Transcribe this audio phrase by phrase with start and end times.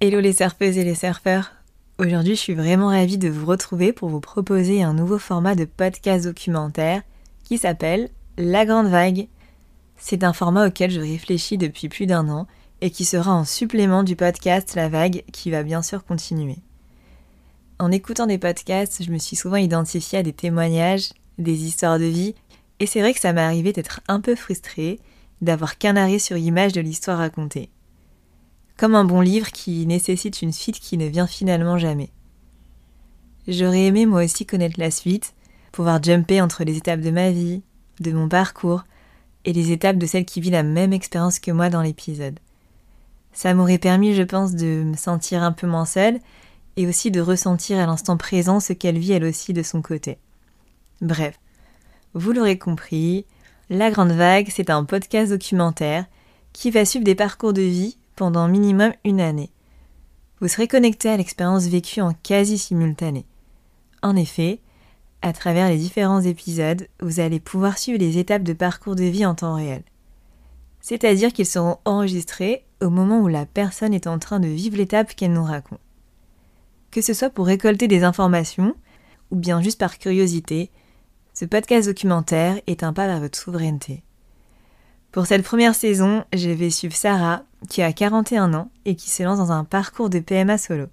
[0.00, 1.50] Hello les surfeuses et les surfeurs.
[1.98, 5.64] Aujourd'hui, je suis vraiment ravie de vous retrouver pour vous proposer un nouveau format de
[5.64, 7.02] podcast documentaire
[7.42, 9.26] qui s'appelle La Grande Vague.
[9.96, 12.46] C'est un format auquel je réfléchis depuis plus d'un an
[12.80, 16.58] et qui sera en supplément du podcast La Vague qui va bien sûr continuer.
[17.80, 22.04] En écoutant des podcasts, je me suis souvent identifiée à des témoignages, des histoires de
[22.04, 22.36] vie,
[22.78, 25.00] et c'est vrai que ça m'est arrivé d'être un peu frustrée,
[25.42, 27.68] d'avoir qu'un arrêt sur image de l'histoire racontée
[28.78, 32.10] comme un bon livre qui nécessite une suite qui ne vient finalement jamais.
[33.48, 35.34] J'aurais aimé moi aussi connaître la suite,
[35.72, 37.62] pouvoir jumper entre les étapes de ma vie,
[38.00, 38.84] de mon parcours,
[39.44, 42.38] et les étapes de celle qui vit la même expérience que moi dans l'épisode.
[43.32, 46.20] Ça m'aurait permis, je pense, de me sentir un peu moins seule,
[46.76, 50.18] et aussi de ressentir à l'instant présent ce qu'elle vit elle aussi de son côté.
[51.00, 51.40] Bref,
[52.14, 53.26] vous l'aurez compris,
[53.70, 56.06] La Grande Vague, c'est un podcast documentaire
[56.52, 59.52] qui va suivre des parcours de vie pendant minimum une année.
[60.40, 63.24] Vous serez connecté à l'expérience vécue en quasi simultané.
[64.02, 64.58] En effet,
[65.22, 69.24] à travers les différents épisodes, vous allez pouvoir suivre les étapes de parcours de vie
[69.24, 69.84] en temps réel.
[70.80, 75.14] C'est-à-dire qu'ils seront enregistrés au moment où la personne est en train de vivre l'étape
[75.14, 75.80] qu'elle nous raconte.
[76.90, 78.74] Que ce soit pour récolter des informations
[79.30, 80.72] ou bien juste par curiosité,
[81.34, 84.02] ce podcast documentaire est un pas vers votre souveraineté.
[85.10, 89.22] Pour cette première saison, je vais suivre Sarah, qui a 41 ans et qui se
[89.22, 90.84] lance dans un parcours de PMA solo.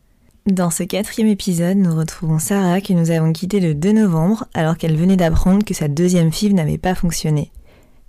[0.46, 4.78] Dans ce quatrième épisode, nous retrouvons Sarah que nous avons quittée le 2 novembre alors
[4.78, 7.52] qu'elle venait d'apprendre que sa deuxième FIV n'avait pas fonctionné.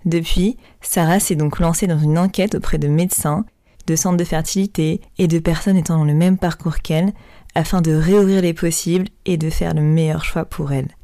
[0.05, 3.45] Depuis, Sarah s'est donc lancée dans une enquête auprès de médecins,
[3.85, 7.11] de centres de fertilité et de personnes étant dans le même parcours qu'elle
[7.53, 10.96] afin de réouvrir les possibles et de faire le meilleur choix pour elle.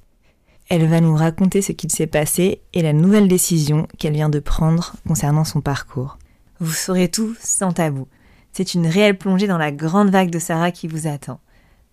[0.69, 4.39] Elle va nous raconter ce qu'il s'est passé et la nouvelle décision qu'elle vient de
[4.39, 6.17] prendre concernant son parcours.
[6.59, 8.07] Vous saurez tout sans tabou.
[8.53, 11.39] C'est une réelle plongée dans la grande vague de Sarah qui vous attend.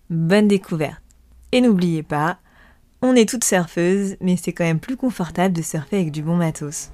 [0.09, 1.01] Bonne découverte.
[1.51, 2.37] Et n'oubliez pas,
[3.01, 6.37] on est toutes surfeuses, mais c'est quand même plus confortable de surfer avec du bon
[6.37, 6.91] matos.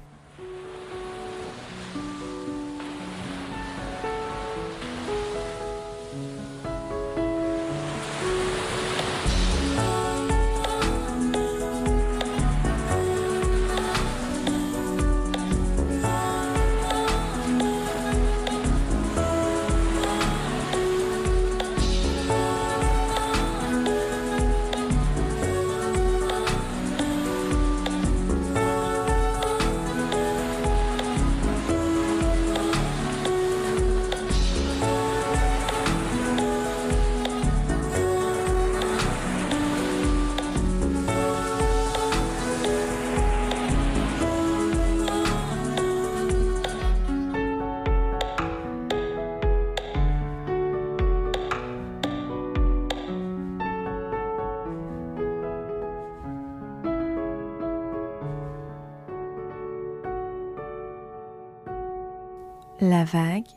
[62.80, 63.48] La vague,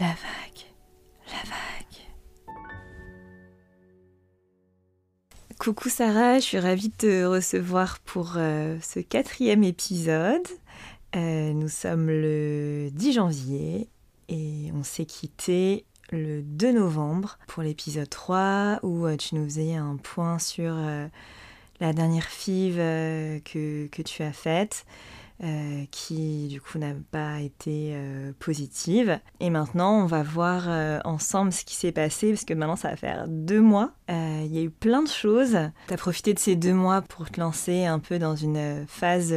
[0.00, 0.64] la vague,
[1.28, 2.56] la vague.
[5.58, 10.46] Coucou Sarah, je suis ravie de te recevoir pour euh, ce quatrième épisode.
[11.16, 13.90] Euh, nous sommes le 10 janvier
[14.30, 19.74] et on s'est quitté le 2 novembre pour l'épisode 3 où euh, tu nous faisais
[19.74, 20.74] un point sur
[21.80, 22.76] la dernière FIV
[23.44, 24.86] que, que, tu as faite.
[25.44, 29.20] Euh, qui du coup n'a pas été euh, positive.
[29.38, 32.88] Et maintenant, on va voir euh, ensemble ce qui s'est passé, parce que maintenant, ça
[32.88, 33.92] va faire deux mois.
[34.08, 35.58] Il y a eu plein de choses.
[35.88, 39.34] Tu as profité de ces deux mois pour te lancer un peu dans une phase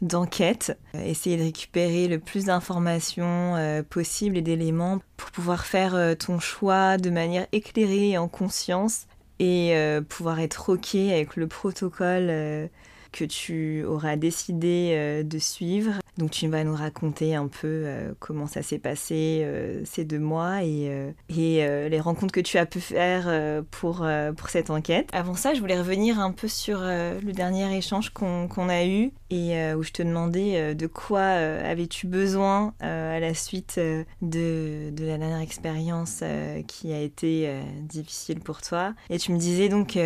[0.00, 6.96] d'enquête, essayer de récupérer le plus d'informations possibles et d'éléments pour pouvoir faire ton choix
[6.96, 9.06] de manière éclairée et en conscience
[9.38, 9.76] et
[10.08, 12.70] pouvoir être OK avec le protocole
[13.14, 15.92] que tu auras décidé euh, de suivre.
[16.18, 20.18] Donc tu vas nous raconter un peu euh, comment ça s'est passé euh, ces deux
[20.18, 20.90] mois et,
[21.28, 24.06] les rencontres que tu as pu faire pour,
[24.36, 25.08] pour cette enquête.
[25.12, 29.72] Avant ça, je voulais revenir un peu sur le dernier échange qu'on a eu et
[29.74, 35.40] où je te demandais de quoi avais-tu besoin à la suite de, de, la dernière
[35.40, 36.22] expérience
[36.66, 37.52] qui a été
[37.82, 38.94] difficile pour toi.
[39.10, 39.96] Et tu me disais donc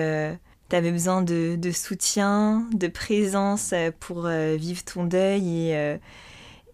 [0.68, 5.70] tu avais besoin de, soutien, de présence euh, pour euh, vivre ton deuil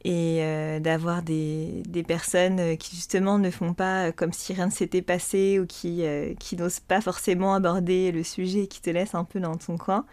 [0.06, 4.70] et, euh, d'avoir des, des, personnes qui justement ne font pas comme si rien ne
[4.70, 6.05] s'était passé ou qui,
[6.38, 9.79] qui n'osent pas forcément aborder le sujet et qui te laissent un peu dans ton
[9.79, 10.05] coin.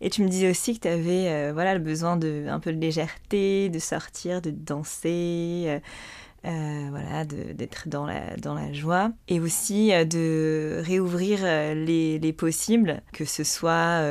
[0.00, 2.78] Et tu me disais aussi que tu avais voilà, le besoin de un peu de
[2.78, 5.80] légèreté, de sortir, de danser.
[6.44, 9.12] Voilà, d'être dans la, dans la joie.
[9.28, 11.40] Et aussi de réouvrir
[11.74, 14.02] les, les, possibles, que ce soit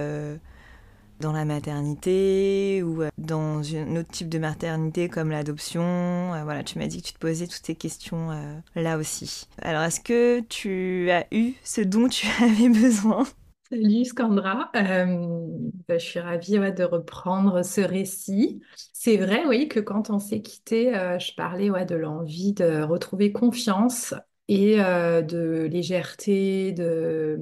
[1.19, 6.31] dans la maternité ou dans un autre type de maternité comme l'adoption.
[6.43, 8.29] Voilà, tu m'as dit que tu te posais toutes ces questions
[8.75, 9.47] là aussi.
[9.61, 13.25] Alors, est-ce que tu as eu ce dont tu avais besoin?
[13.71, 15.47] Salut Scandra, euh,
[15.87, 18.61] bah, je suis ravie de reprendre ce récit.
[18.91, 23.31] C'est vrai, oui, que quand on s'est quitté, euh, je parlais de l'envie de retrouver
[23.31, 24.13] confiance
[24.49, 26.73] et euh, de légèreté.
[26.73, 27.39] De...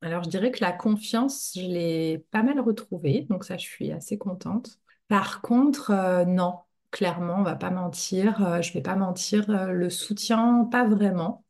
[0.00, 3.90] Alors je dirais que la confiance, je l'ai pas mal retrouvée, donc ça, je suis
[3.90, 4.78] assez contente.
[5.08, 6.54] Par contre, non,
[6.92, 11.44] clairement, on va pas mentir, je vais pas mentir, le soutien, pas vraiment.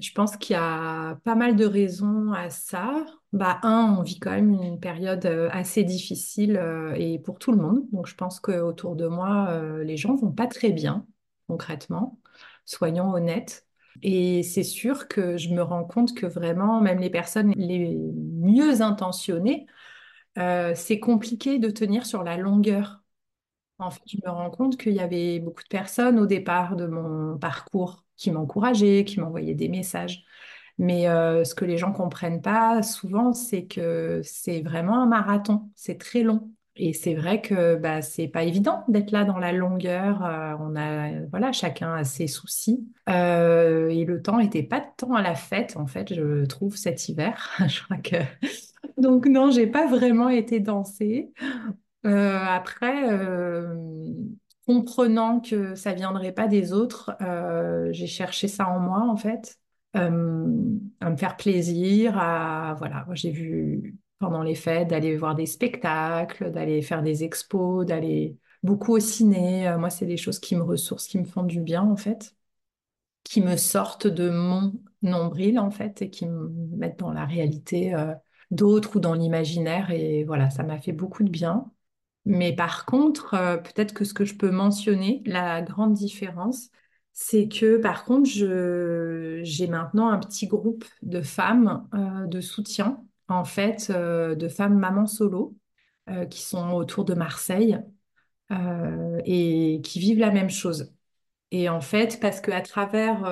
[0.00, 3.04] Je pense qu'il y a pas mal de raisons à ça.
[3.34, 7.52] Bah, un, on vit quand même une période euh, assez difficile euh, et pour tout
[7.52, 7.82] le monde.
[7.92, 11.06] Donc, je pense qu'autour de moi, euh, les gens vont pas très bien,
[11.46, 12.18] concrètement.
[12.64, 13.66] Soyons honnêtes.
[14.02, 18.80] Et c'est sûr que je me rends compte que vraiment, même les personnes les mieux
[18.80, 19.66] intentionnées,
[20.74, 23.02] c'est compliqué de tenir sur la longueur.
[23.78, 26.86] En fait, je me rends compte qu'il y avait beaucoup de personnes au départ de
[26.86, 30.24] mon parcours qui m'encourageaient, qui m'envoyaient des messages.
[30.78, 35.70] Mais euh, ce que les gens comprennent pas souvent, c'est que c'est vraiment un marathon,
[35.74, 36.52] c'est très long.
[36.76, 40.24] Et c'est vrai que bah, c'est pas évident d'être là dans la longueur.
[40.24, 42.86] Euh, on a, voilà, chacun a ses soucis.
[43.08, 46.76] Euh, et le temps était pas de temps à la fête, en fait, je trouve,
[46.76, 47.50] cet hiver.
[47.66, 48.16] je crois que.
[48.96, 51.32] Donc, non, j'ai pas vraiment été danser.
[52.04, 52.94] après,
[54.64, 57.16] comprenant que ça viendrait pas des autres,
[57.90, 59.58] j'ai cherché ça en moi, en fait.
[59.96, 65.46] Euh, à me faire plaisir, à voilà, j'ai vu pendant les fêtes d'aller voir des
[65.46, 69.66] spectacles, d'aller faire des expos, d'aller beaucoup au ciné.
[69.68, 72.36] Euh, moi, c'est des choses qui me ressourcent, qui me font du bien en fait,
[73.24, 77.94] qui me sortent de mon nombril en fait et qui me mettent dans la réalité
[77.94, 78.14] euh,
[78.50, 79.90] d'autres ou dans l'imaginaire.
[79.90, 81.70] Et voilà, ça m'a fait beaucoup de bien.
[82.26, 83.30] Mais par contre,
[83.64, 86.70] peut-être que ce que je peux mentionner, la grande différence,
[87.20, 93.44] c'est que par contre, j'ai maintenant un petit groupe de femmes euh, de soutien, en
[93.44, 95.56] fait, euh, de femmes mamans solo,
[96.08, 97.80] euh, qui sont autour de Marseille
[99.24, 100.94] et qui vivent la même chose.
[101.50, 103.28] Et en fait, parce qu'à travers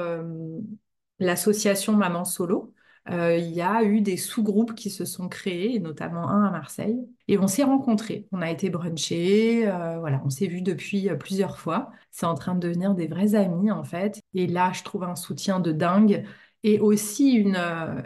[1.20, 2.74] l'association Maman Solo,
[3.10, 6.98] euh, il y a eu des sous-groupes qui se sont créés, notamment un à Marseille,
[7.28, 8.26] et on s'est rencontrés.
[8.32, 11.90] On a été brunchés, euh, voilà, on s'est vus depuis euh, plusieurs fois.
[12.10, 14.20] C'est en train de devenir des vrais amis en fait.
[14.34, 16.24] Et là, je trouve un soutien de dingue
[16.64, 17.58] et aussi une.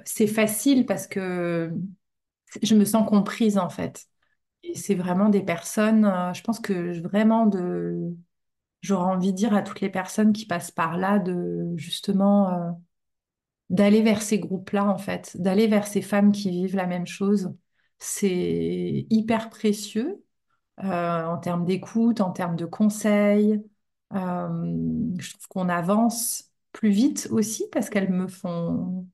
[0.05, 1.73] c'est facile parce que
[2.63, 4.05] je me sens comprise en fait.
[4.63, 6.03] Et c'est vraiment des personnes.
[6.35, 7.97] je pense que vraiment de.
[8.83, 12.77] J'aurais envie de dire à toutes les personnes qui passent par là de justement
[13.71, 17.55] d'aller vers ces groupes-là, en fait, d'aller vers ces femmes qui vivent la même chose.
[17.99, 20.23] C'est hyper précieux
[20.83, 23.63] euh, en termes d'écoute, en termes de conseils.
[24.15, 24.49] Euh,
[25.19, 29.07] je trouve qu'on avance plus vite aussi parce qu'elles me font,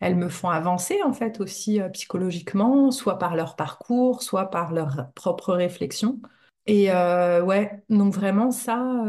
[0.00, 4.72] elles me font avancer en fait aussi euh, psychologiquement, soit par leur parcours, soit par
[4.72, 6.20] leur propre réflexion.
[6.66, 9.02] Et ouais, donc vraiment ça,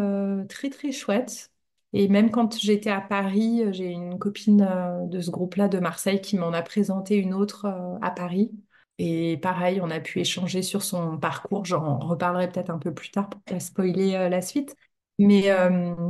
[0.50, 1.51] très très chouette.
[1.94, 5.80] Et même quand j'étais à Paris, euh, j'ai une copine euh, de ce groupe-là de
[5.80, 8.52] Marseille qui m'en a présenté une autre euh, à Paris.
[8.98, 11.66] Et pareil, on a pu échanger sur son parcours.
[11.66, 14.76] J'en reparlerai peut-être un peu plus tard pour pas spoiler la suite.
[15.18, 15.50] Mais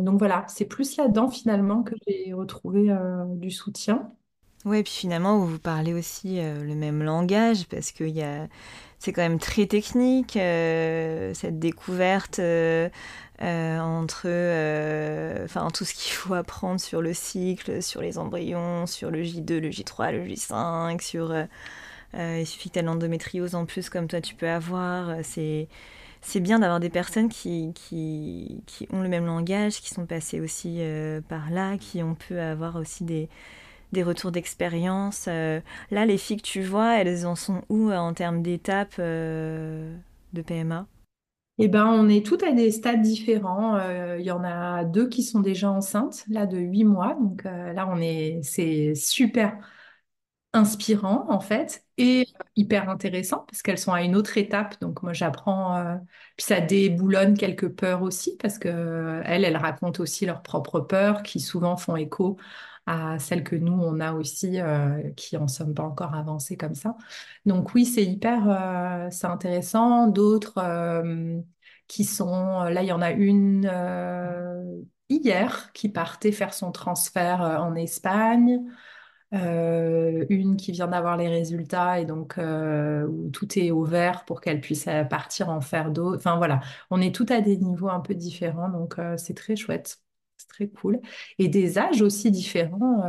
[0.03, 2.93] donc voilà, c'est plus là-dedans finalement que j'ai retrouvé
[3.37, 4.11] du soutien.
[4.65, 8.03] Oui, et puis finalement, vous parlez aussi le même langage parce que
[8.99, 12.41] c'est quand même très technique, cette découverte
[13.41, 19.09] entre euh, enfin tout ce qu'il faut apprendre sur le cycle, sur les embryons, sur
[19.09, 21.45] le J2, le J3, le J5, sur euh,
[22.39, 25.15] il suffit que tu l'endométriose en plus comme toi tu peux avoir.
[25.23, 25.67] C'est
[26.21, 30.39] c'est bien d'avoir des personnes qui, qui, qui, ont le même langage, qui sont passées
[30.39, 30.79] aussi
[31.29, 33.27] par là, qui ont pu avoir aussi des,
[33.91, 35.25] des retours d'expérience.
[35.25, 39.95] là, les filles que tu vois, elles en sont où en termes d'étapes de
[40.45, 40.85] PMA
[41.63, 43.75] eh ben, on est toutes à des stades différents.
[43.77, 47.15] Euh, il y en a deux qui sont déjà enceintes, là, de huit mois.
[47.15, 49.57] Donc euh, là, on est, c'est super
[50.53, 52.27] inspirant, en fait, et
[52.57, 54.79] hyper intéressant parce qu'elles sont à une autre étape.
[54.81, 55.95] Donc moi, j'apprends, euh,
[56.37, 61.23] puis ça déboulonne quelques peurs aussi parce que elles, elles racontent aussi leurs propres peurs
[61.23, 62.37] qui souvent font écho
[62.85, 64.59] à celles que nous, on a aussi,
[65.15, 66.95] qui en sommes pas encore avancées comme ça.
[67.45, 70.07] Donc oui, c'est hyper, c'est intéressant.
[70.07, 70.59] D'autres
[71.87, 73.69] qui sont, là, il y en a une
[75.09, 78.61] hier qui partait faire son transfert en Espagne.
[79.33, 84.61] une qui vient d'avoir les résultats et donc où tout est au vert pour qu'elle
[84.61, 86.17] puisse partir en faire d'autres.
[86.17, 86.59] Enfin voilà,
[86.89, 89.99] on est tout à des niveaux un peu différents, donc c'est très chouette,
[90.41, 90.99] c'est très cool.
[91.39, 93.03] Et des âges aussi différents,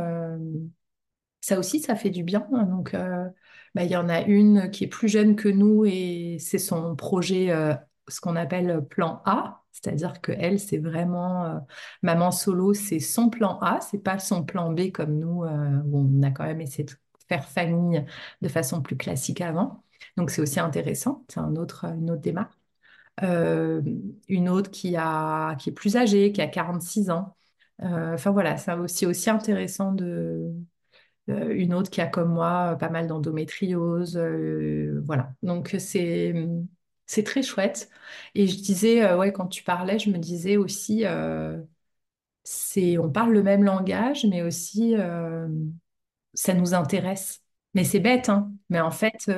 [1.41, 2.47] ça aussi, ça fait du bien.
[2.51, 3.29] Donc, euh,
[3.75, 6.95] bah, il y en a une qui est plus jeune que nous et c'est son
[6.95, 7.73] projet, euh,
[8.07, 9.61] ce qu'on appelle plan A.
[9.71, 11.59] C'est-à-dire que elle, c'est vraiment euh,
[12.01, 16.23] maman solo, c'est son plan A, c'est pas son plan B comme nous où on
[16.23, 16.93] a quand même essayé de
[17.27, 18.05] faire famille
[18.41, 19.83] de façon plus classique avant.
[20.17, 22.53] Donc c'est aussi intéressant, c'est un autre, une autre démarche.
[23.21, 27.35] Une autre qui a, qui est plus âgée, qui a 46 ans.
[27.79, 30.53] Enfin voilà, c'est aussi, aussi intéressant de,
[31.29, 34.17] euh, une autre qui a comme moi pas mal d'endométriose.
[34.17, 35.33] Euh, voilà.
[35.43, 36.33] Donc c'est
[37.05, 37.89] c'est très chouette.
[38.35, 41.03] Et je disais, euh, ouais, quand tu parlais, je me disais aussi,
[42.43, 44.95] c'est on parle le même langage, mais aussi
[46.33, 47.41] ça nous intéresse.
[47.73, 48.51] Mais c'est bête, hein.
[48.69, 49.29] Mais en fait,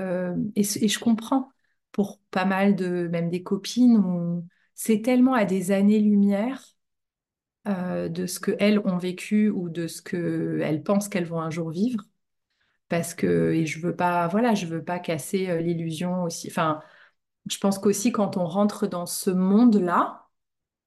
[0.55, 1.49] et, et, je comprends
[1.95, 4.43] pour pas mal de même des copines,
[4.75, 6.61] c'est tellement à des années-lumière
[7.67, 11.71] euh, de ce qu'elles ont vécu ou de ce qu'elles pensent qu'elles vont un jour
[11.71, 12.03] vivre.
[12.89, 16.47] Parce que, et je veux pas, voilà, je veux pas casser euh, l'illusion aussi.
[16.49, 16.81] Enfin,
[17.49, 20.24] je pense qu'aussi quand on rentre dans ce monde-là,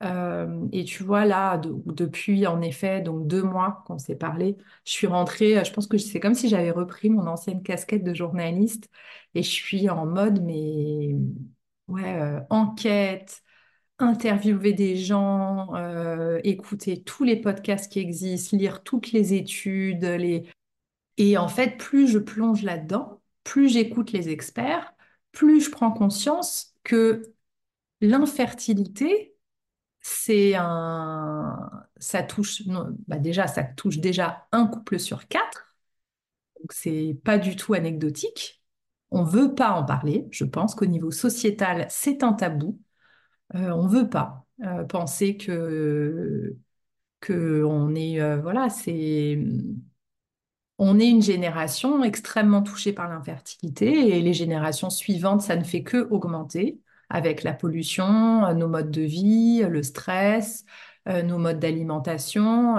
[0.03, 4.93] euh, et tu vois là, depuis en effet donc deux mois qu'on s'est parlé, je
[4.93, 5.65] suis rentrée.
[5.65, 8.89] Je pense que c'est comme si j'avais repris mon ancienne casquette de journaliste
[9.35, 11.17] et je suis en mode mais
[11.89, 13.43] ouais enquête,
[13.99, 20.05] interviewer des gens, euh, écouter tous les podcasts qui existent, lire toutes les études,
[21.17, 24.93] et en fait, plus je plonge là-dedans, plus j'écoute les experts,
[25.33, 27.35] plus je prends conscience que
[28.01, 29.35] l'infertilité,
[30.09, 32.63] c'est un, ça touche,
[33.07, 35.75] bah déjà, ça touche déjà un couple sur quatre,
[36.61, 38.63] donc c'est pas du tout anecdotique.
[39.11, 40.27] On veut pas en parler.
[40.31, 42.79] Je pense qu'au niveau sociétal, c'est un tabou.
[43.55, 46.57] Euh, on veut pas euh, penser que
[47.21, 49.39] que on est euh, voilà c'est
[50.79, 55.83] on est une génération extrêmement touchée par l'infertilité et les générations suivantes ça ne fait
[55.83, 60.65] que augmenter avec la pollution, nos modes de vie, le stress,
[61.07, 62.77] nos modes d'alimentation.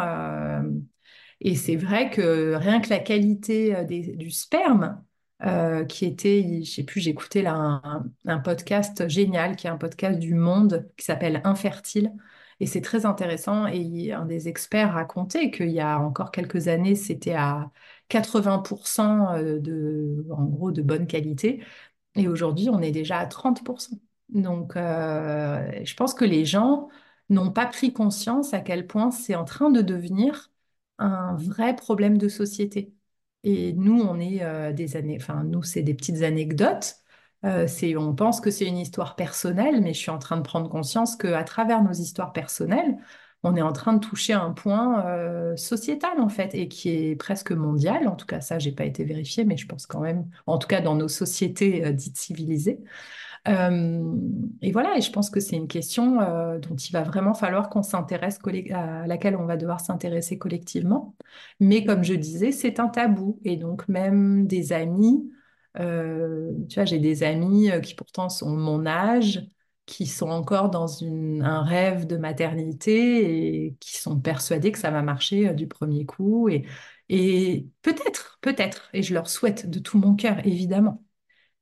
[1.41, 5.03] et c'est vrai que rien que la qualité du sperme
[5.45, 8.11] euh, qui était, je sais plus, j'écoutais un,
[8.43, 12.11] podcast génial, qui est un podcast du Monde, qui s'appelle Infertile.
[12.59, 13.65] Et c'est très intéressant.
[13.67, 17.71] Et un des experts racontait qu'il y a encore quelques années, c'était à
[18.09, 21.63] 80% euh, de, en gros, de bonne qualité.
[22.15, 23.97] Et aujourd'hui, on est déjà à 30%.
[24.29, 26.89] Donc, euh, je pense que les gens
[27.29, 30.51] n'ont pas pris conscience à quel point c'est en train de devenir
[30.99, 32.93] un vrai problème de société.
[33.43, 36.95] Et nous, on est euh, des années, enfin, nous, c'est des petites anecdotes.
[37.45, 37.67] Euh,
[37.97, 41.15] on pense que c'est une histoire personnelle, mais je suis en train de prendre conscience
[41.15, 42.97] qu'à travers nos histoires personnelles,
[43.43, 47.51] on est en train de toucher un point sociétal, en fait, et qui est presque
[47.53, 48.05] mondial.
[48.09, 50.67] En tout cas, ça, j'ai pas été vérifié, mais je pense quand même, en tout
[50.67, 52.81] cas, dans nos sociétés dites civilisées.
[53.47, 54.03] Euh,
[54.61, 57.69] et voilà, et je pense que c'est une question euh, dont il va vraiment falloir
[57.69, 58.39] qu'on s'intéresse,
[58.71, 61.15] à laquelle on va devoir s'intéresser collectivement.
[61.59, 63.39] Mais comme je disais, c'est un tabou.
[63.45, 65.31] Et donc même des amis,
[65.79, 69.47] euh, tu vois, j'ai des amis qui pourtant sont mon âge,
[69.85, 75.01] qui sont encore dans un rêve de maternité et qui sont persuadés que ça va
[75.01, 76.49] marcher du premier coup.
[76.49, 76.65] Et,
[77.09, 81.03] et peut-être, peut-être, et je leur souhaite de tout mon cœur, évidemment.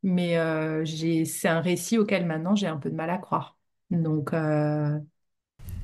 [0.03, 0.85] Mais euh,
[1.25, 3.57] c'est un récit auquel maintenant j'ai un peu de mal à croire.
[3.89, 4.33] Donc.
[4.33, 4.97] Euh,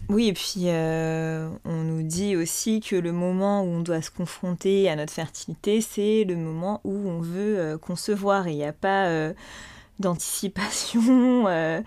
[0.10, 4.12] oui, et puis euh, on nous dit aussi que le moment où on doit se
[4.12, 8.48] confronter à notre fertilité, c'est le moment où on veut concevoir.
[8.48, 9.34] Il n'y a pas
[10.00, 11.46] d'anticipation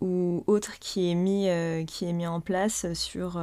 [0.00, 1.48] ou autre qui est, mis,
[1.86, 3.40] qui est mis en place sur,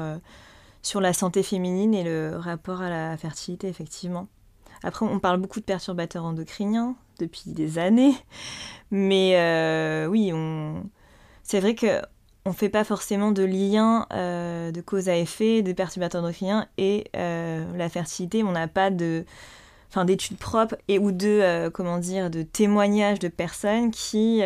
[0.84, 4.27] sur la santé féminine et le rapport à la fertilité, effectivement.
[4.84, 8.15] Après, on parle beaucoup de perturbateurs endocriniens depuis des années,
[8.91, 10.84] mais euh, oui, on...
[11.43, 12.01] c'est vrai que
[12.48, 17.05] on fait pas forcément de lien euh, de cause à effet de perturbateurs endocriniens et
[17.15, 18.43] euh, la fertilité.
[18.43, 19.25] On n'a pas de,
[19.89, 24.41] enfin, d'études propres et ou de, comment dire, de témoignages de personnes qui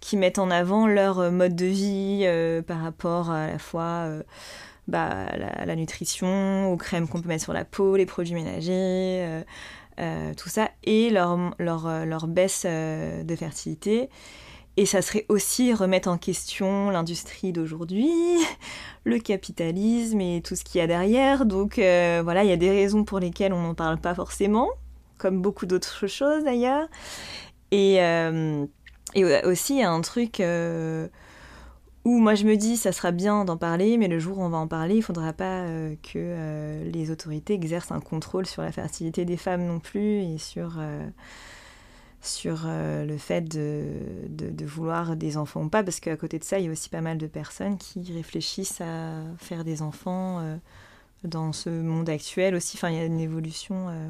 [0.00, 4.08] qui mettent en avant leur mode de vie par rapport à la fois
[4.88, 9.44] bah, la, nutrition, aux crèmes qu'on peut mettre sur la peau, les produits ménagers,
[10.00, 14.08] euh, tout ça, et leur, leur, euh, leur baisse de fertilité.
[14.76, 18.10] Et ça serait aussi remettre en question l'industrie d'aujourd'hui,
[19.04, 21.44] le capitalisme et tout ce qu'il y a derrière.
[21.44, 24.68] Donc euh, voilà, il y a des raisons pour lesquelles on n'en parle pas forcément,
[25.18, 26.88] comme beaucoup d'autres choses d'ailleurs.
[27.72, 28.64] Et, euh,
[29.14, 31.08] et aussi, il y a un truc euh,
[32.04, 34.48] où moi je me dis, ça sera bien d'en parler, mais le jour où on
[34.48, 35.66] va en parler, il faudra pas
[36.02, 40.78] que les autorités exercent un contrôle sur la fertilité des femmes non plus et sur
[42.22, 43.86] sur euh, le fait de,
[44.28, 46.88] de, vouloir des enfants ou pas, parce qu'à côté de ça, il y a aussi
[46.88, 50.56] pas mal de personnes qui réfléchissent à faire des enfants euh,
[51.24, 52.76] dans ce monde actuel aussi.
[52.76, 54.08] Enfin, il y a une évolution euh,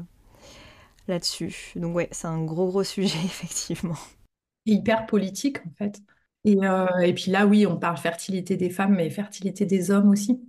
[1.07, 1.73] là-dessus.
[1.75, 3.97] Donc ouais, c'est un gros gros sujet, effectivement.
[4.65, 6.01] Hyper politique, en fait.
[6.43, 6.57] Et,
[7.03, 10.41] et, puis là, oui, on parle fertilité des femmes, mais fertilité des hommes aussi.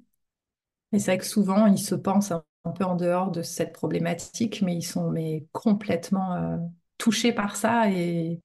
[0.92, 2.44] Et c'est vrai que souvent, ils se pensent un,
[2.74, 8.40] peu en dehors de cette problématique, mais ils sont mais complètement touchée par ça et,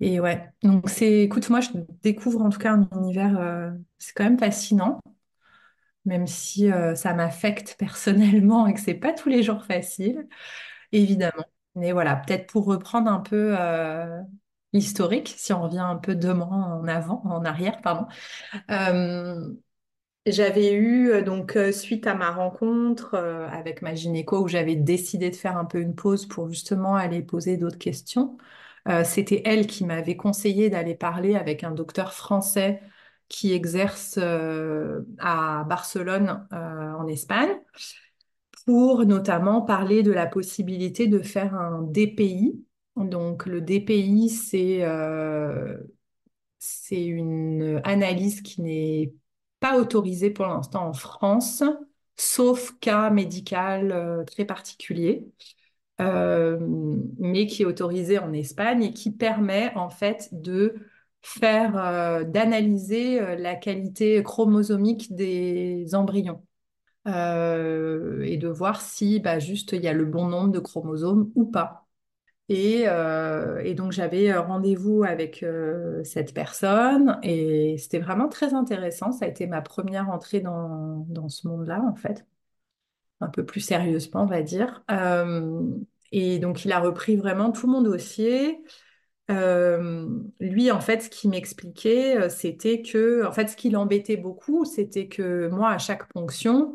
[0.00, 0.50] et ouais.
[0.62, 1.70] Donc c'est, écoute, moi je
[2.02, 5.00] découvre en tout cas un univers, euh, c'est quand même fascinant,
[6.04, 10.28] même si euh, ça m'affecte personnellement et que c'est pas tous les jours facile,
[10.92, 11.44] évidemment.
[11.76, 14.20] Mais voilà, peut-être pour reprendre un peu euh,
[14.72, 18.06] l'historique, si on revient un peu deux mois en avant, en arrière, pardon.
[20.26, 24.76] J'avais eu, euh, donc, euh, suite à ma rencontre euh, avec ma gynéco, où j'avais
[24.76, 28.36] décidé de faire un peu une pause pour justement aller poser d'autres questions,
[29.04, 32.80] c'était elle qui m'avait conseillé d'aller parler avec un docteur français
[33.28, 37.50] qui exerce à Barcelone, en Espagne,
[38.66, 42.64] pour notamment parler de la possibilité de faire un DPI.
[42.96, 44.84] Donc, le DPI, c'est
[46.58, 49.14] c'est une analyse qui n'est
[49.60, 51.62] pas autorisé pour l'instant en France,
[52.16, 55.26] sauf cas médical euh, très particulier,
[56.00, 56.58] euh,
[57.18, 60.76] mais qui est autorisé en Espagne et qui permet en fait de
[61.22, 66.42] faire, euh, d'analyser la qualité chromosomique des embryons.
[67.06, 71.46] et de voir si bah, juste il y a le bon nombre de chromosomes ou
[71.46, 71.86] pas.
[72.50, 79.12] Euh, et, donc j'avais euh, rendez-vous avec euh, cette personne et c'était vraiment très intéressant.
[79.12, 82.26] Ça a été ma première entrée dans, dans ce monde-là, en fait,
[83.20, 84.84] un peu plus sérieusement, on va dire.
[86.12, 88.58] et donc il a repris vraiment tout mon dossier.
[89.28, 95.06] lui, en fait, ce qu'il m'expliquait, c'était que, en fait, ce qui l'embêtait beaucoup, c'était
[95.08, 96.74] que moi, à chaque ponction,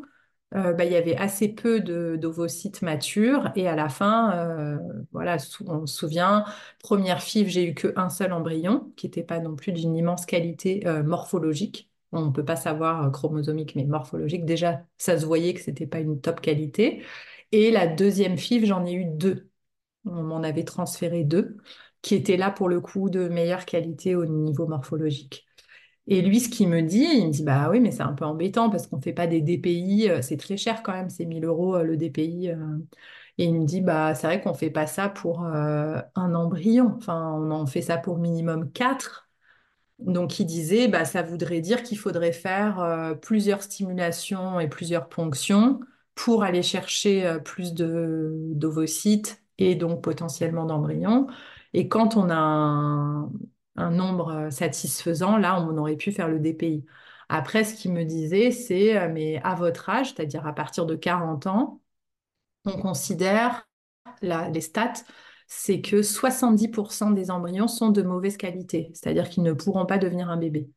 [0.54, 4.78] euh, bah, il y avait assez peu d'ovocytes matures et à la fin, euh,
[5.12, 6.44] voilà, on se souvient,
[6.78, 10.86] première FIV, j'ai eu qu'un seul embryon qui n'était pas non plus d'une immense qualité
[10.86, 11.90] euh, morphologique.
[12.12, 14.44] On ne peut pas savoir chromosomique, mais morphologique.
[14.44, 17.04] Déjà, ça se voyait que ce n'était pas une top qualité.
[17.52, 19.50] Et la deuxième FIV, j'en ai eu deux.
[20.06, 21.56] On m'en avait transféré deux,
[22.02, 25.45] qui étaient là pour le coup de meilleure qualité au niveau morphologique.
[26.08, 28.24] Et lui, ce qu'il me dit, il me dit, bah oui, mais c'est un peu
[28.24, 31.24] embêtant parce qu'on ne fait pas des DPI, euh, c'est très cher quand même, c'est
[31.24, 32.50] 1000 euros euh, le DPI.
[32.50, 32.78] Euh.
[33.38, 36.94] Et il me dit, bah c'est vrai qu'on ne fait pas ça pour un embryon,
[36.96, 39.28] enfin, on en fait ça pour minimum 4.
[39.98, 45.80] Donc il disait, bah ça voudrait dire qu'il faudrait faire plusieurs stimulations et plusieurs ponctions
[46.14, 51.26] pour aller chercher plus d'ovocytes et donc potentiellement d'embryons.
[51.74, 53.30] Et quand on a un,
[53.76, 56.84] un nombre euh, satisfaisant, là, on aurait pu faire le DPI.
[57.28, 60.94] Après, ce qu'il me disait, c'est, euh, mais à votre âge, c'est-à-dire à partir de
[60.94, 61.80] 40 ans,
[62.64, 63.68] on considère
[64.22, 64.94] les stats,
[65.46, 70.30] c'est que 70% des embryons sont de mauvaise qualité, c'est-à-dire qu'ils ne pourront pas devenir
[70.30, 70.70] un bébé.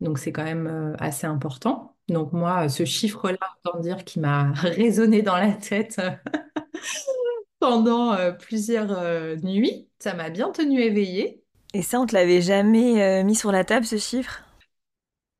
[0.00, 1.96] Donc c'est quand même euh, assez important.
[2.08, 6.00] Donc moi, ce chiffre-là, autant dire qu'il m'a résonné dans la tête
[7.60, 9.88] pendant plusieurs nuits.
[9.98, 11.43] Ça m'a bien tenu éveillée.
[11.74, 14.44] Et ça, on te l'avait jamais euh, mis sur la table, ce chiffre?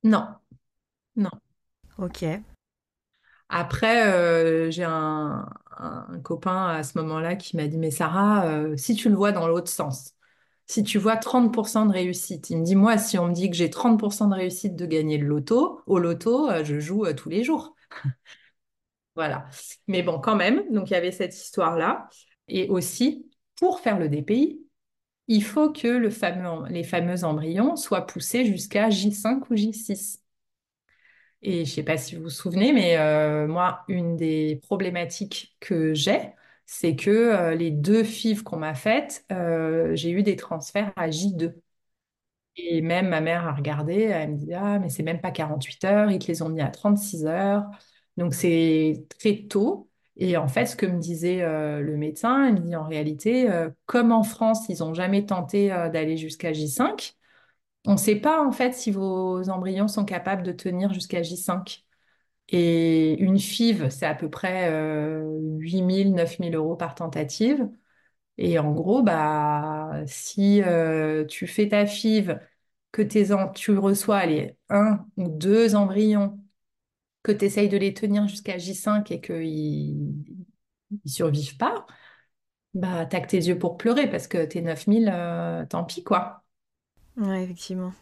[0.02, 0.26] Non,
[1.14, 1.30] non.
[1.98, 2.24] Ok.
[3.48, 5.48] Après, euh, j'ai un,
[6.24, 9.46] copain à ce moment-là qui m'a dit, mais Sarah, euh, si tu le vois dans
[9.46, 10.14] l'autre sens,
[10.66, 13.56] si tu vois 30% de réussite, il me dit, moi, si on me dit que
[13.56, 17.76] j'ai 30% de réussite de gagner le loto, au loto, je joue tous les jours.
[19.16, 19.46] Voilà.
[19.86, 22.08] Mais bon, quand même, donc il y avait cette histoire-là.
[22.48, 24.63] Et aussi, pour faire le DPI,
[25.28, 25.88] il faut que
[26.70, 30.22] les fameux embryons soient poussés jusqu'à J5 ou J6.
[31.42, 35.56] Et je ne sais pas si vous vous souvenez, mais euh, moi, une des problématiques
[35.60, 36.32] que j'ai,
[36.66, 41.10] c'est que euh, les deux FIV qu'on m'a faites, euh, j'ai eu des transferts à
[41.10, 41.54] J2.
[42.56, 45.84] Et même ma mère a regardé, elle me dit, ah, mais c'est même pas 48
[45.84, 47.64] heures, ils te les ont mis à 36 heures.
[48.18, 49.90] Donc c'est très tôt.
[50.16, 53.50] Et en fait, ce que me disait euh, le médecin, il me dit en réalité,
[53.50, 57.16] euh, comme en France, ils n'ont jamais tenté euh, d'aller jusqu'à J5,
[57.86, 61.84] On ne sait pas en fait si vos embryons sont capables de tenir jusqu'à J5.
[62.48, 65.24] Et une FIV, c'est à peu près euh,
[65.58, 67.68] 8 000, 9 000 euros par tentative.
[68.38, 70.62] Et en gros, bah, si
[71.28, 72.38] tu fais ta FIV,
[72.92, 76.38] que tu reçois allez, un ou deux embryons,
[77.24, 80.14] que tu essayes de les tenir jusqu'à J5 et qu'ils
[80.90, 81.86] ne survivent pas,
[82.74, 86.44] bah, t'as que tes yeux pour pleurer parce que tes 9000, euh, tant pis, quoi.
[87.16, 87.92] Ouais, effectivement.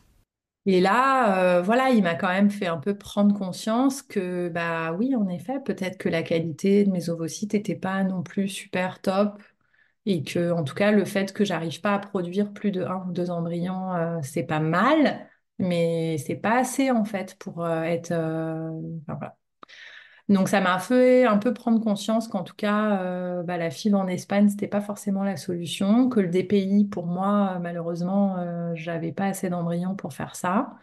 [0.65, 4.93] Et là, euh, voilà, il m'a quand même fait un peu prendre conscience que, bah
[4.93, 9.01] oui, en effet, peut-être que la qualité de mes ovocytes n'était pas non plus super
[9.01, 9.43] top
[10.07, 13.07] et que, en tout cas, le fait que j'arrive pas à produire plus de un
[13.09, 17.83] ou deux embryons, euh, c'est pas mal, mais c'est pas assez en fait pour euh,
[17.83, 18.13] être.
[18.13, 18.71] euh.
[20.29, 23.95] Donc ça m'a fait un peu prendre conscience qu'en tout cas, euh, bah, la FIV
[23.97, 29.13] en Espagne, c'était pas forcément la solution, que le DPI, pour moi, malheureusement, euh, j'avais
[29.13, 30.75] pas assez d'embryons pour faire ça.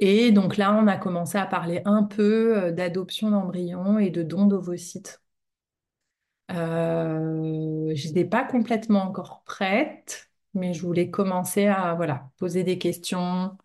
[0.00, 4.46] Et donc là, on a commencé à parler un peu d'adoption d'embryons et de don
[4.46, 5.20] d'ovocytes.
[6.50, 10.27] Je n'étais pas complètement encore prête,
[10.58, 13.56] mais je voulais commencer à voilà, poser des questions,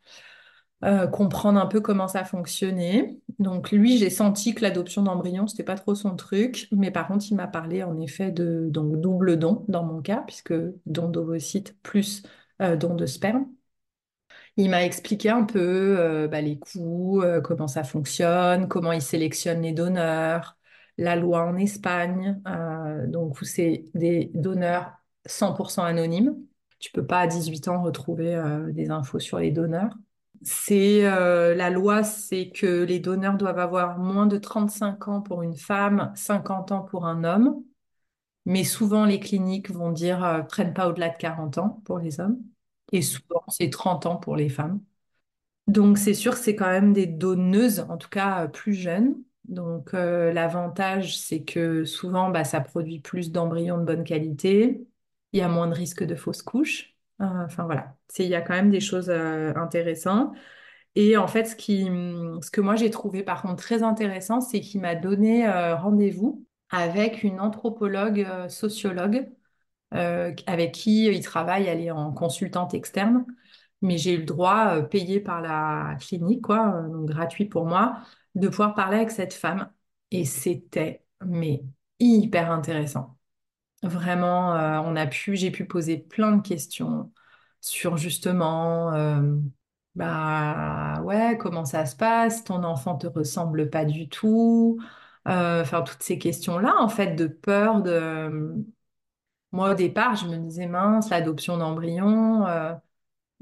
[0.84, 3.18] euh, comprendre un peu comment ça fonctionnait.
[3.40, 7.26] Donc lui, j'ai senti que l'adoption d'embryons, c'était pas trop son truc, mais par contre,
[7.32, 10.54] il m'a parlé en effet de donc double don dans mon cas, puisque
[10.86, 12.24] don d'ovocytes plus
[12.62, 13.48] euh, don de sperme.
[14.58, 15.60] Il m'a expliqué un peu
[16.00, 20.58] euh, bah, les coûts, comment ça fonctionne, comment ils sélectionnent les donneurs,
[20.98, 22.42] la loi en Espagne,
[23.08, 24.94] donc où c'est des donneurs
[25.26, 26.36] 100% anonymes.
[26.84, 29.94] Tu peux pas à 18 ans retrouver euh, des infos sur les donneurs.
[30.42, 35.44] C'est euh, la loi, c'est que les donneurs doivent avoir moins de 35 ans pour
[35.44, 37.64] une femme, 50 ans pour un homme.
[38.46, 42.20] Mais souvent, les cliniques vont dire euh, prennent pas au-delà de 40 ans pour les
[42.20, 42.38] hommes.
[42.92, 44.82] Et souvent, c'est 30 ans pour les femmes.
[45.68, 49.16] Donc, c'est sûr que c'est quand même des donneuses, en tout cas euh, plus jeunes.
[49.46, 54.86] Donc, l'avantage, c'est que souvent, bah, ça produit plus d'embryons de bonne qualité.
[55.34, 56.96] Il y a moins de risques de fausses couches.
[57.22, 57.98] Euh, Enfin, voilà.
[58.20, 60.36] Il y a quand même des choses euh, intéressantes.
[60.96, 64.62] Et en fait, ce qui, ce que moi j'ai trouvé par contre très intéressant, c'est
[64.62, 69.30] qu'il m'a donné euh, rendez-vous avec une anthropologue sociologue
[69.92, 73.26] avec qui il travaille, elle est en consultante externe,
[73.82, 78.00] mais j'ai eu le droit, payé par la clinique, quoi, donc gratuit pour moi,
[78.36, 79.72] de pouvoir parler avec cette femme.
[80.12, 81.64] Et c'était, mais
[82.00, 83.18] hyper intéressant.
[83.84, 87.12] Vraiment, euh, on a pu, j'ai pu poser plein de questions
[87.60, 89.36] sur justement, euh,
[89.96, 94.80] bah ouais, comment ça se passe, ton enfant te ressemble pas du tout,
[95.28, 98.56] euh, enfin toutes ces questions-là, en fait, de peur de
[99.52, 102.46] moi, au départ, je me disais, mince, l'adoption d'embryon,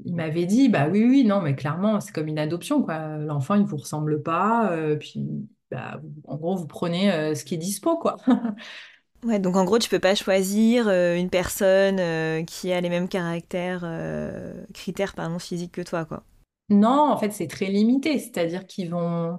[0.04, 3.18] il m'avait dit, bah oui, oui, non, mais clairement, c'est comme une adoption, quoi.
[3.18, 5.24] L'enfant, il vous ressemble pas, puis,
[5.70, 8.16] bah, en gros, vous prenez ce qui est dispo, quoi.
[9.24, 13.06] Donc en gros, tu peux pas choisir euh, une personne euh, qui a les mêmes
[13.14, 16.24] euh, critères, physiques que toi, quoi.
[16.68, 19.38] Non, en fait, c'est très limité, c'est-à-dire qu'ils vont,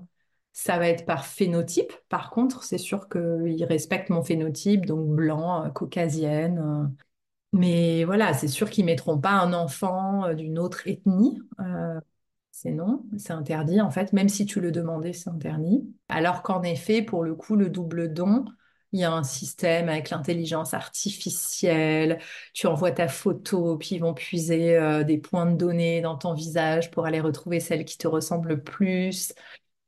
[0.54, 1.92] ça va être par phénotype.
[2.08, 6.94] Par contre, c'est sûr qu'ils respectent mon phénotype, donc blanc, caucasienne.
[7.52, 11.42] Mais voilà, c'est sûr qu'ils mettront pas un enfant d'une autre ethnie.
[12.52, 15.92] C'est non, c'est interdit en fait, même si tu le demandais, c'est interdit.
[16.08, 18.46] Alors qu'en effet, pour le coup, le double don,
[18.94, 22.20] il y a un système avec l'intelligence artificielle,
[22.54, 26.34] tu envoies ta photo, puis ils vont puiser euh, des points de données dans ton
[26.34, 29.34] visage pour aller retrouver celle qui te ressemble le plus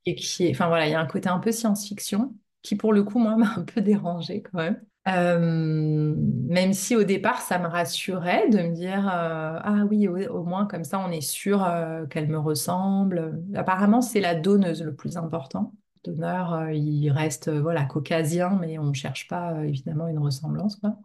[0.06, 0.50] et qui.
[0.50, 3.36] Enfin voilà, il y a un côté un peu science-fiction qui pour le coup, moi,
[3.38, 4.82] m'a un peu dérangée quand même.
[5.08, 10.44] Euh, même si au départ, ça me rassurait de me dire euh, Ah oui, au,
[10.44, 11.64] moins comme ça, on est sûr
[12.10, 13.40] qu'elle me ressemble.
[13.54, 15.74] Apparemment, c'est la donneuse le plus important.
[16.06, 20.96] Donneur, il reste voilà, caucasien, mais on ne cherche pas euh, évidemment une ressemblance, quoi.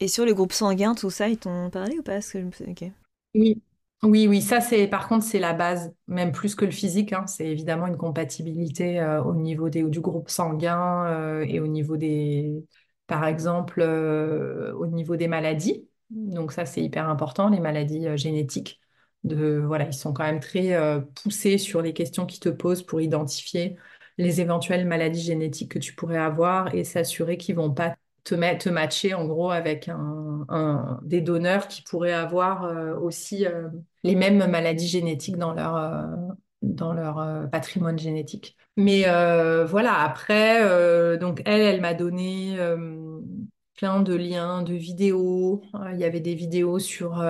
[0.00, 2.20] Et sur le groupe sanguin, tout ça, ils t'ont parlé ou pas?
[2.20, 2.86] Que je.
[3.34, 3.62] Oui,
[4.02, 7.26] oui, oui, ça c'est par contre c'est la base, même plus que le physique, hein.
[7.26, 11.96] c'est évidemment une compatibilité euh, au niveau des, du groupe sanguin euh, et au niveau
[11.96, 12.64] des,
[13.06, 15.86] par exemple, euh, au niveau des maladies.
[16.10, 18.80] Donc ça c'est hyper important, les maladies génétiques.
[19.22, 20.74] De, voilà, ils sont quand même très
[21.22, 23.76] poussés sur les questions qu'ils te posent pour identifier
[24.20, 29.14] les éventuelles maladies génétiques que tu pourrais avoir et s'assurer qu'ils vont pas te, matcher
[29.14, 29.90] en gros avec
[31.02, 33.68] des donneurs qui pourraient avoir euh, aussi euh,
[34.04, 36.04] les mêmes maladies génétiques dans leur, euh,
[36.62, 38.56] dans leur patrimoine génétique.
[38.76, 39.02] Mais
[39.66, 42.56] voilà, après, donc elle, elle m'a donné
[43.76, 45.62] plein de liens, de vidéos.
[45.92, 47.22] Il y avait des vidéos sur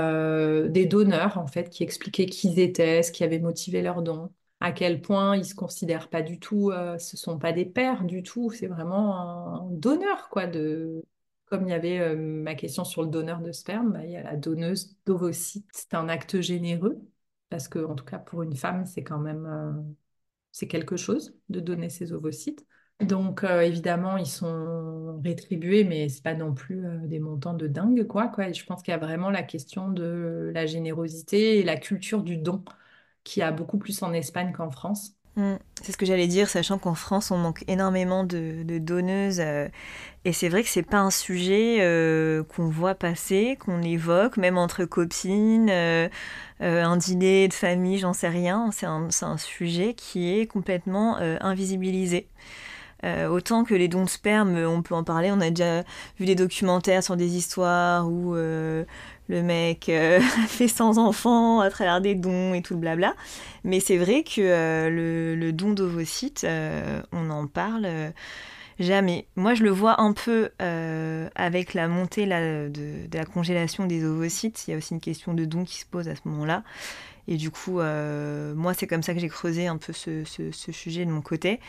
[0.69, 4.31] des donneurs, en fait, qui expliquaient qui ils étaient, ce qui avait motivé leur don,
[4.61, 8.05] à quel point ils se considèrent pas du tout, euh, ce sont pas des pères
[8.05, 11.03] du tout, c'est vraiment un donneur, quoi, de...
[11.47, 14.17] Comme il y avait euh, ma question sur le donneur de sperme, bah, il y
[14.17, 15.67] a la donneuse d'ovocytes.
[15.73, 17.01] C'est un acte généreux,
[17.49, 19.73] parce que, en tout cas, pour une femme, c'est quand même, euh,
[20.53, 22.65] c'est quelque chose de donner ses ovocytes.
[23.01, 28.07] Donc, euh, évidemment, ils sont rétribués, mais c'est pas non plus des montants de dingue,
[28.07, 28.53] quoi, quoi.
[28.53, 32.37] Je pense qu'il y a vraiment la question de la générosité et la culture du
[32.37, 32.63] don,
[33.25, 35.13] qui a beaucoup plus en Espagne qu'en France.
[35.37, 35.57] Mm.
[35.83, 39.41] C'est ce que j'allais dire, sachant qu'en France, on manque énormément de, donneuses.
[39.41, 39.69] euh,
[40.25, 44.59] et c'est vrai que c'est pas un sujet euh, qu'on voit passer, qu'on évoque, même
[44.59, 46.09] entre copines, euh,
[46.61, 48.71] un dîner de famille, j'en sais rien.
[48.73, 52.29] C'est un, sujet qui est complètement invisibilisé.
[53.03, 55.31] Autant que les dons de sperme, on peut en parler.
[55.33, 55.85] On a déjà
[56.19, 58.35] vu des documentaires sur des histoires où
[59.31, 63.15] le mec euh, fait sans enfants à travers des dons et tout le blabla.
[63.65, 67.89] Mais c'est vrai que euh, le, don d'ovocytes, euh, on en parle
[68.81, 69.27] jamais.
[69.37, 74.67] Moi, je le vois un peu avec la montée de, la congélation des ovocytes.
[74.67, 76.65] Il y a aussi une question de don qui se pose à ce moment-là.
[77.29, 80.25] Et du coup, moi, c'est comme ça que j'ai creusé un peu ce,
[80.73, 81.61] sujet de mon côté.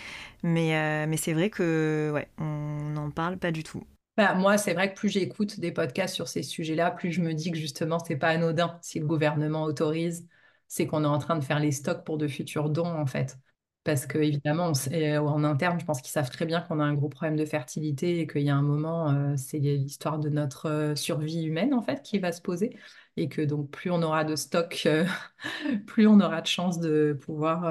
[0.41, 3.83] Mais, c'est vrai que, on n'en parle pas du tout.
[4.21, 7.33] Bah, moi, c'est vrai que plus j'écoute des podcasts sur ces sujets-là, plus je me
[7.33, 8.77] dis que justement, c'est pas anodin.
[8.83, 10.27] Si le gouvernement autorise,
[10.67, 13.37] c'est qu'on est en train de faire les stocks pour de futurs dons, en fait.
[13.83, 16.93] Parce que, évidemment, euh, en interne, je pense qu'ils savent très bien qu'on a un
[16.93, 20.67] gros problème de fertilité et qu'il y a un moment, euh, c'est l'histoire de notre
[20.67, 22.77] euh, survie humaine, en fait, qui va se poser.
[23.17, 24.87] Et que donc, plus on aura de stocks,
[25.87, 27.63] plus on aura de chances de pouvoir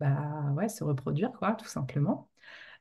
[0.00, 2.29] bah, ouais, se reproduire, quoi, tout simplement.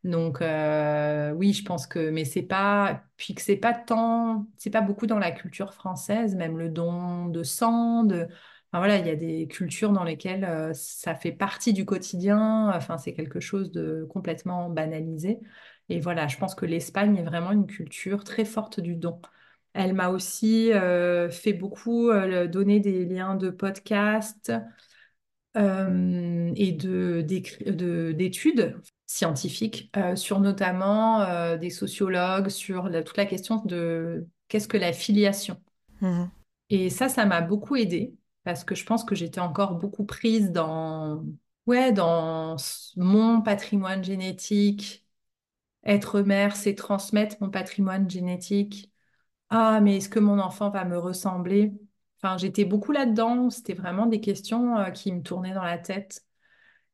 [0.06, 4.70] Donc euh, oui, je pense que, mais c'est pas, puis que c'est pas tant, c'est
[4.70, 8.24] pas beaucoup dans la culture française, même le don de sang, de,
[8.72, 12.70] enfin voilà, il y a des cultures dans lesquelles euh, ça fait partie du quotidien,
[12.74, 15.40] enfin c'est quelque chose de complètement banalisé.
[15.90, 19.20] Et voilà, je pense que l'Espagne est vraiment une culture très forte du don.
[19.74, 22.10] Elle m'a aussi euh, fait beaucoup
[22.48, 24.52] donner des liens de podcasts
[25.56, 28.76] et de- d'études
[29.10, 34.78] scientifiques euh, sur notamment euh, des sociologues, sur la- toute la question de qu'est-ce que
[34.78, 35.62] la filiation.
[36.02, 36.32] Mhm.
[36.69, 40.52] Et ça, ça m'a beaucoup aidée parce que je pense que j'étais encore beaucoup prise
[40.52, 41.26] dans,
[41.67, 42.56] ouais, dans
[42.98, 45.06] mon patrimoine génétique.
[45.86, 48.91] Être mère, c'est transmettre mon patrimoine génétique.
[49.50, 51.74] Ah, mais est-ce que mon enfant va me ressembler?
[52.22, 53.50] Enfin, j'étais beaucoup là-dedans.
[53.50, 56.26] C'était vraiment des questions euh, qui me tournaient dans la tête.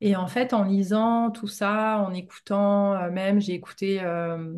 [0.00, 4.52] Et en fait, en lisant tout ça, en écoutant, euh, même, j'ai écouté euh,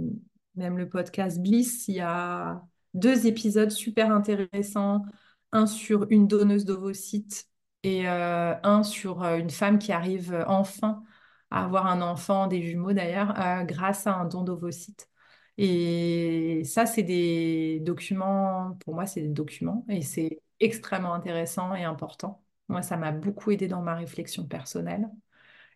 [0.57, 2.62] même le podcast Bliss, il y a
[2.94, 5.05] deux épisodes super intéressants,
[5.53, 7.46] un sur une donneuse d'ovocytes
[7.85, 11.03] et euh, un sur une femme qui arrive enfin
[11.51, 13.35] à avoir un enfant, des jumeaux d'ailleurs,
[13.66, 15.09] grâce à un don d'ovocytes.
[15.57, 21.85] Et ça, c'est des documents, pour moi, c'est des documents et c'est extrêmement intéressant et
[21.85, 22.44] important.
[22.68, 25.09] Moi, ça m'a beaucoup aidé dans ma réflexion personnelle.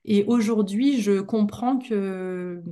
[0.05, 2.63] Et aujourd'hui, je comprends que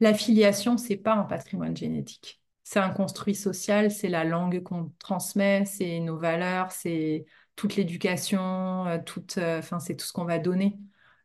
[0.00, 2.40] la filiation, c'est pas un patrimoine génétique.
[2.62, 7.24] C'est un construit social, c'est la langue qu'on transmet, c'est nos valeurs, c'est
[7.56, 8.98] toute l'éducation, euh,
[9.38, 10.78] euh, enfin, c'est tout ce qu'on va donner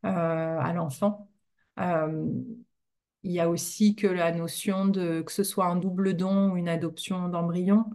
[0.05, 0.09] euh,
[0.59, 1.29] à l'enfant.
[3.25, 6.57] Il y a aussi que la notion de que ce soit un double don ou
[6.57, 7.85] une adoption d'embryon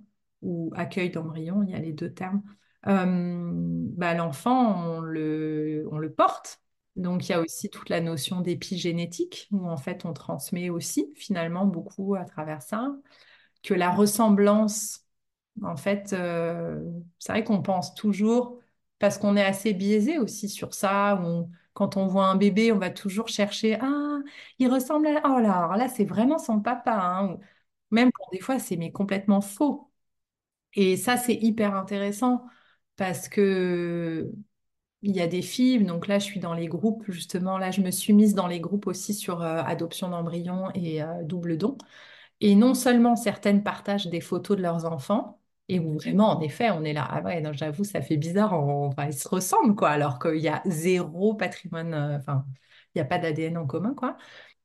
[0.43, 2.43] ou accueil d'embryon, il y a les deux termes.
[2.85, 6.61] Bah, l'enfant, on le, on le porte.
[6.99, 11.13] Donc il y a aussi toute la notion d'épigénétique où en fait on transmet aussi
[11.17, 12.95] finalement beaucoup à travers ça.
[13.63, 15.07] Que la ressemblance,
[15.63, 16.83] en fait, euh,
[17.19, 18.61] c'est vrai qu'on pense toujours
[18.99, 21.21] parce qu'on est assez biaisé aussi sur ça.
[21.23, 24.19] on- quand on voit un bébé, on va toujours chercher ah
[24.59, 25.23] il ressemble à...
[25.27, 26.93] Oh là, là, c'est vraiment son papa.
[26.95, 27.39] hein.
[27.93, 29.91] Même quand des fois, c'est mais complètement faux.
[30.75, 32.47] Et ça, c'est hyper intéressant
[32.97, 34.31] parce que
[35.03, 35.85] il y a des filles.
[35.85, 37.59] Donc là, je suis dans les groupes, justement.
[37.59, 41.23] Là, je me suis mise dans les groupes aussi sur euh, adoption d'embryons et euh,
[41.25, 41.77] double don.
[42.41, 46.71] Et non seulement certaines partagent des photos de leurs enfants, et où vraiment, en effet,
[46.71, 49.75] on est là, ah ouais, non, j'avoue, ça fait bizarre, on- enfin, ils se ressemblent,
[49.77, 52.47] quoi, alors qu'il y a zéro patrimoine, euh, enfin,
[52.95, 54.17] il n'y a pas d'ADN en commun, quoi.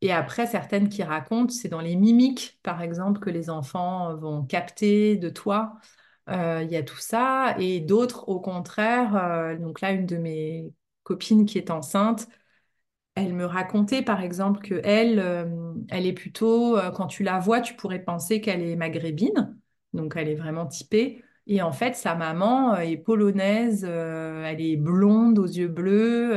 [0.02, 4.44] Et après, certaines qui racontent, c'est dans les mimiques, par exemple, que les enfants vont
[4.46, 5.76] capter de toi.
[6.30, 7.56] Euh, Il y a tout ça.
[7.60, 10.72] Et d'autres, au contraire, euh, donc là, une de mes
[11.04, 12.28] copines qui est enceinte,
[13.16, 17.62] elle me racontait par exemple que elle, euh, elle est plutôt, quand tu la vois,
[17.62, 19.58] tu pourrais penser qu'elle est maghrébine,
[19.94, 21.24] donc elle est vraiment typée.
[21.48, 26.36] Et en fait, sa maman est polonaise, elle est blonde aux yeux bleus.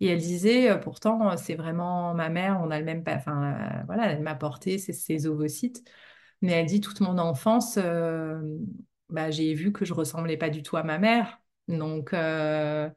[0.00, 4.22] et elle disait, pourtant, c'est vraiment ma mère, on a le même, enfin, voilà, elle
[4.22, 5.82] m'a porté ses, ses ovocytes.
[6.42, 7.78] Mais elle dit, toute mon enfance,
[9.10, 11.40] bah, j'ai vu que je ressemblais pas du tout à ma mère.
[11.68, 12.88] Donc, euh,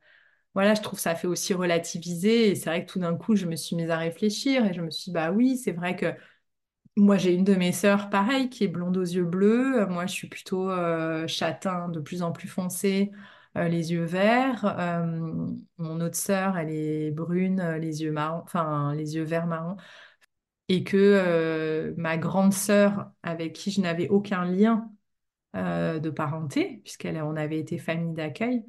[0.54, 2.50] voilà, je trouve ça fait aussi relativiser.
[2.52, 4.82] Et c'est vrai que tout d'un coup, je me suis mise à réfléchir et je
[4.82, 6.13] me suis dit, bah oui, c'est vrai que
[6.97, 9.86] moi, j'ai une de mes sœurs, pareil, qui est blonde aux yeux bleus.
[9.88, 13.12] Moi, je suis plutôt euh, châtain, de plus en plus foncé,
[13.58, 14.65] euh, les yeux verts.
[15.78, 19.78] Mon autre sœur, elle est brune, les yeux marrons, enfin, les yeux verts marrons.
[20.69, 24.90] Et que ma grande sœur, avec qui je n'avais aucun lien
[25.55, 28.65] euh, de parenté, puisqu'elle, on avait été famille d'accueil,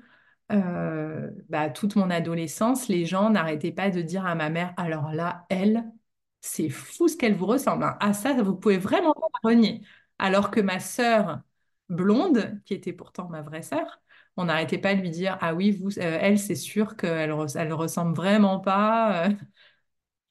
[0.52, 5.12] euh, bah, toute mon adolescence, les gens n'arrêtaient pas de dire à ma mère, alors
[5.12, 5.84] là, elle,
[6.40, 7.84] c'est fou ce qu'elle vous ressemble.
[7.84, 7.96] hein.
[8.00, 9.82] Ah ça, vous pouvez vraiment pas renier.
[10.18, 11.40] Alors que ma sœur
[11.88, 14.02] blonde, qui était pourtant ma vraie sœur,
[14.36, 17.56] on n'arrêtait pas de lui dire, ah oui, vous, euh, elle, c'est sûr qu'elle res-
[17.58, 19.28] elle ressemble vraiment pas.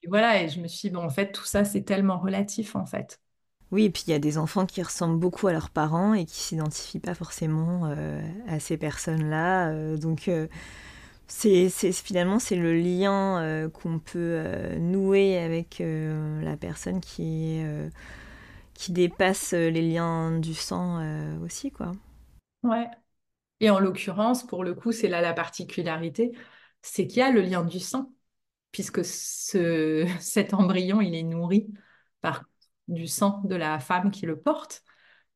[0.04, 2.76] Et voilà, et je me suis dit, bon, en fait, tout ça, c'est tellement relatif,
[2.76, 3.21] en fait.
[3.72, 6.26] Oui, et puis il y a des enfants qui ressemblent beaucoup à leurs parents et
[6.26, 9.70] qui s'identifient pas forcément euh, à ces personnes-là.
[9.70, 10.48] euh, donc euh,
[11.28, 14.44] c'est, finalement c'est le lien qu'on peut
[14.80, 17.62] nouer avec la personne qui
[18.90, 21.02] dépasse les liens du sang
[21.42, 21.94] aussi, quoi.
[22.64, 22.88] Ouais.
[23.62, 26.34] Et en l'occurrence, pour le coup, c'est là la particularité,
[26.82, 28.14] c'est qu'il y a le lien du sang.
[28.72, 31.70] puisque ce, cet embryon, il est nourri
[32.22, 32.46] par
[32.88, 34.84] du sang de la femme qui le porte.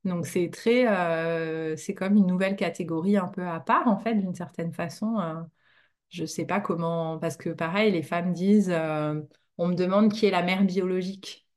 [0.04, 4.16] Donc c'est très, euh, c'est comme une nouvelle catégorie un peu à part, en fait,
[4.16, 5.20] d'une certaine façon.
[5.20, 5.42] Euh,
[6.10, 9.22] je sais pas comment, parce que pareil, les femmes disent, euh,
[9.58, 11.48] on me demande qui est la mère biologique.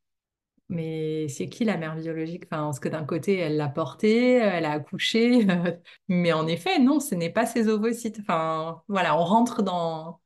[0.71, 2.45] Mais c'est qui la mère biologique?
[2.51, 5.47] Enfin, parce que d'un côté, elle l'a porté, elle a accouché,
[6.09, 8.19] mais en effet, non, ce n'est pas ses ovocytes.
[8.21, 10.21] Enfin, voilà, on rentre dans,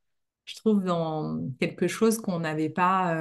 [0.44, 3.14] je trouve, dans quelque chose qu'on n'avait pas,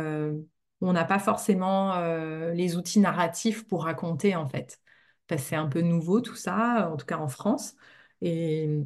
[0.82, 4.80] on n'a pas forcément euh, les outils narratifs pour raconter, en fait.
[5.28, 7.76] Parce c'est un peu nouveau tout ça, en tout cas en France.
[8.22, 8.84] Et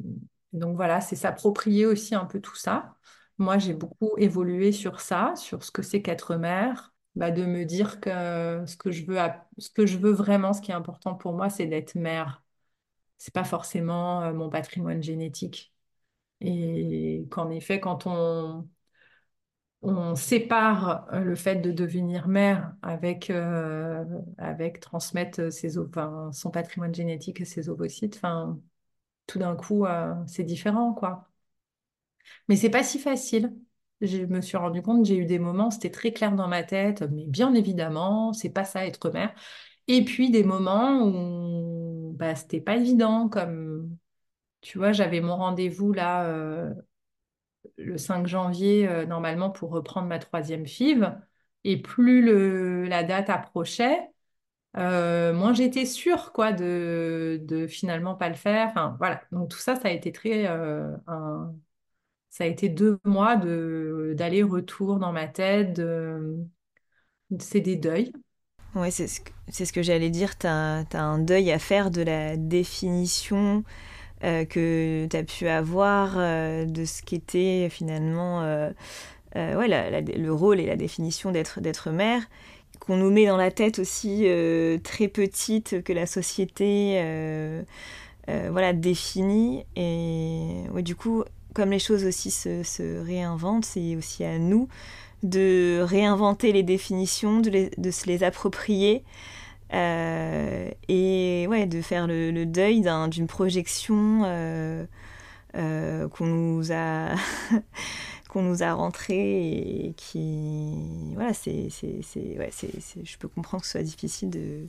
[0.53, 2.95] donc voilà, c'est s'approprier aussi un peu tout ça.
[3.37, 7.65] Moi, j'ai beaucoup évolué sur ça, sur ce que c'est qu'être mère, bah, de me
[7.65, 9.17] dire que ce que je veux,
[9.57, 12.43] ce que je veux vraiment, ce qui est important pour moi, c'est d'être mère.
[13.17, 15.73] C'est pas forcément euh, mon patrimoine génétique.
[16.41, 18.69] Et qu'en effet, quand on,
[19.85, 24.03] on sépare euh, le fait de devenir mère avec, euh,
[24.37, 28.59] avec transmettre ses, enfin, son patrimoine génétique et ses ovocytes, enfin,
[29.27, 31.29] tout d'un coup, euh, c'est différent, quoi.
[32.47, 33.53] Mais c'est pas si facile.
[34.01, 37.03] Je me suis rendu compte, j'ai eu des moments, c'était très clair dans ma tête,
[37.11, 39.33] mais bien évidemment, c'est pas ça être mère.
[39.87, 43.97] Et puis des moments où bah, c'était pas évident, comme
[44.61, 46.73] tu vois, j'avais mon rendez-vous là
[47.77, 51.11] le 5 janvier, euh, normalement, pour reprendre ma troisième FIV.
[51.63, 53.99] Et plus le, la date approchait,
[54.77, 58.67] euh, moins j'étais sûre quoi, de, de finalement pas le faire.
[58.69, 59.21] Enfin, voilà.
[59.31, 60.95] Donc tout ça, ça a été très, euh,
[62.29, 65.81] ça a été deux mois de, d'aller-retour dans ma tête.
[67.39, 68.11] C'est des deuils.
[68.75, 70.37] Ouais, c'est ce que, c'est ce que j'allais dire.
[70.37, 73.63] Tu as, un deuil à faire de la définition
[74.23, 78.71] euh, que tu as pu avoir euh, de ce qu'était finalement euh,
[79.35, 82.23] ouais, le rôle et la définition d'être, mère,
[82.79, 84.25] qu'on nous met dans la tête aussi
[84.83, 86.93] très petite, que la société
[88.27, 89.65] voilà, définit.
[89.75, 94.69] Et ouais, du coup, comme les choses aussi se, réinventent, c'est aussi à nous
[95.23, 99.03] de réinventer les définitions, de, de se les approprier
[99.73, 104.85] euh, et ouais, de faire le, deuil d'un- d'une projection euh,
[105.55, 107.15] euh, qu'on nous a
[108.29, 109.15] qu'on nous a rentré
[109.87, 110.73] et qui
[111.13, 111.69] voilà c'est
[112.37, 112.51] ouais,
[113.03, 114.67] je peux comprendre que ce soit difficile de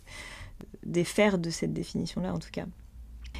[0.85, 2.64] défaire de cette définition là en tout cas.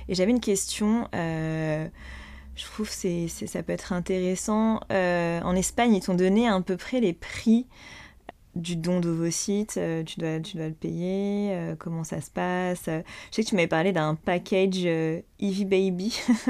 [0.09, 4.81] Et j'avais une question je trouve que ça peut être intéressant.
[4.91, 7.67] En Espagne ils t'ont donné à peu près les prix
[8.57, 12.89] du don d'ovocytes, euh, tu, dois, tu dois le payer, euh, comment ça se passe.
[12.89, 16.17] Euh, Je sais que tu m'avais parlé d'un package euh, Eevee Baby.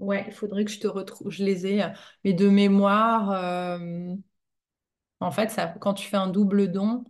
[0.00, 1.82] Ouais, il faudrait que je te retrouve, je les ai,
[2.24, 3.30] mais de mémoire,
[5.20, 7.04] en fait, ça, quand tu fais un double don,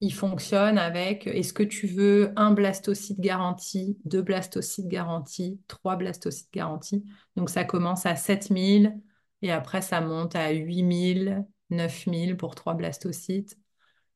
[0.00, 6.52] il fonctionne avec est-ce que tu veux un blastocyte garanti, deux blastocytes garantis, trois blastocytes
[6.54, 7.04] garantis?
[7.36, 9.00] Donc ça commence à 7000
[9.42, 13.58] Et après, ça monte à 8000, 9000 pour trois blastocytes.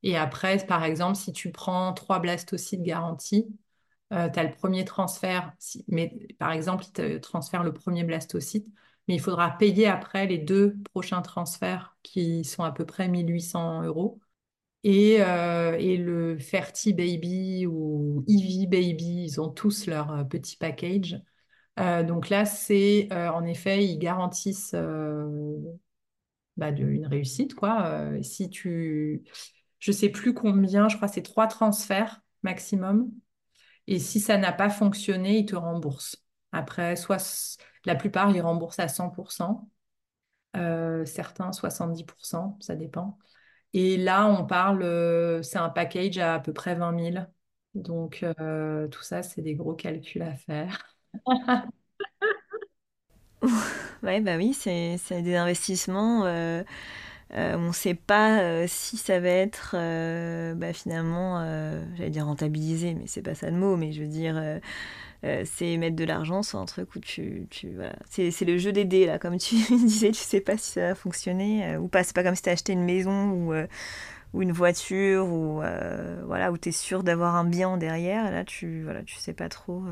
[0.03, 3.46] Et après, par exemple, si tu prends trois blastocytes garantis,
[4.12, 5.53] euh, tu as le premier transfert.
[5.88, 8.66] mais par exemple, il te transfère le premier blastocyte,
[9.09, 13.82] mais il faudra payer après les deux prochains transferts qui sont à peu près 1800
[13.82, 14.20] euros.
[14.84, 20.57] Et, euh, et le Ferti Baby ou Eevee Baby, ils ont tous leur euh, petit
[20.57, 21.20] package.
[21.78, 24.74] donc là, c'est en effet, ils garantissent
[26.59, 27.54] bah, une réussite.
[27.54, 28.11] Quoi.
[28.22, 29.24] si tu
[29.78, 33.11] je sais plus combien, je crois que c'est trois transferts maximum.
[33.86, 36.16] Et si ça n'a pas fonctionné, ils te remboursent.
[36.52, 39.70] Après, soit la plupart, ils remboursent à 100%,
[40.56, 43.18] euh, certains 70%, ça dépend.
[43.74, 47.32] Et là, on parle, euh, c'est un package à à peu près 20 000.
[47.74, 50.96] Donc, euh, tout ça, c'est des gros calculs à faire.
[54.03, 56.24] ouais, bah oui, c'est des investissements.
[57.34, 61.45] Euh, on ne sait pas euh, si ça va être euh, bah, finalement,
[61.97, 64.41] j'allais dire rentabilisé, mais c'est pas ça le mot, mais je veux dire,
[65.45, 67.47] c'est mettre de l'argent sur un truc où tu.
[67.51, 67.97] tu voilà.
[68.09, 70.95] c'est, le jeu des dés, là, comme tu disais, tu sais pas si ça va
[70.95, 72.03] fonctionner ou pas.
[72.03, 73.53] C'est pas comme si tu acheté une maison ou,
[74.32, 75.61] ou une voiture ou
[76.26, 78.30] voilà, où tu es sûr d'avoir un bien derrière.
[78.30, 79.82] Là, tu voilà, tu sais pas trop.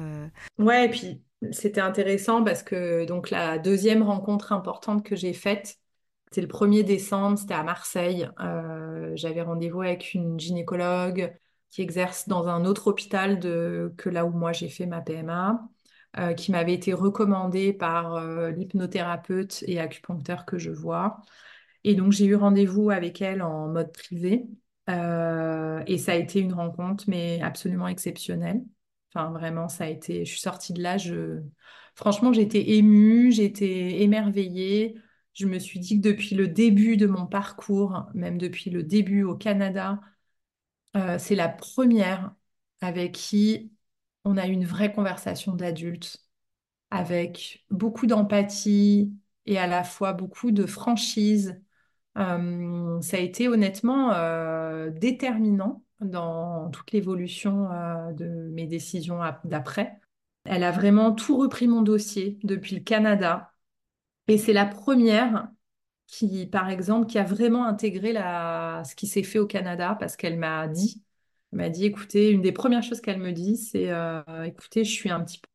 [0.59, 1.21] Ouais, et puis
[1.53, 5.79] c'était intéressant parce que donc la deuxième rencontre importante que j'ai faite,
[6.27, 8.29] c'était le 1er décembre, c'était à Marseille.
[8.41, 11.35] Euh, j'avais rendez-vous avec une gynécologue
[11.71, 15.69] qui exerce dans un autre hôpital que là où moi j'ai fait ma PMA,
[16.19, 21.23] euh, qui m'avait été recommandée par euh, l'hypnothérapeute et acupuncteur que je vois.
[21.85, 24.47] Et donc j'ai eu rendez-vous avec elle en mode privé.
[24.89, 28.63] et ça a été une rencontre, mais absolument exceptionnelle.
[29.17, 30.25] Enfin, vraiment, ça a été.
[30.25, 30.97] Je suis sortie de là,
[31.95, 34.97] franchement, j'étais émue, j'étais émerveillée
[35.35, 39.23] je me suis dit que depuis le début de mon parcours, même depuis le début
[39.23, 40.01] au Canada,
[40.97, 42.35] euh, c'est la première
[42.81, 43.73] avec qui
[44.25, 46.19] on a eu une vraie conversation d'adulte,
[46.91, 49.13] avec beaucoup d'empathie
[49.47, 51.61] et à la fois beaucoup de franchise.
[52.19, 57.69] Euh, ça a été honnêtement euh, déterminant dans toute l'évolution
[58.13, 59.99] de mes décisions d'après.
[60.45, 63.53] Elle a vraiment tout repris mon dossier depuis le Canada
[64.29, 65.49] et c'est la première
[66.07, 70.39] qui, par exemple, qui a vraiment intégré ce qui s'est fait au Canada parce qu'elle
[70.39, 71.03] m'a dit,
[71.53, 75.11] m'a dit, écoutez, une des premières choses qu'elle me dit, c'est, euh, écoutez, je suis
[75.11, 75.49] un petit peu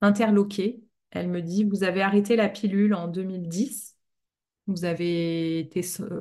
[0.00, 0.82] interloquée.
[1.10, 3.96] Elle me dit, vous avez arrêté la pilule en 2010,
[4.66, 5.68] vous avez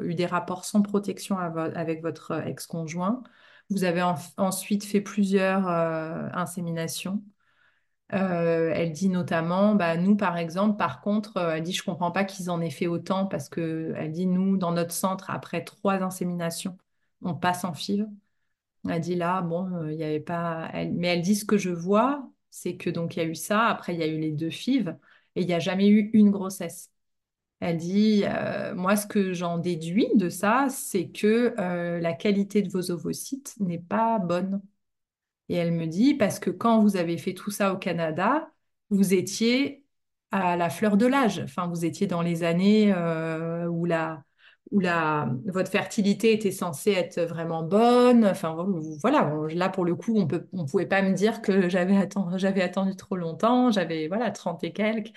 [0.02, 3.24] eu des rapports sans protection avec votre ex-conjoint,
[3.72, 4.04] vous avez
[4.38, 7.24] ensuite fait plusieurs euh, inséminations.
[8.14, 12.12] Euh, elle dit notamment, bah, nous par exemple, par contre, euh, elle dit, je comprends
[12.12, 15.64] pas qu'ils en aient fait autant parce que elle dit, nous, dans notre centre, après
[15.64, 16.78] trois inséminations,
[17.22, 18.08] on passe en FIV.
[18.90, 20.72] Elle dit là, bon, il n'y avait pas.
[20.92, 23.68] Mais elle dit ce que je vois, c'est que donc il y a eu ça,
[23.68, 24.96] après il y a eu les deux FIV
[25.36, 26.92] et il n'y a jamais eu une grossesse.
[27.62, 28.24] Elle dit,
[28.76, 31.54] moi, ce que j'en déduis de ça, c'est que
[32.02, 34.62] la qualité de vos ovocytes n'est pas bonne.
[35.50, 38.50] Et elle me dit, parce que quand vous avez fait tout ça au Canada,
[38.90, 39.86] vous étiez
[40.32, 41.40] à la fleur de l'âge.
[41.44, 44.24] Enfin, vous étiez dans les années euh, où, la,
[44.72, 48.26] où la, votre fertilité était censée être vraiment bonne.
[48.26, 48.56] Enfin,
[49.02, 52.46] voilà, là, pour le coup, on ne on pouvait pas me dire que j'avais attendu,
[52.62, 53.72] attendu trop longtemps.
[53.72, 55.12] J'avais, voilà, 30 et quelques.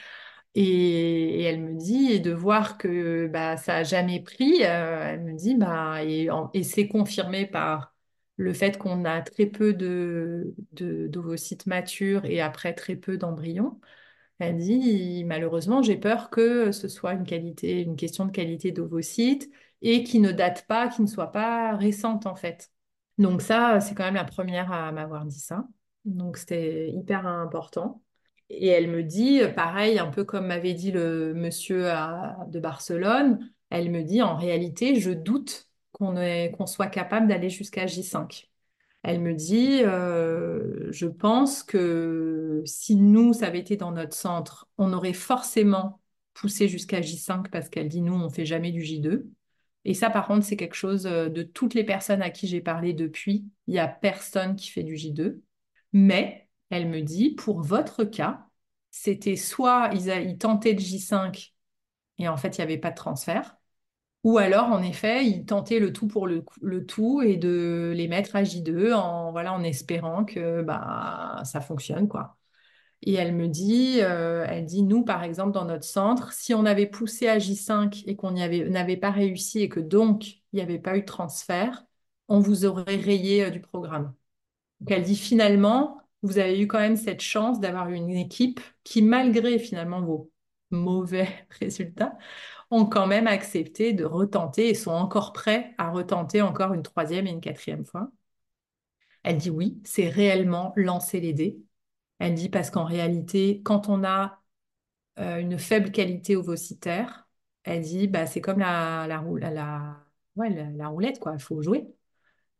[0.56, 5.22] Et, elle me dit, et de voir que bah, ça n'a jamais pris, euh, elle
[5.24, 7.94] me dit, bah, et, et c'est confirmé par
[8.36, 13.80] le fait qu'on a très peu de, d'ovocytes matures et après très peu d'embryons.
[14.38, 19.50] Elle dit, malheureusement, j'ai peur que ce soit une qualité, une question de qualité d'ovocytes
[19.82, 22.70] et qui ne date pas, qui ne soit pas récente en fait.
[23.18, 25.66] Donc ça, c'est quand même la première à m'avoir dit ça.
[26.04, 28.03] Donc c'était hyper important.
[28.50, 31.88] Et elle me dit, pareil, un peu comme m'avait dit le monsieur
[32.48, 38.50] de Barcelone, elle me dit, en réalité, je doute qu'on soit capable d'aller jusqu'à J5.
[39.02, 44.66] Elle me dit, euh, je pense que si nous, ça avait été dans notre centre,
[44.78, 46.00] on aurait forcément
[46.32, 49.26] poussé jusqu'à J5 parce qu'elle dit, nous, on fait jamais du J2.
[49.84, 52.62] Et ça, par contre, c'est quelque chose euh, de toutes les personnes à qui j'ai
[52.62, 55.40] parlé depuis, il n'y a personne qui fait du J2.
[55.92, 56.43] Mais,
[56.74, 58.46] elle me dit, pour votre cas,
[58.90, 61.54] c'était soit ils, tentaient le J5
[62.18, 63.56] et en fait, il n'y avait pas de transfert,
[64.24, 66.44] ou alors, en effet, ils tentaient le tout pour le,
[66.86, 72.08] tout et de les mettre à J2 en, voilà, en espérant que bah, ça fonctionne.
[72.08, 72.38] quoi.
[73.02, 76.64] Et elle me dit, euh, elle dit, nous, par exemple, dans notre centre, si on
[76.64, 80.78] avait poussé à J5 et qu'on n'avait pas réussi et que donc il n'y avait
[80.78, 81.84] pas eu de transfert,
[82.28, 84.14] on vous aurait rayé euh, du programme.
[84.80, 89.02] Donc elle dit, finalement, vous avez eu quand même cette chance d'avoir une équipe qui,
[89.02, 90.32] malgré finalement vos
[90.70, 91.28] mauvais
[91.60, 92.16] résultats,
[92.70, 97.26] ont quand même accepté de retenter et sont encore prêts à retenter encore une troisième
[97.26, 98.10] et une quatrième fois.
[99.22, 101.58] Elle dit oui, c'est réellement lancer les dés.
[102.18, 104.42] Elle dit parce qu'en réalité, quand on a
[105.18, 107.28] euh, une faible qualité ovocitaire,
[107.64, 109.18] elle dit bah, c'est comme la, la,
[110.88, 111.20] roulette.
[111.32, 111.86] Il faut jouer.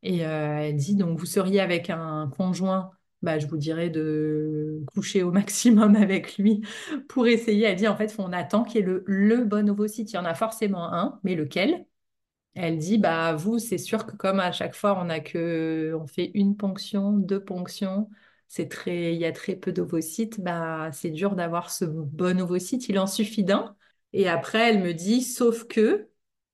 [0.02, 2.92] Et euh, elle dit donc vous seriez avec un conjoint,
[3.25, 6.62] bah, je vous dirais de coucher au maximum avec lui
[7.09, 7.66] pour essayer.
[7.66, 10.12] Elle dit en fait, on attend qu'il y ait le, bon ovocyte.
[10.12, 11.87] Il y en a forcément un, mais lequel?
[12.55, 16.07] Elle dit, bah vous, c'est sûr que comme à chaque fois on a que, on
[16.07, 18.09] fait une ponction, deux ponctions,
[18.49, 22.89] c'est très, il y a très peu d'ovocytes, bah c'est dur d'avoir ce bon ovocyte.
[22.89, 23.77] Il en suffit d'un.
[24.12, 26.09] Et après, elle me dit, sauf que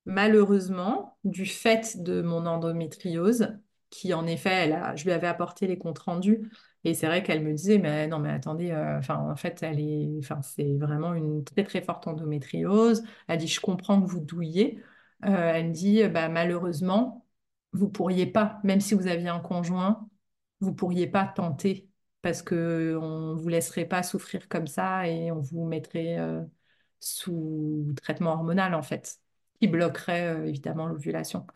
[0.06, 3.58] malheureusement, du fait de mon endométriose,
[3.90, 6.50] qui en effet, je lui avais apporté les comptes rendus.
[6.84, 9.80] Et c'est vrai qu'elle me disait, mais non, mais attendez, euh, enfin, en fait, elle
[9.80, 13.02] est, enfin, c'est vraiment une très, très forte endométriose.
[13.28, 14.82] Elle dit, je comprends que vous douillez.
[15.24, 17.26] Euh, elle dit, bah, malheureusement,
[17.72, 20.08] vous pourriez pas, même si vous aviez un conjoint,
[20.60, 21.90] vous pourriez pas tenter
[22.22, 26.42] parce que on vous laisserait pas souffrir comme ça et on vous mettrait euh,
[27.00, 29.18] sous traitement hormonal en fait,
[29.60, 31.46] qui bloquerait euh, évidemment l'ovulation.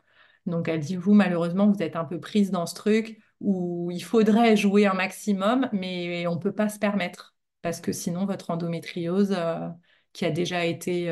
[0.47, 4.03] Donc elle dit, vous, malheureusement, vous êtes un peu prise dans ce truc où il
[4.03, 8.51] faudrait jouer un maximum, mais on ne peut pas se permettre parce que sinon votre
[8.51, 9.37] endométriose,
[10.13, 11.11] qui a déjà été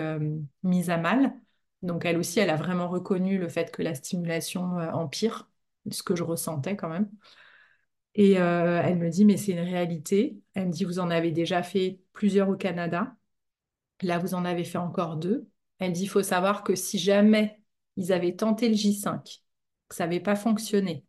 [0.62, 1.34] mise à mal,
[1.82, 5.50] donc elle aussi, elle a vraiment reconnu le fait que la stimulation euh, empire,
[5.90, 7.10] ce que je ressentais quand même.
[8.14, 10.38] Et euh, elle me dit, mais c'est une réalité.
[10.54, 13.16] Elle me dit, vous en avez déjà fait plusieurs au Canada.
[14.02, 15.48] Là, vous en avez fait encore deux.
[15.78, 17.61] Elle dit, il faut savoir que si jamais
[17.96, 19.42] ils avaient tenté le J5,
[19.88, 21.04] que ça n'avait pas fonctionné,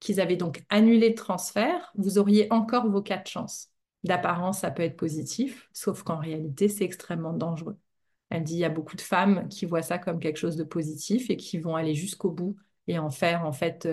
[0.00, 3.70] qu'ils avaient donc annulé le transfert, vous auriez encore vos quatre chances.
[4.04, 7.78] D'apparence, ça peut être positif, sauf qu'en réalité, c'est extrêmement dangereux.
[8.30, 10.64] Elle dit il y a beaucoup de femmes qui voient ça comme quelque chose de
[10.64, 12.56] positif et qui vont aller jusqu'au bout
[12.86, 13.86] et en faire en fait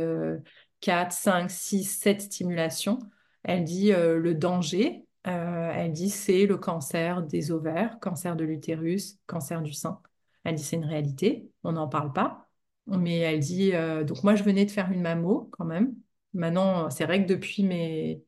[0.82, 3.00] 4, 5, 6, 7 stimulations.
[3.44, 8.44] Elle dit euh, le danger, euh, elle dit c'est le cancer des ovaires, cancer de
[8.44, 10.02] l'utérus, cancer du sein.
[10.46, 12.48] Elle dit c'est une réalité, on n'en parle pas.
[12.88, 15.96] Mais elle dit euh, donc moi je venais de faire une mammo quand même.
[16.34, 18.24] Maintenant c'est vrai que depuis mes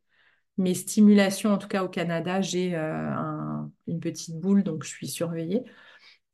[0.57, 5.63] mes stimulations, en tout cas au Canada, j'ai une petite boule, donc je suis surveillée.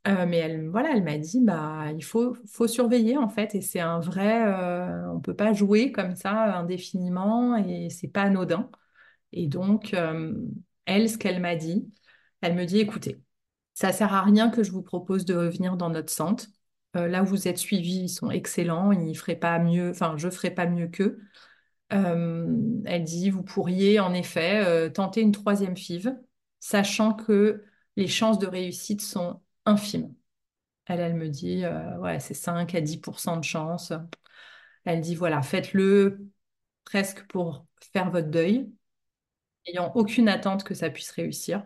[0.07, 2.35] Euh, mais elle, voilà, elle m'a dit, bah, il faut,
[2.67, 7.55] surveiller en fait, et c'est un vrai, euh, on peut pas jouer comme ça indéfiniment,
[7.57, 8.69] et c'est pas anodin.
[9.31, 10.35] Et donc, euh,
[10.85, 11.89] elle, ce qu'elle m'a dit,
[12.41, 13.21] elle me dit, écoutez,
[13.73, 16.47] ça sert à rien que je vous propose de revenir dans notre centre.
[16.93, 20.51] là où vous êtes suivis, ils sont excellents, ils feraient pas mieux, enfin, je ferais
[20.51, 21.19] pas mieux qu'eux.
[21.89, 26.11] elle dit, vous pourriez en effet tenter une troisième FIV,
[26.59, 27.63] sachant que
[27.95, 30.13] les chances de réussite sont infime.
[30.85, 33.93] Elle, me dit, euh, ouais, c'est 5 à 10% de chance.
[34.85, 36.27] Elle dit, voilà, faites-le
[36.85, 38.71] presque pour faire votre deuil,
[39.65, 41.65] ayant aucune attente que ça puisse réussir.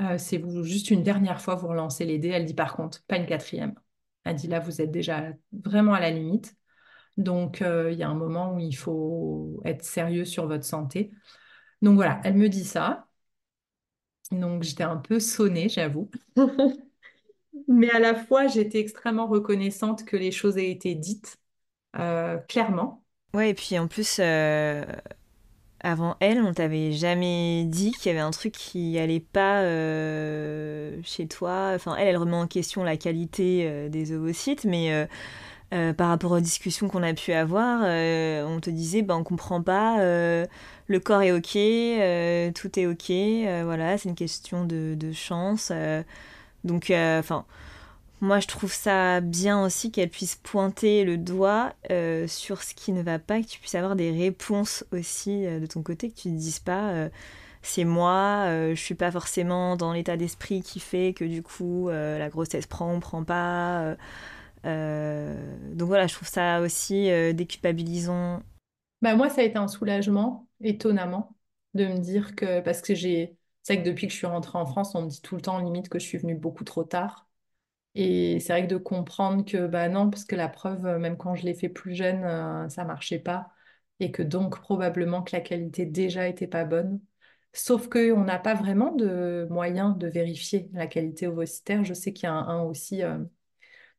[0.00, 2.28] Euh, c'est vous, juste une dernière fois, vous relancez les dés.
[2.28, 3.74] Elle dit, par contre, pas une quatrième.
[4.24, 6.56] Elle dit, là, vous êtes déjà vraiment à la limite.
[7.16, 11.12] Donc, euh, il y a un moment où il faut être sérieux sur votre santé.
[11.82, 13.06] Donc voilà, elle me dit ça.
[14.30, 16.10] Donc j'étais un peu sonnée, j'avoue.
[17.68, 21.38] Mais à la fois, j'étais extrêmement reconnaissante que les choses aient été dites
[21.96, 23.04] euh, clairement.
[23.34, 24.84] Ouais, et puis en plus, euh,
[25.84, 30.98] avant elle, on t'avait jamais dit qu'il y avait un truc qui allait pas euh,
[31.04, 31.72] chez toi.
[31.74, 35.06] Enfin, elle, elle remet en question la qualité des ovocytes, mais
[35.96, 39.98] par rapport aux discussions qu'on a pu avoir, on te disait, ben, on comprend pas,
[39.98, 41.52] le corps est ok,
[42.54, 45.70] tout est ok, voilà, c'est une question de, chance.
[46.64, 47.44] Donc, euh, enfin,
[48.20, 52.92] moi je trouve ça bien aussi qu'elle puisse pointer le doigt euh, sur ce qui
[52.92, 56.16] ne va pas, que tu puisses avoir des réponses aussi euh, de ton côté, que
[56.16, 57.08] tu ne dises pas
[57.62, 62.28] c'est moi, je suis pas forcément dans l'état d'esprit qui fait que du coup la
[62.28, 63.96] grossesse prend ou prend pas.
[64.64, 68.42] donc voilà, je trouve ça aussi déculpabilisant.
[69.02, 71.36] Bah moi, ça a été un soulagement, étonnamment,
[71.74, 74.66] de me dire que, parce que j'ai, c'est que depuis que je suis rentrée en
[74.66, 77.28] France, on me dit tout le temps limite que je suis venue beaucoup trop tard.
[77.94, 81.16] Et c'est vrai que de comprendre que bah non, parce que la preuve, euh, même
[81.16, 83.50] quand je l'ai fait plus jeune, euh, ça marchait pas.
[84.00, 87.00] Et que donc probablement que la qualité déjà était pas bonne.
[87.52, 91.84] Sauf qu'on n'a pas vraiment de moyens de vérifier la qualité ovocitaire.
[91.84, 93.18] Je sais qu'il y a un, aussi, euh,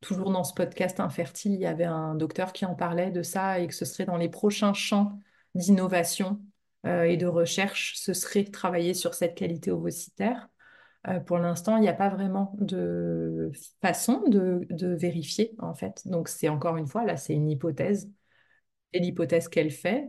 [0.00, 3.60] toujours dans ce podcast Infertile, il y avait un docteur qui en parlait de ça
[3.60, 5.18] et que ce serait dans les prochains champs
[5.54, 6.40] d'innovation
[6.86, 10.48] euh, et de recherche, ce serait travailler sur cette qualité ovocitaire.
[11.08, 16.02] Euh, pour l'instant, il n'y a pas vraiment de façon de, vérifier, en fait.
[16.06, 18.10] Donc, c'est encore une fois, là, c'est une hypothèse.
[18.92, 20.08] Et l'hypothèse qu'elle fait,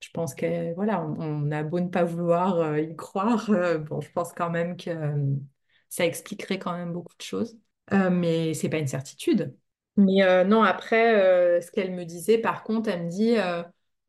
[0.00, 3.78] je pense que voilà, on, on a beau ne pas vouloir euh, y croire, euh,
[3.78, 4.90] bon, je pense quand même que
[5.88, 7.58] ça expliquerait quand même beaucoup de choses.
[7.92, 9.56] Mais c'est pas une certitude.
[9.96, 13.36] Mais non, après, ce qu'elle me disait, par contre, elle me dit,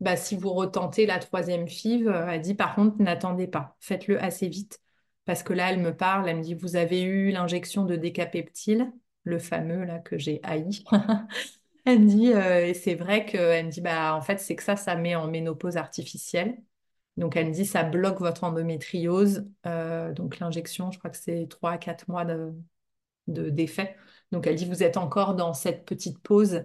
[0.00, 4.48] bah, si vous retentez la troisième FIV, elle dit, par contre, n'attendez pas, faites-le assez
[4.48, 4.80] vite.
[5.28, 8.92] Parce que là, elle me parle, elle me dit, vous avez eu l'injection de décapeptile,
[9.24, 10.84] le fameux là que j'ai haï.
[11.86, 14.62] Elle me dit, euh, et c'est vrai qu'elle me dit, bah, en fait, c'est que
[14.62, 16.58] ça, ça met en ménopause artificielle.
[17.16, 19.46] Donc, elle me dit, ça bloque votre endométriose.
[19.66, 22.52] Euh, donc, l'injection, je crois que c'est 3 à 4 mois de,
[23.28, 23.96] de- d'effet.
[24.32, 26.64] Donc, elle dit, vous êtes encore dans cette petite pause.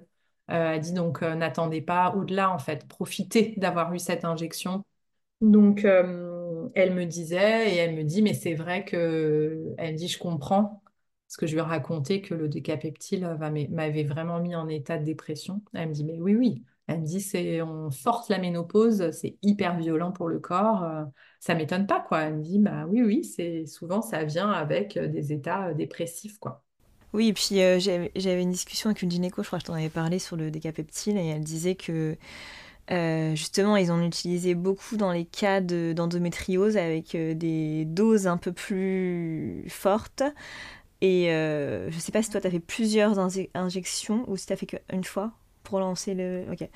[0.51, 2.88] Euh, elle dit, donc, euh, n'attendez pas au-delà, en fait.
[2.88, 4.86] Profitez d'avoir eu cette injection.
[5.41, 5.86] Donc,
[6.76, 10.18] elle me disait, et elle me dit, mais c'est vrai que, elle me dit, je
[10.20, 10.82] comprends,
[11.28, 14.97] parce que je lui ai raconté que le décapeptile va- m'avait vraiment mis en état
[14.97, 15.62] de dépression.
[15.74, 16.64] Elle me dit, mais oui, oui.
[16.88, 20.84] Elle me dit, c'est, on force la ménopause, c'est hyper violent pour le corps.
[20.84, 21.04] euh,
[21.39, 22.22] ça m'étonne pas, quoi.
[22.24, 25.74] Elle me dit, bah oui, oui, c'est souvent ça vient avec euh, des états euh,
[25.74, 26.64] dépressifs, quoi.
[27.14, 29.68] Oui, et puis euh, j'avais j'avais une discussion avec une gynéco, je crois que je
[29.68, 32.18] t'en avais parlé sur le décapeptile, et elle disait que
[32.92, 38.28] euh, justement ils en utilisaient beaucoup dans les cas de- d'endométriose avec euh, des doses
[38.28, 40.24] un peu plus fortes.
[41.02, 44.56] Et euh, je sais pas si toi t'as fait plusieurs inje- injections ou si t'as
[44.56, 46.46] fait qu'une fois pour lancer le.
[46.52, 46.68] Ok.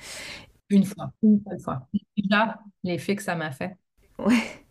[0.70, 1.88] Une fois, une seule fois.
[2.16, 3.76] Déjà, l'effet que ça m'a fait.
[4.18, 4.64] Ouais.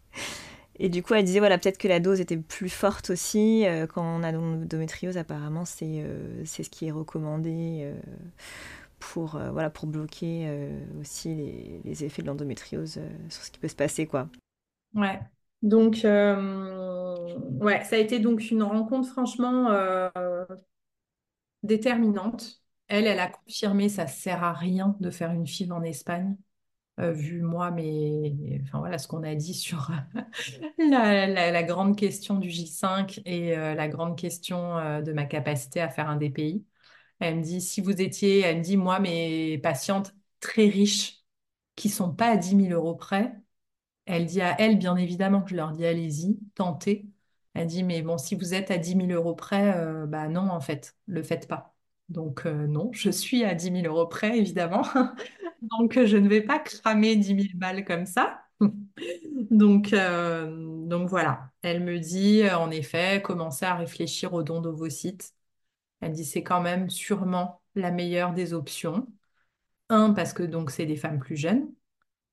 [0.79, 3.65] Et du coup, elle disait, voilà, peut-être que la dose était plus forte aussi.
[3.65, 7.95] euh, quand on a l'endométriose, apparemment, c'est euh, ce qui est recommandé euh,
[8.99, 13.59] pour, euh, voilà, pour bloquer euh, aussi les, effets de l'endométriose euh, sur ce qui
[13.59, 14.29] peut se passer, quoi.
[14.93, 15.19] Ouais.
[15.63, 19.71] Donc, ouais, ça a été donc une rencontre franchement
[21.63, 22.61] déterminante.
[22.87, 26.37] Elle, elle a confirmé, ça sert à rien de faire une FIV en Espagne,
[26.99, 29.89] vu moi, mais enfin voilà ce qu'on a dit sur
[30.77, 36.17] la, grande question du J5 et la grande question de ma capacité à faire un
[36.17, 36.63] DPI.
[37.19, 41.23] Elle me dit, si vous étiez, elle me dit, moi, mes patientes très riches
[41.75, 43.33] qui sont pas à dix mille euros près,
[44.05, 47.07] elle dit à elle, bien évidemment, que je leur dis, allez-y, tentez.
[47.53, 50.49] Elle dit, mais bon, si vous êtes à dix mille euros près, euh, bah non,
[50.49, 51.75] en fait, le faites pas.
[52.09, 54.83] Donc, euh, non, je suis à dix mille euros près, évidemment.
[55.61, 58.41] Donc, je ne vais pas cramer dix mille balles comme ça.
[59.51, 65.33] Donc, euh, donc voilà, elle me dit, en effet, commencer à réfléchir au don d'ovocytes.
[66.01, 69.07] Elle dit, c'est quand même sûrement la meilleure des options.
[69.89, 71.69] Un, parce que donc c'est des femmes plus jeunes.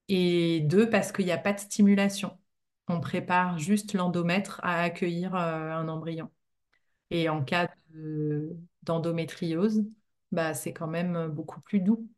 [0.08, 2.38] Et deux, parce qu'il n'y a pas de stimulation.
[2.88, 6.30] On prépare juste l'endomètre à accueillir euh, un embryon.
[7.10, 9.84] Et en cas de- d'endométriose,
[10.32, 12.08] bah, c'est quand même beaucoup plus doux.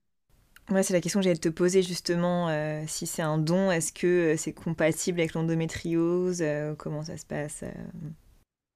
[0.71, 3.93] Ouais, c'est la question que j'allais te poser justement, euh, si c'est un don, est-ce
[3.93, 6.43] que euh, c'est compatible avec l'endométriose,
[6.77, 7.63] comment ça se passe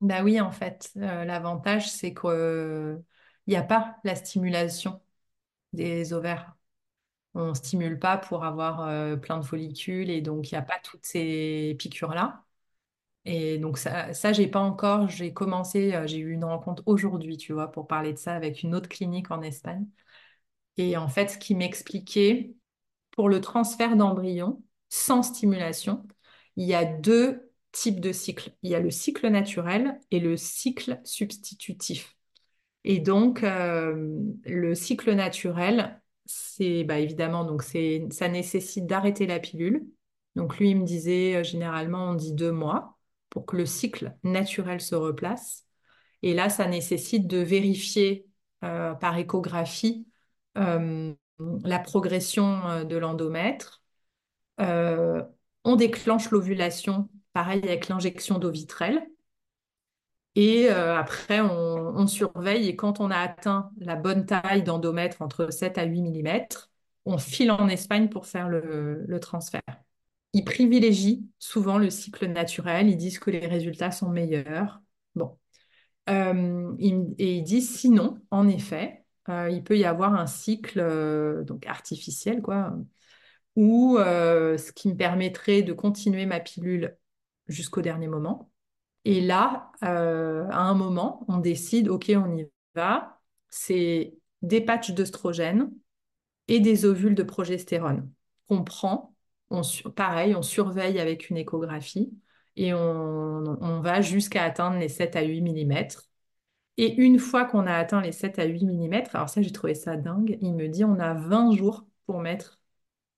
[0.00, 3.02] Bah oui, en fait, euh, l'avantage, c'est qu'il
[3.46, 5.02] n'y a pas la stimulation
[5.72, 6.56] des ovaires.
[7.34, 10.62] On ne stimule pas pour avoir euh, plein de follicules et donc il n'y a
[10.62, 12.44] pas toutes ces piqûres-là.
[13.26, 17.36] Et donc ça, ça j'ai pas encore, j'ai commencé, euh, j'ai eu une rencontre aujourd'hui,
[17.38, 19.86] tu vois, pour parler de ça avec une autre clinique en Espagne.
[20.76, 22.54] Et en fait, ce qui m'expliquait,
[23.12, 26.06] pour le transfert d'embryon sans stimulation,
[26.56, 28.52] il y a deux types de cycles.
[28.62, 32.16] Il y a le cycle naturel et le cycle substitutif.
[32.84, 39.86] Et donc, euh, le cycle naturel, c'est bah, évidemment, donc ça nécessite d'arrêter la pilule.
[40.36, 42.96] Donc, lui, il me disait, euh, généralement, on dit deux mois
[43.28, 45.66] pour que le cycle naturel se replace.
[46.22, 48.26] Et là, ça nécessite de vérifier
[48.64, 50.06] euh, par échographie
[50.56, 53.82] la progression de l'endomètre.
[54.58, 59.06] On déclenche l'ovulation, pareil avec l'injection d'eau vitrelle.
[60.36, 65.52] Et euh, après, on, surveille et quand on a atteint la bonne taille d'endomètre entre
[65.52, 66.70] 7 à 8 millimètres,
[67.04, 69.62] on file en Espagne pour faire le, transfert.
[70.32, 74.80] Ils privilégient souvent le cycle naturel, ils disent que les résultats sont meilleurs.
[75.16, 75.36] Bon.
[76.08, 81.66] Euh, et ils disent sinon, en effet, euh, il peut y avoir un cycle donc
[81.66, 82.72] artificiel, quoi,
[83.58, 86.96] euh, ce qui me permettrait de continuer ma pilule
[87.50, 88.50] jusqu'au dernier moment.
[89.04, 93.20] Et là, euh, à un moment, on décide, OK, on y va.
[93.50, 95.72] C'est des patchs d'œstrogène
[96.48, 98.10] et des ovules de progestérone
[98.48, 99.14] qu'on prend.
[99.50, 99.62] On,
[99.96, 102.12] pareil, on surveille avec une échographie
[102.56, 102.78] et on,
[103.62, 105.88] on va jusqu'à atteindre les 7 à 8 mm.
[106.76, 109.74] Et une fois qu'on a atteint les 7 à 8 mm, alors ça, j'ai trouvé
[109.74, 112.60] ça dingue, il me dit on a 20 jours pour mettre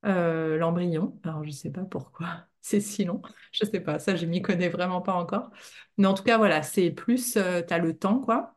[0.05, 1.19] euh, l'embryon.
[1.25, 3.23] Alors, je ne sais pas pourquoi c'est si long.
[3.53, 5.51] Je ne sais pas, ça, je m'y connais vraiment pas encore.
[5.99, 8.57] Mais en tout cas, voilà, c'est plus, euh, tu as le temps, quoi.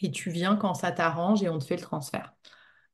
[0.00, 2.34] Et tu viens quand ça t'arrange et on te fait le transfert.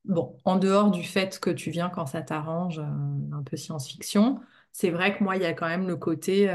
[0.04, 2.84] Bon, en dehors du fait que tu viens quand ça t'arrange, euh,
[3.32, 4.40] un peu science-fiction,
[4.72, 6.50] c'est vrai que moi, il y a quand même le côté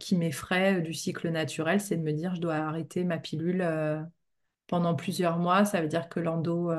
[0.00, 3.62] qui m'effraie du cycle naturel, c'est de me dire, je dois arrêter ma pilule
[4.66, 5.64] pendant plusieurs mois.
[5.64, 6.70] Ça veut dire que l'endo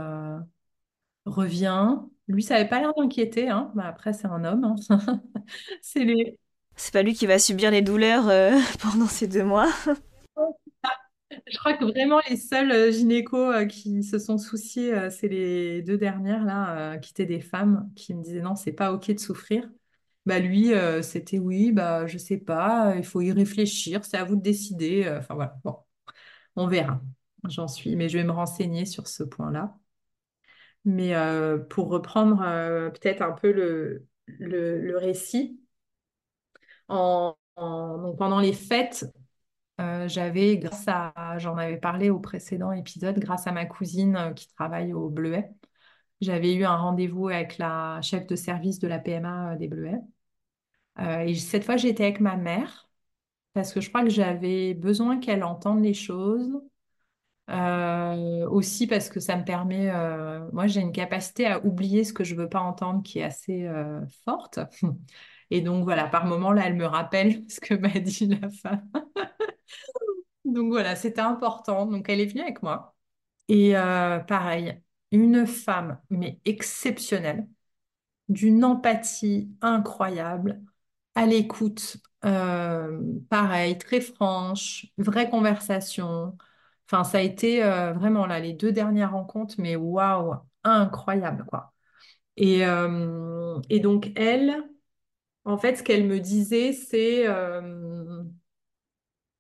[1.25, 1.97] revient.
[2.27, 3.49] Lui, ça n'avait pas l'air d'inquiéter.
[3.49, 3.71] Hein.
[3.75, 4.63] Bah, après, c'est un homme.
[4.63, 4.75] hein.
[5.81, 6.39] C'est les...
[6.75, 8.51] C'est pas lui qui va subir les douleurs euh,
[8.81, 9.69] pendant ces deux mois.
[11.47, 15.81] Je crois que vraiment les seuls euh, gynécos euh, qui se sont souciés, c'est les
[15.81, 19.19] deux dernières là, qui étaient des femmes qui me disaient non, c'est pas ok de
[19.19, 19.69] souffrir.
[20.25, 20.71] Bah lui,
[21.03, 25.07] c'était oui, bah je sais pas, il faut y réfléchir, c'est à vous de décider.
[25.19, 25.77] Enfin voilà, bon,
[26.55, 27.01] on verra.
[27.47, 29.77] J'en suis, mais je vais me renseigner sur ce point-là.
[30.85, 35.59] Mais euh, pour reprendre euh, peut-être un peu le, le, récit,
[36.89, 39.05] donc pendant les fêtes,
[39.81, 44.47] euh, j'avais, grâce à, j'en avais parlé au précédent épisode, grâce à ma cousine qui
[44.55, 45.49] travaille au Bleuet,
[46.21, 50.01] j'avais eu un rendez-vous avec la chef de service de la PMA des Bleuets.
[50.99, 52.89] Et cette fois, j'étais avec ma mère
[53.53, 56.61] parce que je crois que j'avais besoin qu'elle entende les choses.
[57.49, 62.11] Euh, aussi parce que ça me permet, euh, moi j'ai une capacité à oublier ce
[62.11, 64.59] que je veux pas entendre qui est assez euh, forte.
[65.51, 68.89] Et donc voilà, par moment là, elle me rappelle ce que m'a dit la femme.
[70.45, 71.85] Donc voilà, c'était important.
[71.85, 72.95] Donc elle est venue avec moi.
[73.49, 73.73] Et
[74.27, 74.81] pareil,
[75.11, 77.47] une femme, mais exceptionnelle,
[78.29, 80.61] d'une empathie incroyable,
[81.15, 86.37] à l'écoute, pareil, très franche, vraie conversation.
[86.87, 91.73] Enfin, ça a été euh, vraiment là, les deux dernières rencontres, mais waouh, incroyable, quoi.
[92.37, 94.63] Et, euh, donc, elle,
[95.45, 98.23] en fait, ce qu'elle me disait, c'est, euh,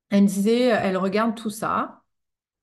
[0.09, 2.03] elle me disait, elle regarde tout ça.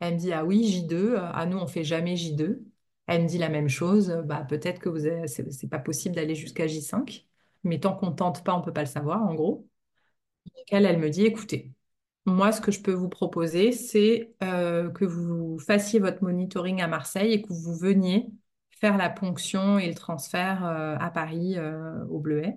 [0.01, 2.65] Elle me dit, ah oui, J2, euh, ah nous, on fait jamais J2.
[3.09, 6.67] Elle me dit la même chose, bah, peut-être que vous c'est pas possible d'aller jusqu'à
[6.69, 7.29] J5,
[7.65, 9.69] mais tant qu'on tente pas, on peut pas le savoir, en gros.
[10.71, 11.73] Elle me dit, écoutez,
[12.27, 16.87] moi, ce que je peux vous proposer, c'est euh, que vous fassiez votre monitoring à
[16.89, 18.29] Marseille et que vous veniez
[18.81, 22.57] faire la ponction et le transfert euh, à Paris, euh, au Bleuet.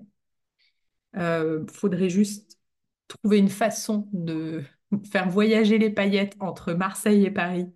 [1.16, 2.60] Il faudrait juste
[3.08, 4.64] trouver une façon de
[5.12, 7.68] faire voyager les paillettes entre Marseille et Paris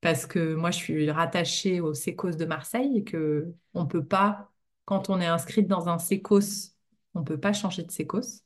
[0.00, 4.52] parce que moi, je suis rattachée au Sécos de Marseille et que on peut pas,
[4.84, 6.74] quand on est inscrite dans un Sécos,
[7.14, 8.43] on peut pas changer de Sécos.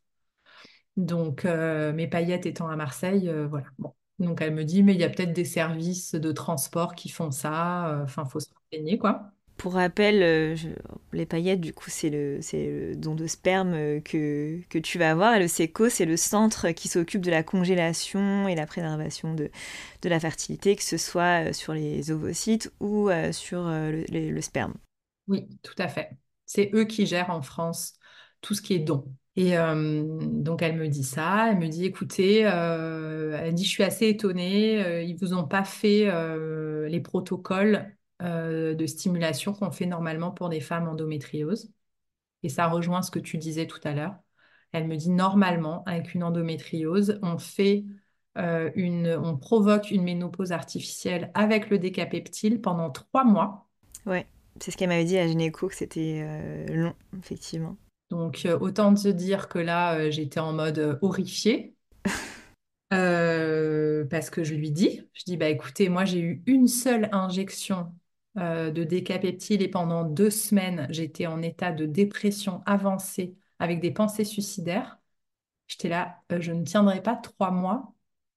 [0.98, 3.68] Donc, euh, mes paillettes étant à Marseille, euh, voilà.
[3.78, 3.94] Bon.
[4.18, 7.30] Donc, elle me dit, mais il y a peut-être des services de transport qui font
[7.30, 7.88] ça.
[8.00, 9.32] euh, Enfin, faut se renseigner, quoi.
[9.56, 10.68] Pour rappel, je-
[11.12, 15.34] les paillettes, du coup, c'est le, don de sperme que, que tu vas avoir.
[15.34, 19.50] Et le SECO, c'est le centre qui s'occupe de la congélation et la préservation de,
[20.02, 24.74] de la fertilité, que ce soit sur les ovocytes ou sur le sperme.
[25.28, 26.10] Oui, tout à fait.
[26.46, 27.94] C'est eux qui gèrent en France
[28.40, 29.14] tout ce qui est don.
[29.38, 33.68] Et euh, donc elle me dit ça, elle me dit écoutez, euh, elle dit je
[33.68, 39.52] suis assez étonnée, euh, ils vous ont pas fait euh, les protocoles euh, de stimulation
[39.52, 41.70] qu'on fait normalement pour des femmes endométriose.
[42.42, 44.16] Et ça rejoint ce que tu disais tout à l'heure.
[44.72, 47.84] Elle me dit normalement avec une endométriose, on fait
[48.34, 53.68] une, on provoque une ménopause artificielle avec le décapeptile pendant trois mois.
[54.04, 54.26] Ouais,
[54.60, 57.76] c'est ce qu'elle m'avait dit à gynéco, que c'était long, effectivement.
[58.10, 61.74] Donc, euh, autant te dire que là, euh, j'étais en mode euh, horrifiée.
[62.94, 67.08] Euh, parce que je lui dis, je dis, bah écoutez, moi j'ai eu une seule
[67.12, 67.92] injection
[68.38, 73.90] euh, de décapeptile et pendant deux semaines, j'étais en état de dépression avancée avec des
[73.90, 74.98] pensées suicidaires.
[75.68, 77.94] J'étais là, euh, je ne tiendrai pas trois mois.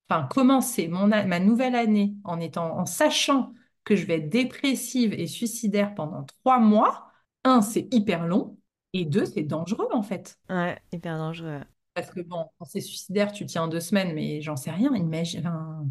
[0.10, 3.54] Enfin, commencer mon ma nouvelle année en étant, en sachant
[3.86, 7.12] que je vais être dépressive et suicidaire pendant trois mois.
[7.46, 8.58] Un, c'est hyper long.
[8.94, 10.38] Et deux, c'est dangereux en fait.
[10.50, 11.62] Ouais, hyper dangereux.
[11.94, 14.94] Parce que bon, quand c'est suicidaire, tu tiens deux semaines, mais j'en sais rien.
[14.96, 15.86] Imagine, enfin,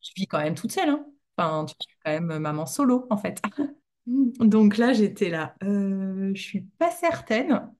[0.00, 1.06] je vis quand même toute seule, hein.
[1.36, 3.40] Enfin, tu es quand même maman solo, en fait.
[4.06, 7.72] Donc là, j'étais là, euh, je suis pas certaine.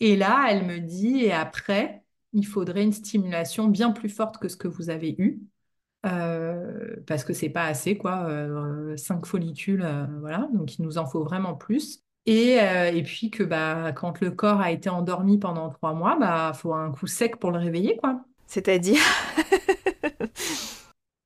[0.00, 2.02] Et là, elle me dit, et après?
[2.32, 5.42] il faudrait une stimulation bien plus forte que ce que vous avez eu.
[6.06, 8.26] Euh, parce que c'est pas assez, quoi.
[8.28, 10.48] Euh, cinq follicules, euh, voilà.
[10.52, 12.02] Donc, il nous en faut vraiment plus.
[12.26, 16.52] Et, et puis que bah, quand le corps a été endormi pendant trois mois, bah
[16.54, 18.24] faut un coup sec pour le réveiller, quoi.
[18.46, 19.00] C'est-à-dire?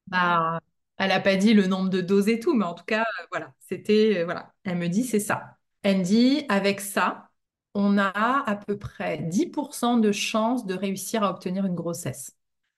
[0.07, 0.61] Bah,
[0.99, 3.53] elle n'a pas dit le nombre de doses et tout, mais en tout cas, voilà,
[3.61, 4.53] c'était, voilà.
[4.65, 5.59] Elle me dit, c'est ça.
[5.83, 7.31] Elle me dit, avec ça,
[7.75, 8.11] on a
[8.49, 12.37] à peu près 10% de chances de réussir à obtenir une grossesse.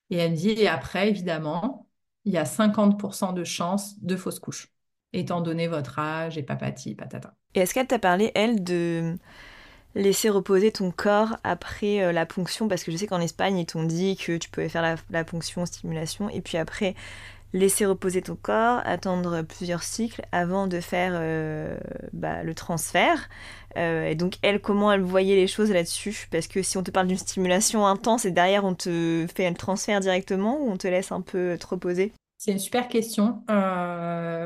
[0.09, 1.87] Et elle me dit, et après, évidemment,
[2.25, 4.67] il y a 50% de chances de fausse couche,
[5.13, 7.35] étant donné votre âge et papati, patata.
[7.55, 9.15] Et est-ce qu'elle t'a parlé, elle, de
[9.95, 12.67] laisser reposer ton corps après euh, la ponction?
[12.67, 15.65] Parce que je sais qu'en Espagne, ils t'ont dit que tu pouvais faire la, ponction,
[15.65, 16.93] stimulation, et puis après,
[17.53, 21.75] laisser reposer ton corps, attendre plusieurs cycles avant de faire euh,
[22.13, 23.29] bah, le transfert.
[23.77, 26.27] Euh, et donc, elle, comment elle voyait les choses là-dessus?
[26.29, 29.53] Parce que si on te parle d'une stimulation intense et derrière on te fait un
[29.53, 32.13] transfert directement ou on te laisse un peu te reposer?
[32.37, 33.41] C'est une super question.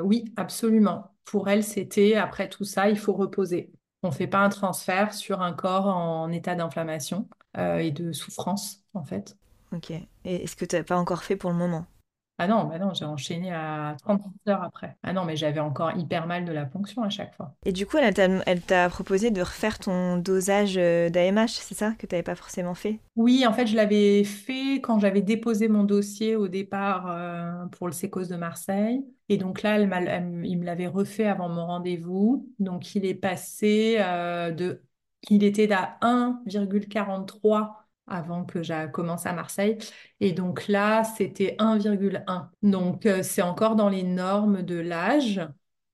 [0.03, 1.12] oui, absolument.
[1.25, 3.71] Pour elle, c'était après tout ça, il faut reposer.
[4.03, 8.11] On ne fait pas un transfert sur un corps en état d'inflammation euh, et de
[8.11, 9.37] souffrance, en fait.
[9.73, 9.91] Ok.
[9.91, 11.85] Et est-ce que tu n'as pas encore fait pour le moment?
[12.39, 14.97] Ah non, bah non, j'ai enchaîné à 30 heures après.
[15.03, 17.53] Ah non, mais j'avais encore hyper mal de la ponction à chaque fois.
[17.63, 22.07] Et du coup, elle t'a proposé de refaire ton dosage euh, d'AMH, c'est ça Que
[22.07, 22.97] tu n'avais pas forcément fait?
[23.15, 27.85] Oui, en fait, je l'avais fait quand j'avais déposé mon dossier au départ euh, pour
[27.87, 29.05] le sécos de Marseille.
[29.29, 32.49] Et donc là, elle il me l'avait refait avant mon rendez-vous.
[32.59, 34.81] Donc il est passé euh, de...
[35.29, 39.77] Il était à 1,43 avant que je commence à Marseille.
[40.19, 42.49] Et donc là, c'était 1,1.
[42.61, 45.41] Donc euh, c'est encore dans les normes de l'âge,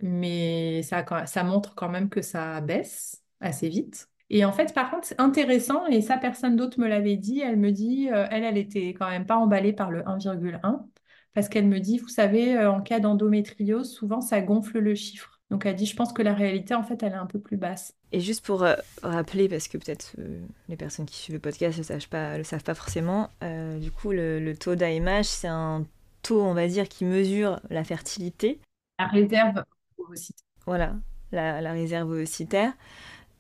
[0.02, 4.08] mais ça, montre quand même que ça baisse assez vite.
[4.30, 7.58] Et en fait, par contre, c'est intéressant, et ça, personne d'autre me l'avait dit, elle
[7.58, 10.86] me dit, euh, elle, elle était quand même pas emballée par le 1,1,
[11.34, 15.39] parce qu'elle me dit, vous savez, euh, en cas d'endométriose, souvent, ça gonfle le chiffre.
[15.50, 17.58] Donc elle dit, je pense que la réalité, en fait, elle est un peu plus
[17.58, 17.96] basse.
[18.12, 21.78] Et juste pour euh, rappeler, parce que peut-être euh, les personnes qui suivent le podcast
[21.78, 25.86] ne le, pas, le savent pas forcément, euh, du coup, le, taux d'AMH, c'est un
[26.22, 28.60] taux, on va dire, qui mesure la fertilité.
[29.00, 29.64] La réserve
[29.98, 30.46] ovocitaire.
[30.68, 30.96] Voilà,
[31.32, 32.74] la, la réserve ovocitaire.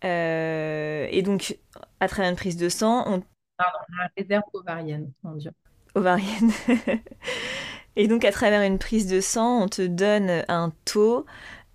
[0.01, 1.57] et donc,
[1.99, 3.21] à travers une prise de sang, on...
[3.57, 5.51] Pardon, la réserve ovarienne, mon Dieu.
[5.93, 6.51] Ovarienne.
[7.95, 11.25] et donc, à travers une prise de sang, on te donne un taux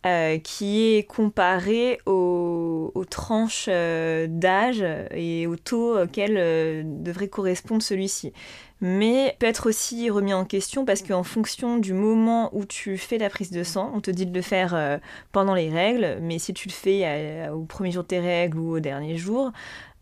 [0.07, 7.83] euh, qui est comparé aux, tranches euh, d'âge et au taux auquel euh, devrait correspondre
[7.83, 8.35] celui-ci.
[8.83, 13.17] Mais peut être aussi remis en question parce qu'en fonction du moment où tu fais
[13.17, 15.01] la prise de sang, on te dit de le faire
[15.33, 18.77] pendant les règles, mais si tu le fais au premier jour de tes règles ou
[18.77, 19.53] au dernier jour,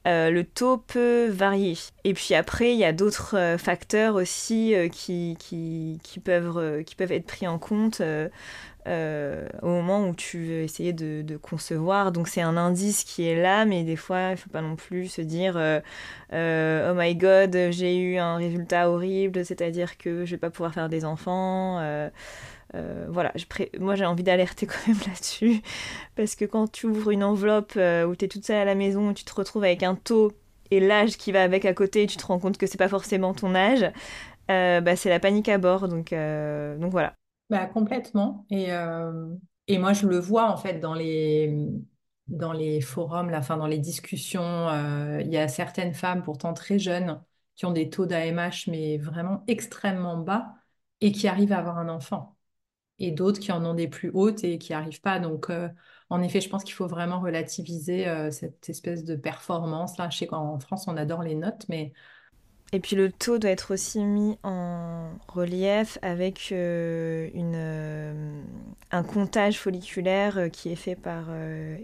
[0.05, 1.77] le taux peut varier.
[2.03, 5.37] Et puis après, il y a d'autres facteurs aussi qui,
[6.25, 8.03] peuvent être pris en compte.
[8.89, 12.13] Euh, au moment où tu veux essayer de, concevoir.
[12.13, 14.77] Donc c'est un indice qui est là, mais des fois, il ne faut pas non
[14.77, 15.81] plus se dire euh,
[16.33, 20.75] euh, Oh my god, j'ai eu un résultat horrible, c'est-à-dire que je vais pas pouvoir
[20.75, 21.81] faire des enfants.
[23.09, 23.33] voilà,
[23.79, 25.63] moi j'ai envie d'alerter quand même là-dessus,
[26.17, 29.15] parce que quand tu ouvres une enveloppe où tu es toute seule à la maison,
[29.15, 30.33] tu te retrouves avec un taux
[30.71, 33.35] et l'âge qui va avec à côté, tu te rends compte que c'est pas forcément
[33.35, 33.91] ton âge,
[34.49, 35.89] bah, c'est la panique à bord.
[35.89, 37.15] Donc, donc voilà.
[37.53, 38.47] Bah, complètement.
[38.51, 39.37] Et, euh,
[39.69, 41.55] et moi, je le vois en fait dans les,
[42.81, 44.43] forums, là, fin, dans les discussions.
[44.71, 47.23] Euh, il y a certaines femmes, pourtant très jeunes,
[47.55, 50.55] qui ont des taux d'AMH, mais vraiment extrêmement bas,
[51.03, 52.39] et qui arrivent à avoir un enfant.
[53.01, 55.21] Et d'autres qui en ont des plus hautes et qui arrivent pas.
[55.21, 55.69] Donc, euh,
[56.11, 59.99] en effet, je pense qu'il faut vraiment relativiser cette espèce de performance.
[59.99, 61.93] Là, je sais qu'en France, on adore les notes, mais
[62.75, 68.43] et puis le taux doit être aussi mis en relief avec euh, une, euh,
[68.91, 71.27] un comptage folliculaire euh, qui est fait par,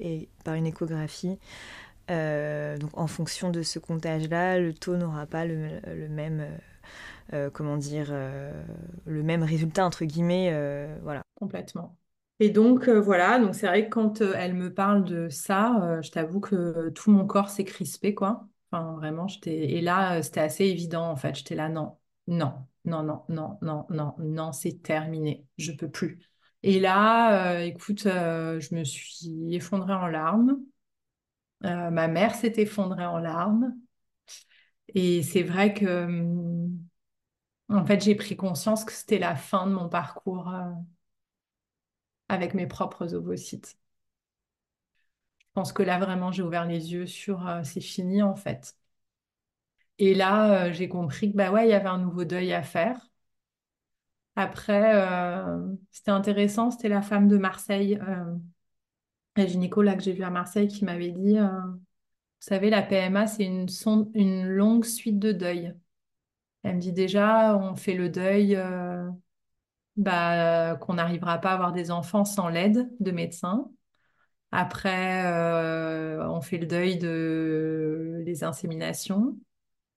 [0.01, 1.39] et, par une échographie.
[2.09, 6.47] donc en fonction de ce comptage-là, le taux n'aura pas le, même,
[7.53, 8.15] comment dire,
[9.05, 10.51] le même résultat entre guillemets,
[11.03, 11.21] voilà.
[11.35, 11.95] Complètement.
[12.41, 16.41] Et donc voilà, donc c'est vrai que quand elle me parle de ça, je t'avoue
[16.41, 18.49] que tout mon corps s'est crispé quoi.
[18.73, 19.55] Vraiment, j'étais.
[19.73, 21.35] Et là, euh, c'était assez évident, en fait.
[21.35, 25.47] J'étais là, non, non, non, non, non, non, non, non, c'est terminé.
[25.57, 26.19] Je peux plus.
[26.63, 30.59] Et là, euh, écoute, euh, je me suis effondrée en larmes.
[31.63, 33.75] ma mère s'est effondrée en larmes.
[34.95, 36.79] Et c'est vrai que, hum,
[37.71, 40.51] en fait, j'ai pris conscience que c'était la fin de mon parcours
[42.31, 43.77] avec mes propres ovocytes.
[45.59, 48.77] Pense que là, vraiment, j'ai ouvert les yeux sur c'est fini, en fait.
[50.01, 52.63] Et là, euh, j'ai compris que bah ouais, il y avait un nouveau deuil à
[52.65, 53.09] faire.
[54.37, 55.59] Après, euh,
[55.91, 58.37] c'était intéressant, c'était la femme de Marseille, euh,
[59.37, 61.79] la gynéco là que j'ai vue à Marseille, qui m'avait dit, euh, vous
[62.41, 63.67] savez, la PMA, c'est une,
[64.15, 65.75] une longue suite de deuil.
[66.65, 69.09] Elle me dit déjà, on fait le deuil, euh,
[69.97, 73.71] bah, qu'on n'arrivera pas à avoir des enfants sans l'aide de médecins.
[74.53, 79.39] Après, euh, on fait le deuil de les inséminations,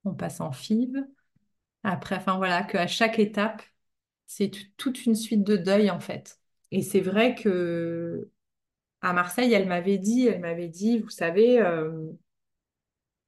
[0.05, 1.05] on passe en FIV.
[1.83, 3.63] Après, enfin voilà, qu'à chaque étape,
[4.27, 6.39] c'est toute une suite de deuil en fait.
[6.71, 8.29] Et c'est vrai que
[9.01, 12.11] à Marseille, elle m'avait dit, elle m'avait dit, vous savez, euh,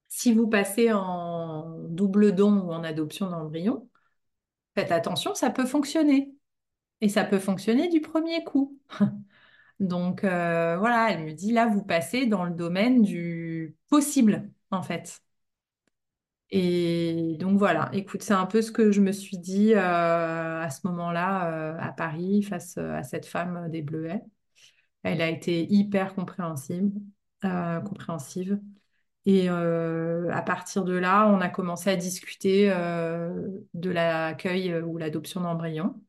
[0.09, 3.89] si vous passez en double don ou en adoption d'embryon,
[4.75, 6.33] faites attention, ça peut fonctionner.
[7.01, 8.79] Et ça peut fonctionner du premier coup.
[9.79, 14.81] Donc euh, voilà, elle me dit, là, vous passez dans le domaine du possible, en
[14.83, 15.21] fait.
[16.55, 20.69] Et donc voilà, écoute, c'est un peu ce que je me suis dit euh, à
[20.69, 24.21] ce moment-là euh, à Paris face à cette femme des Bleuets.
[25.03, 26.91] Elle a été hyper compréhensive,
[27.41, 28.59] compréhensive.
[29.25, 36.01] Et à partir de là, on a commencé à discuter de l'accueil ou l'adoption d'embryons.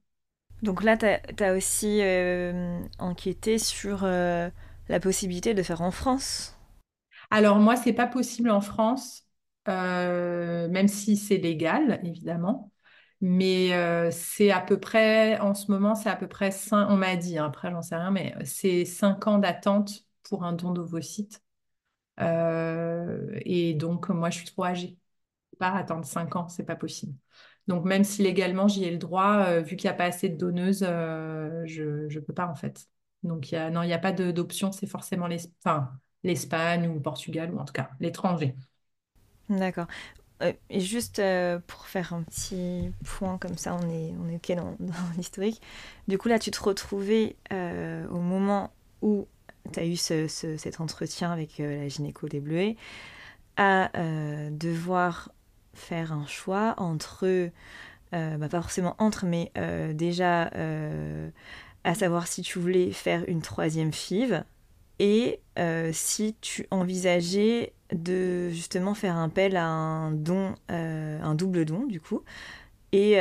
[0.62, 1.06] Donc là, tu
[1.44, 4.48] as, aussi euh, enquêté sur euh,
[4.88, 6.58] la possibilité de faire en France.
[7.30, 9.26] Alors moi, c'est pas possible en France,
[9.68, 12.70] euh, même si c'est légal, évidemment.
[13.20, 13.70] Mais
[14.10, 17.38] c'est à peu près, en ce moment, c'est à peu près cinq, on m'a dit,
[17.38, 21.42] hein, après j'en sais rien, mais c'est cinq ans d'attente pour un don d'ovocytes.
[22.20, 24.98] Euh, et donc, moi, je suis trop âgée.
[25.58, 27.14] Pas attendre cinq ans, c'est pas possible.
[27.68, 30.28] Donc, même si légalement j'y ai le droit, euh, vu qu'il n'y a pas assez
[30.28, 31.82] de donneuses, euh, je
[32.14, 32.86] ne peux pas en fait.
[33.22, 35.26] Donc, y a, non, il n'y a pas d'option, c'est forcément
[36.24, 38.54] l'Espagne ou le Portugal, ou en tout cas l'étranger.
[39.48, 39.86] D'accord.
[40.42, 41.22] Euh, et juste
[41.66, 44.76] pour faire un petit point comme ça, on est, on est OK dans,
[45.16, 45.62] l'historique.
[46.08, 49.28] Du coup, là, tu te retrouvais au moment où
[49.72, 52.76] tu as eu ce- ce- cet entretien avec la gynéco des Bleuets
[53.56, 53.90] à
[54.50, 55.32] devoir
[55.74, 57.24] faire un choix entre,
[58.14, 61.30] euh, bah, pas forcément entre, mais euh, déjà euh,
[61.84, 64.44] à savoir si tu voulais faire une troisième FIV
[64.98, 65.40] et
[65.92, 72.22] si tu envisageais de justement faire appel à un don, un double don du coup,
[72.92, 73.16] et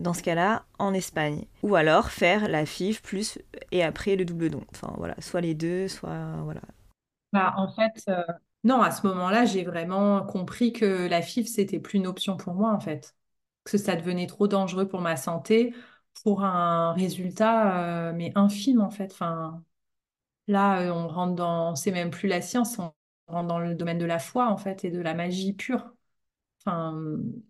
[0.00, 1.44] dans ce cas-là en Espagne.
[1.62, 3.38] Ou alors faire la FIV plus
[3.70, 4.62] et après le double don.
[4.72, 6.60] Enfin voilà, soit les deux, soit voilà.
[7.32, 8.04] Bah, en fait,
[8.66, 12.54] non, à ce moment-là, j'ai vraiment compris que la FIV, c'était plus une option pour
[12.54, 13.16] moi, en fait.
[13.64, 15.74] Que ça devenait trop dangereux pour ma santé,
[16.22, 19.14] pour un résultat, euh, mais infime, en fait.
[20.48, 22.92] Là, euh, on rentre dans, c'est même plus la science, on
[23.28, 25.92] rentre dans le domaine de la foi en fait et de la magie pure.
[26.66, 26.94] Enfin,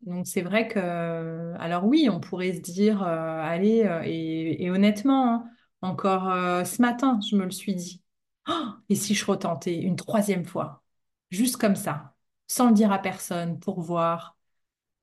[0.02, 5.50] donc c'est vrai que, alors oui, on pourrait se dire, euh, allez, et, honnêtement, hein,
[5.82, 6.24] encore
[6.66, 8.02] ce matin, je me le suis dit.
[8.48, 8.52] Oh,
[8.90, 10.84] et si je retentais une troisième fois,
[11.30, 12.16] juste comme ça,
[12.46, 14.36] sans le dire à personne, pour voir.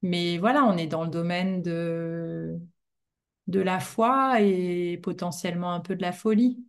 [0.01, 2.59] Mais voilà, on est dans le domaine de,
[3.47, 6.65] de la foi et potentiellement un peu de la folie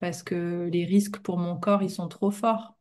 [0.00, 2.76] parce que les risques pour mon corps, ils sont trop forts.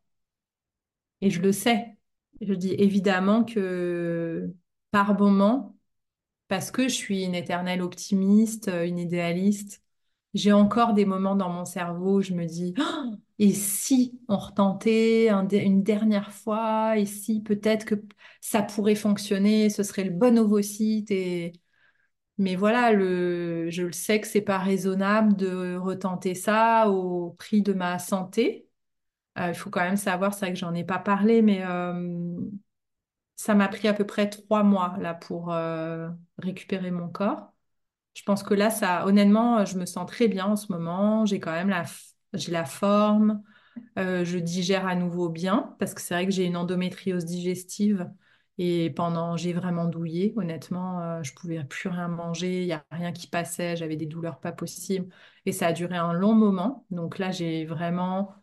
[1.21, 1.97] Et je le sais.
[2.41, 4.53] Je dis évidemment que
[4.91, 5.77] par moment,
[6.49, 9.82] parce que je suis une éternelle optimiste, une idéaliste,
[10.33, 14.37] j'ai encore des moments dans mon cerveau où je me dis, Oh, et si on
[14.37, 17.95] retentait une dernière fois, et si peut-être que
[18.41, 21.11] ça pourrait fonctionner, ce serait le bon ovocyte.
[22.39, 27.73] Mais voilà, je le sais que c'est pas raisonnable de retenter ça au prix de
[27.73, 28.67] ma santé.
[29.39, 32.37] Euh, il faut quand même savoir, c'est vrai que j'en ai pas parlé, mais euh,
[33.35, 36.09] ça m'a pris à peu près trois mois là pour euh,
[36.39, 37.52] récupérer mon corps.
[38.13, 41.25] Je pense que là, ça, honnêtement, je me sens très bien en ce moment.
[41.25, 41.83] J'ai quand même la,
[42.33, 43.41] j'ai la forme.
[43.99, 48.09] Euh, je digère à nouveau bien parce que c'est vrai que j'ai une endométriose digestive
[48.59, 50.33] et pendant, j'ai vraiment douillé.
[50.37, 52.61] Honnêtement, euh, je pouvais plus rien manger.
[52.63, 53.75] Il y a rien qui passait.
[53.77, 55.09] J'avais des douleurs pas possibles
[55.45, 56.85] et ça a duré un long moment.
[56.91, 58.35] Donc là, j'ai vraiment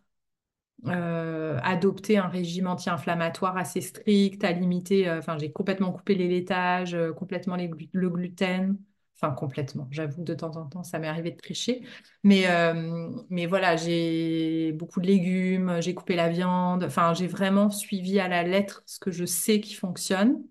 [0.87, 6.27] euh, adopter un régime anti-inflammatoire assez strict, à limiter, euh, enfin, j'ai complètement coupé les
[6.27, 8.77] laitages, euh, complètement le gluten,
[9.21, 9.87] enfin, complètement.
[9.91, 11.83] J'avoue que de temps en temps, ça m'est arrivé de tricher.
[12.23, 17.69] Mais, euh, mais voilà, j'ai beaucoup de légumes, j'ai coupé la viande, enfin, j'ai vraiment
[17.69, 20.43] suivi à la lettre ce que je sais qui fonctionne.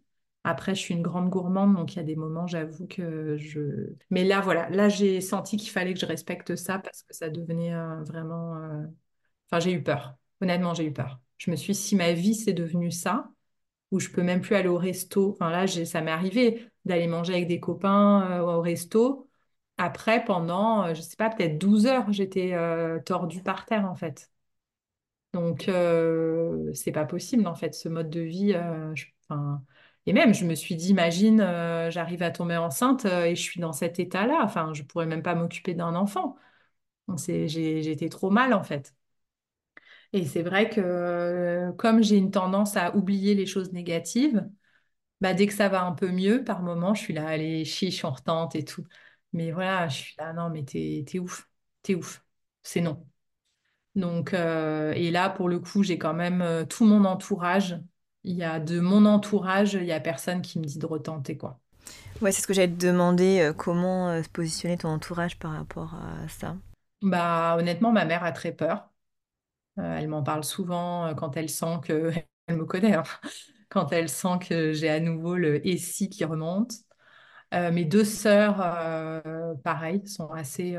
[0.45, 3.93] Après, je suis une grande gourmande, donc il y a des moments, j'avoue que je...
[4.11, 7.29] Mais là, voilà, là, j'ai senti qu'il fallait que je respecte ça parce que ça
[7.29, 8.57] devenait euh, vraiment...
[8.57, 8.87] euh,
[9.51, 10.17] Enfin, j'ai eu peur.
[10.41, 11.21] Honnêtement, j'ai eu peur.
[11.39, 13.31] Je me suis dit, si ma vie, c'est devenu ça,
[13.91, 15.33] où je peux même plus aller au resto.
[15.33, 19.29] Enfin là, ça m'est arrivé d'aller manger avec des copains euh, au resto.
[19.79, 22.55] Après, pendant, euh, je sais pas, peut-être 12 heures, j'étais
[23.07, 24.31] tordue par terre en fait.
[25.33, 28.53] Donc, euh, c'est pas possible, en fait, ce mode de vie.
[28.55, 28.95] euh,
[30.07, 33.43] et même, je me suis dit, imagine, euh, j'arrive à tomber enceinte euh, et je
[33.43, 34.41] suis dans cet état-là.
[34.43, 36.37] Enfin, je pourrais même pas m'occuper d'un enfant.
[37.93, 38.95] Été trop mal, en fait.
[40.13, 44.49] Et c'est vrai que euh, comme j'ai une tendance à oublier les choses négatives,
[45.21, 48.05] bah, dès que ça va un peu mieux, par moment, je suis là, allez, chiche,
[48.05, 48.87] on retente et tout.
[49.35, 51.49] Mais voilà, je suis là, non, mais t'es, ouf,
[51.83, 52.25] t'es ouf.
[52.63, 53.07] C'est non.
[53.97, 57.81] Donc, euh, et là, pour le coup, j'ai quand même euh, tout mon entourage.
[58.25, 61.37] Il y a de mon entourage, il y a personne qui me dit de retenter,
[61.39, 61.61] quoi.
[62.21, 65.95] Ouais, c'est ce que j'allais te demander, euh, comment se positionner ton entourage par rapport
[65.95, 66.57] à ça?
[67.03, 68.90] Bah, honnêtement, ma mère a très peur.
[69.81, 72.13] Euh, elle m'en parle souvent euh, quand elle sent que,
[72.47, 73.05] elle me connaît, hein.
[73.69, 76.73] Quand elle sent que j'ai à nouveau le et si qui remonte.
[77.55, 78.57] Euh, mes deux sœurs,
[79.63, 80.77] pareil, sont assez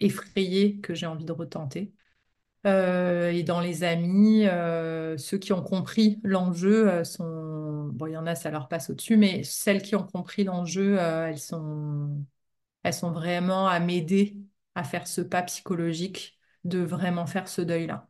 [0.00, 1.92] effrayées que j'ai envie de retenter.
[2.64, 4.44] Et dans les amis,
[5.18, 7.90] ceux qui ont compris l'enjeu sont...
[7.92, 10.96] Bon, il y en a, ça leur passe au-dessus, mais celles qui ont compris l'enjeu,
[10.96, 12.24] elles sont...
[12.82, 14.38] elles sont vraiment à m'aider
[14.74, 16.37] à faire ce pas psychologique
[16.68, 18.08] de vraiment faire ce deuil-là.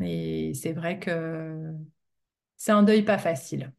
[0.00, 1.72] Et c'est vrai que
[2.56, 3.72] c'est un deuil pas facile,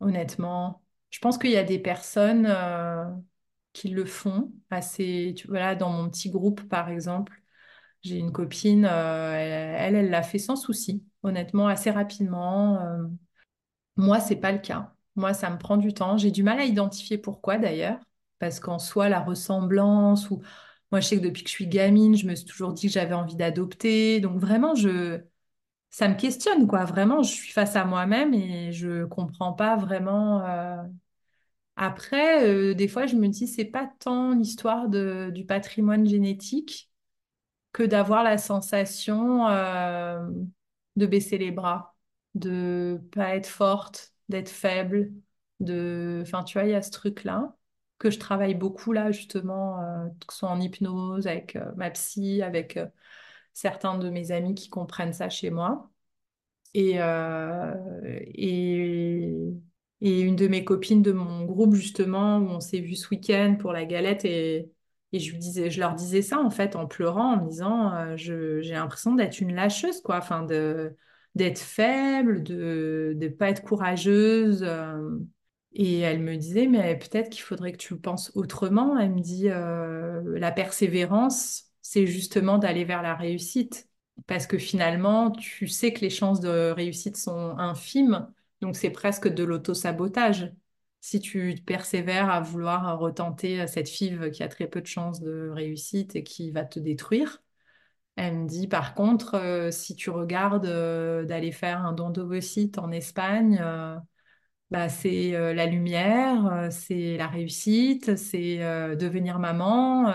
[0.00, 0.82] honnêtement.
[1.10, 3.04] Je pense qu'il y a des personnes euh,
[3.72, 5.34] qui le font assez...
[5.36, 7.42] Tu vois, là, dans mon petit groupe, par exemple,
[8.02, 9.34] j'ai une copine, euh,
[9.78, 12.80] elle, elle l'a fait sans souci, honnêtement, assez rapidement.
[12.80, 13.04] Euh,
[13.96, 14.94] moi, c'est pas le cas.
[15.16, 16.16] Moi, ça me prend du temps.
[16.18, 17.98] J'ai du mal à identifier pourquoi d'ailleurs,
[18.38, 20.42] parce qu'en soi, la ressemblance ou
[20.94, 22.92] moi, je sais que depuis que je suis gamine, je me suis toujours dit que
[22.92, 24.20] j'avais envie d'adopter.
[24.20, 25.20] Donc vraiment, je
[25.90, 26.84] ça me questionne quoi.
[26.86, 30.44] Vraiment, je suis face à moi-même et je comprends pas vraiment.
[30.46, 30.82] euh.
[31.76, 36.90] Après, euh, des fois, je me dis c'est pas tant l'histoire de, du patrimoine génétique
[37.72, 40.26] que d'avoir la sensation euh,
[40.96, 41.96] de baisser les bras,
[42.34, 45.12] de pas être forte, d'être faible,
[45.60, 46.20] de...
[46.22, 47.56] Enfin, tu vois, il y a ce truc-là
[47.98, 51.90] que je travaille beaucoup là, justement, euh, que ce soit en hypnose, avec euh, ma
[51.90, 52.86] psy, avec euh,
[53.52, 55.90] certains de mes amis qui comprennent ça chez moi.
[56.76, 56.96] Et,
[58.34, 59.32] et,
[60.00, 63.56] et une de mes copines de mon groupe, justement, où on s'est vu ce week-end
[63.60, 64.72] pour la galette, et,
[65.12, 68.16] et je lui disais, je leur disais ça, en fait, en pleurant, en me disant,
[68.16, 70.42] j'ai l'impression d'être une lâcheuse, quoi, enfin,
[71.36, 74.66] d'être faible, de ne pas être courageuse.
[75.74, 78.98] Et elle me disait, mais peut-être qu'il faudrait que tu penses autrement.
[78.98, 83.88] Elle me dit, euh, la persévérance, c'est justement d'aller vers la réussite.
[84.28, 89.26] Parce que finalement, tu sais que les chances de réussite sont infimes, donc c'est presque
[89.28, 90.52] de l'auto-sabotage.
[91.00, 95.50] Si tu persévères à vouloir retenter cette FIV qui a très peu de chances de
[95.52, 97.42] réussite et qui va te détruire,
[98.16, 102.78] elle me dit par contre, euh, si tu regardes euh, d'aller faire un don d'ovocytes
[102.78, 103.60] en Espagne,
[104.70, 110.12] bah, c'est euh, la lumière, euh, c'est la réussite, c'est euh, devenir maman,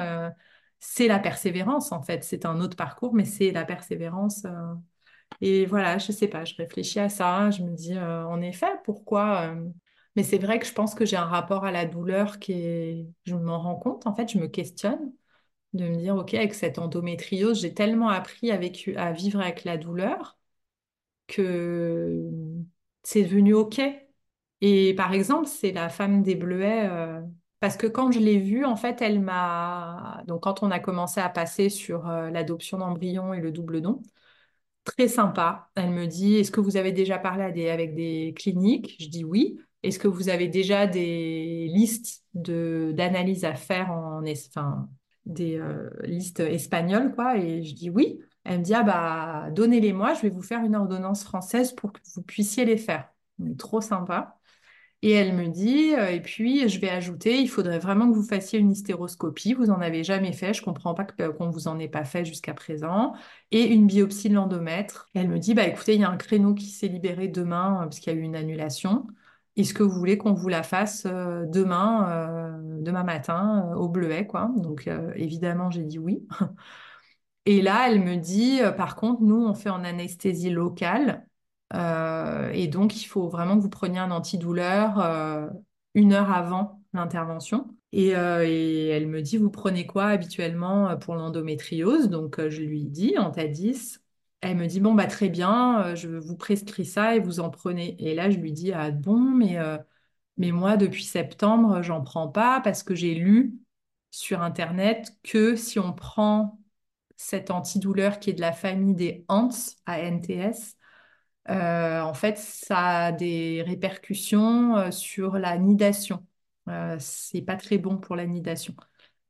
[0.79, 2.23] c'est la persévérance en fait.
[2.23, 4.45] C'est un autre parcours, mais c'est la persévérance.
[5.41, 9.55] Et voilà, je sais pas, je réfléchis à ça, je me dis en effet, pourquoi
[10.15, 13.07] Mais c'est vrai que je pense que j'ai un rapport à la douleur qui est...
[13.25, 15.13] Je m'en rends compte, en fait, je me questionne
[15.73, 18.59] de me dire, ok, avec cette endométriose, j'ai tellement appris à,
[18.97, 20.37] à vivre avec la douleur
[21.27, 22.29] que
[23.03, 23.81] c'est devenu ok.
[24.61, 27.21] Et par exemple, c'est la femme des Bleuets, euh,
[27.59, 30.23] parce que quand je l'ai vue, en fait, elle m'a...
[30.27, 34.01] Donc quand on a commencé à passer sur euh, l'adoption d'embryons et le double don,
[34.83, 35.69] très sympa.
[35.75, 38.95] Elle me dit, est-ce que vous avez déjà parlé avec des cliniques?
[38.99, 39.59] Je dis oui.
[39.83, 44.23] Est-ce que vous avez déjà des listes d'analyses à faire en...
[44.25, 44.89] Enfin,
[45.25, 47.37] des euh, listes espagnoles, quoi?
[47.37, 48.19] Et je dis oui.
[48.43, 51.99] Elle me dit, ah bah, donnez-les-moi, je vais vous faire une ordonnance française pour que
[52.15, 53.09] vous puissiez les faire.
[53.57, 54.38] Trop sympa.
[55.01, 58.23] Et elle me dit, euh, et puis je vais ajouter, il faudrait vraiment que vous
[58.27, 59.53] fassiez une hystéroscopie.
[59.53, 62.25] Vous en avez jamais fait, je comprends pas que- qu'on vous en ait pas fait
[62.25, 63.13] jusqu'à présent,
[63.51, 65.09] et une biopsie de l'endomètre.
[65.15, 67.83] Elle me dit, bah écoutez, il y a un créneau qui s'est libéré demain euh,
[67.85, 69.07] parce qu'il y a eu une annulation.
[69.55, 73.87] Est-ce que vous voulez qu'on vous la fasse euh, demain, euh, demain matin, euh, au
[73.89, 74.51] Bleuet, quoi?
[74.57, 76.27] Donc euh, évidemment, j'ai dit oui.
[77.45, 81.27] Et là, elle me dit, euh, par contre, nous, on fait en anesthésie locale.
[81.73, 85.47] Euh, et donc, il faut vraiment que vous preniez un antidouleur euh,
[85.95, 87.67] une heure avant l'intervention.
[87.91, 92.09] Et, euh, elle me dit, vous prenez quoi habituellement euh, pour l'endométriose?
[92.09, 93.97] Donc, je lui dis, Antadis.
[94.41, 97.95] Elle me dit, bon, bah, très bien, je vous prescris ça et vous en prenez.
[97.99, 99.57] Et là, je lui dis, ah bon, mais,
[100.37, 103.55] mais moi, depuis septembre, j'en prends pas parce que j'ai lu
[104.11, 106.59] sur Internet que si on prend
[107.17, 110.77] cet antidouleur qui est de la famille des ANTS, A-N-T-S,
[111.49, 116.25] euh, en fait, ça a des répercussions euh, sur la nidation.
[116.67, 118.75] Euh, c'est pas très bon pour la nidation.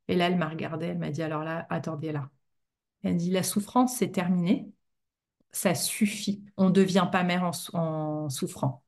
[0.07, 2.29] Et là, elle m'a regardée, elle m'a dit, alors là, attendez là.
[3.03, 4.71] Elle dit, la souffrance, c'est terminé
[5.51, 6.43] ça suffit.
[6.57, 7.43] On ne devient pas mère
[7.73, 8.83] en, souffrant.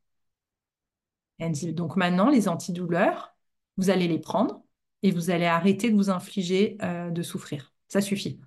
[1.39, 3.35] Elle dit, donc maintenant, les antidouleurs,
[3.77, 4.63] vous allez les prendre
[5.03, 7.73] et vous allez arrêter de vous infliger euh, de souffrir.
[7.87, 8.39] Ça suffit.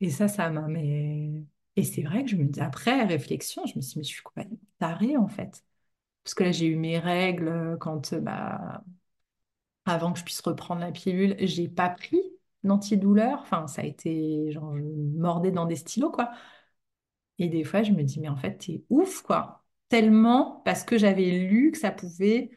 [0.00, 0.62] Et ça, ça m'a...
[0.68, 1.44] Mais...
[1.78, 4.08] Et c'est vrai que je me dis, après réflexion, je me suis dit, mais je
[4.10, 5.64] suis complètement tarée en fait.
[6.24, 8.84] Parce que là, j'ai eu mes règles quand, bah,
[9.86, 12.20] avant que je puisse reprendre la pilule, j'ai pas pris
[12.64, 13.40] d'antidouleur.
[13.40, 16.30] Enfin, ça a été, genre, je mordais dans des stylos, quoi.
[17.38, 19.64] Et des fois, je me dis, mais en fait, t'es ouf, quoi.
[19.88, 22.50] Tellement parce que j'avais lu que ça pouvait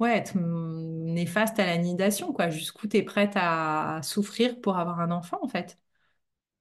[0.00, 2.50] ouais, être néfaste à la nidation, quoi.
[2.50, 5.78] Jusqu'où t'es prête à souffrir pour avoir un enfant, en fait.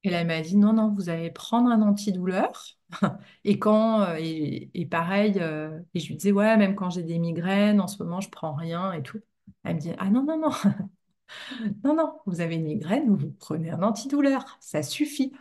[0.04, 2.52] Et là, elle m'a dit, non, non, vous allez prendre un antidouleur.
[3.46, 7.20] et quand, euh, et, pareil, euh, et je lui disais, ouais, même quand j'ai des
[7.20, 9.20] migraines, en ce moment, je prends rien et tout.
[9.64, 10.52] Elle me dit, ah non, non, non,
[11.84, 15.34] non, non, vous avez une migraine, vous prenez un antidouleur, ça suffit.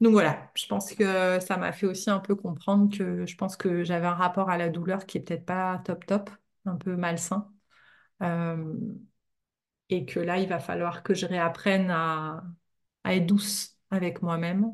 [0.00, 3.56] Donc voilà, je pense que ça m'a fait aussi un peu comprendre que je pense
[3.56, 6.30] que j'avais un rapport à la douleur qui est peut-être pas top top,
[6.66, 7.52] un peu malsain.
[8.22, 8.74] Euh,
[9.88, 12.42] et que là, il va falloir que je réapprenne à,
[13.04, 14.72] être douce avec moi-même,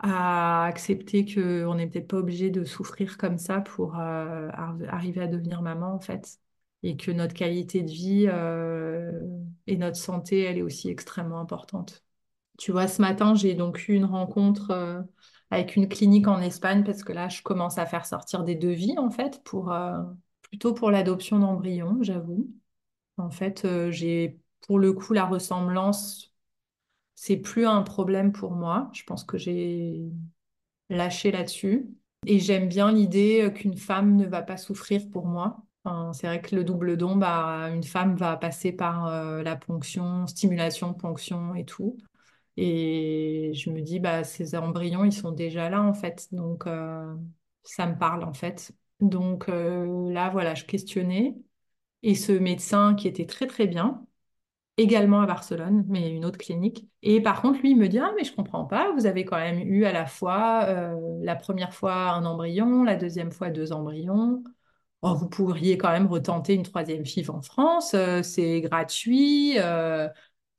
[0.00, 4.48] à accepter qu'on n'est peut-être pas obligé de souffrir comme ça pour euh,
[4.88, 6.38] arriver à devenir maman en fait.
[6.82, 9.10] Et que notre qualité de vie euh,
[9.66, 12.04] et notre santé, elle est aussi extrêmement importante.
[12.58, 15.02] Tu vois, ce matin, j'ai donc eu une rencontre euh,
[15.50, 18.96] avec une clinique en Espagne parce que là, je commence à faire sortir des devis,
[18.98, 19.74] en fait, pour,
[20.42, 22.48] plutôt pour l'adoption d'embryons, j'avoue.
[23.16, 26.27] En fait, j'ai pour le coup la ressemblance,
[27.20, 28.90] c'est plus un problème pour moi.
[28.94, 30.00] Je pense que j'ai
[30.88, 31.88] lâché là-dessus.
[32.26, 35.64] Et j'aime bien l'idée qu'une femme ne va pas souffrir pour moi.
[36.12, 39.10] c'est vrai que le double don, bah, une femme va passer par
[39.42, 41.98] la ponction, stimulation, ponction et tout.
[42.56, 46.28] Et je me dis, bah, ces embryons, ils sont déjà là, en fait.
[46.32, 47.14] Donc, euh,
[47.64, 48.72] ça me parle, en fait.
[49.00, 51.36] Donc, euh, là, voilà, je questionnais.
[52.02, 54.06] Et ce médecin qui était très, très bien,
[54.78, 56.88] également à Barcelone, mais une autre clinique.
[57.02, 59.36] Et par contre, lui, il me dit, ah, mais je comprends pas, vous avez quand
[59.36, 63.72] même eu à la fois, euh, la première fois un embryon, la deuxième fois deux
[63.72, 64.42] embryons.
[65.02, 69.56] Oh, vous pourriez quand même retenter une troisième FIV en France, c'est gratuit.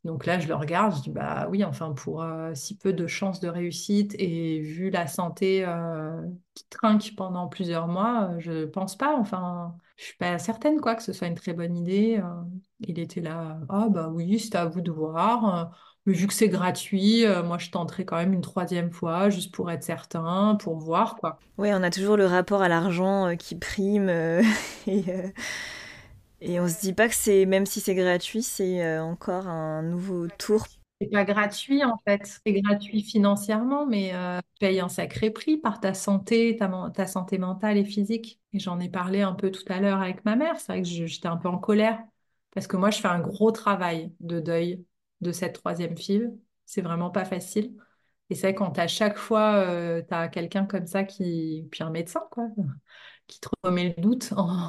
[0.06, 3.06] Donc là, je le regarde, je dis bah oui, enfin pour euh, si peu de
[3.06, 6.22] chances de réussite et vu la santé euh,
[6.54, 9.18] qui trinque pendant plusieurs mois, euh, je pense pas.
[9.18, 12.22] Enfin, je suis pas certaine quoi que ce soit une très bonne idée.
[12.80, 15.72] il était là, ah bah oui, c'est à vous de voir.
[16.06, 19.70] Mais vu que c'est gratuit, moi je tenterai quand même une troisième fois juste pour
[19.70, 21.38] être certain, pour voir quoi.
[21.58, 24.10] Oui, on a toujours le rapport à l'argent qui prime
[24.88, 25.04] et
[26.42, 29.82] et on se dit pas que c'est, même si c'est gratuit, c'est euh, encore un
[29.84, 30.66] nouveau tour.
[31.00, 35.58] C'est pas gratuit en fait, c'est gratuit financièrement, mais euh, tu payes un sacré prix
[35.58, 38.42] par ta santé, ta, santé mentale et physique.
[38.52, 40.88] Et j'en ai parlé un peu tout à l'heure avec ma mère, c'est vrai que
[40.88, 42.04] j'étais un peu en colère,
[42.52, 44.86] parce que moi je fais un gros travail de deuil
[45.22, 46.28] de cette troisième fille,
[46.66, 47.78] c'est vraiment pas facile.
[48.30, 51.82] Et c'est vrai quand à chaque fois, euh, tu as quelqu'un comme ça qui, puis
[51.84, 52.48] un médecin quoi,
[53.28, 54.68] qui te remet le doute en,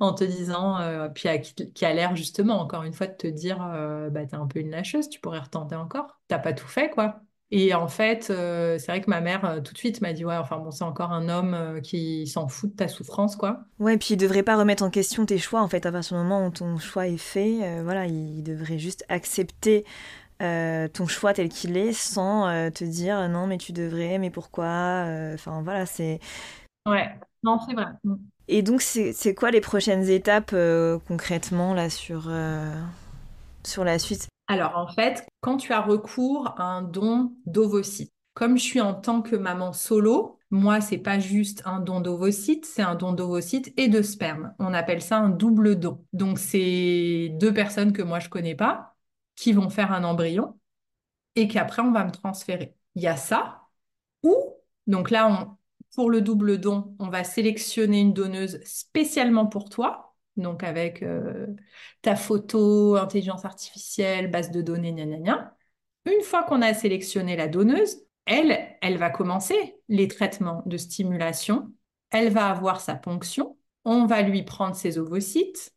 [0.00, 1.28] en te disant, euh, puis
[1.74, 4.60] qui, a l'air justement, encore une fois, de te dire, euh, bah, t'es un peu
[4.60, 6.18] une lâcheuse, tu pourrais retenter encore.
[6.28, 7.20] T'as pas tout fait, quoi.
[7.50, 10.36] Et en fait, euh, c'est vrai que ma mère, tout de suite, m'a dit, ouais,
[10.36, 13.60] enfin bon, c'est encore un homme qui s'en fout de ta souffrance, quoi.
[13.78, 16.22] Ouais, puis il devrait pas remettre en question tes choix, en fait, à partir du
[16.22, 19.84] moment où ton choix est fait, voilà, il devrait juste accepter
[20.38, 25.62] ton choix tel qu'il est sans te dire non mais tu devrais mais pourquoi enfin
[25.62, 26.20] voilà c'est
[26.86, 28.16] ouais non c'est vrai mm.
[28.48, 32.72] Et donc, c'est quoi les prochaines étapes euh, concrètement là sur, euh,
[33.64, 34.28] sur la suite?
[34.48, 38.94] Alors, en fait, quand tu as recours à un don d'ovocytes, comme je suis en
[38.94, 43.72] tant que maman solo, moi, c'est pas juste un don d'ovocytes, c'est un don d'ovocytes
[43.78, 44.54] et de sperme.
[44.58, 46.04] On appelle ça un double don.
[46.12, 48.94] Donc, c'est deux personnes que moi je connais pas
[49.36, 50.58] qui vont faire un embryon
[51.34, 52.76] et qu'après on va me transférer.
[52.94, 53.62] Il y a ça.
[54.22, 54.34] Ou,
[54.86, 55.56] donc là, on,
[55.94, 61.46] pour le double don, on va sélectionner une donneuse spécialement pour toi, donc avec euh,
[62.02, 65.56] ta photo, intelligence artificielle, base de données, gna gna gna.
[66.06, 71.72] Une fois qu'on a sélectionné la donneuse, elle, elle va commencer les traitements de stimulation.
[72.10, 73.56] Elle va avoir sa ponction.
[73.84, 75.72] On va lui prendre ses ovocytes.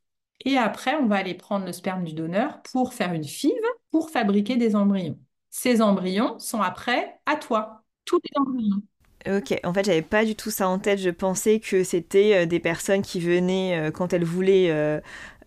[0.45, 3.53] Et après, on va aller prendre le sperme du donneur pour faire une FIV
[3.91, 5.19] pour fabriquer des embryons.
[5.49, 8.81] Ces embryons sont après à toi, tous les embryons.
[9.29, 10.99] Ok, en fait, j'avais pas du tout ça en tête.
[10.99, 14.69] Je pensais que c'était euh, des personnes qui venaient euh, quand elles voulaient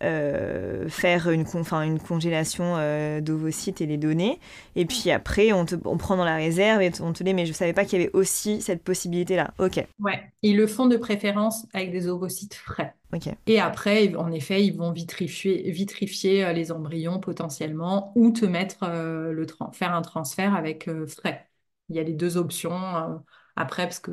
[0.03, 2.75] euh, faire une, une congélation
[3.21, 4.39] d'ovocytes et les donner.
[4.75, 7.45] Et puis après, on, te, on prend dans la réserve et on te dit, mais
[7.45, 9.53] je savais pas qu'il y avait aussi cette possibilité-là.
[9.59, 9.85] Ok.
[9.99, 12.95] Ouais, ils le font de préférence avec des ovocytes frais.
[13.13, 13.35] Ok.
[13.45, 19.45] Et après, en effet, ils vont vitrifier, vitrifier les embryons potentiellement ou te mettre le
[19.73, 21.47] faire un transfert avec frais.
[21.89, 23.21] Il y a les deux options.
[23.55, 24.11] Après, parce que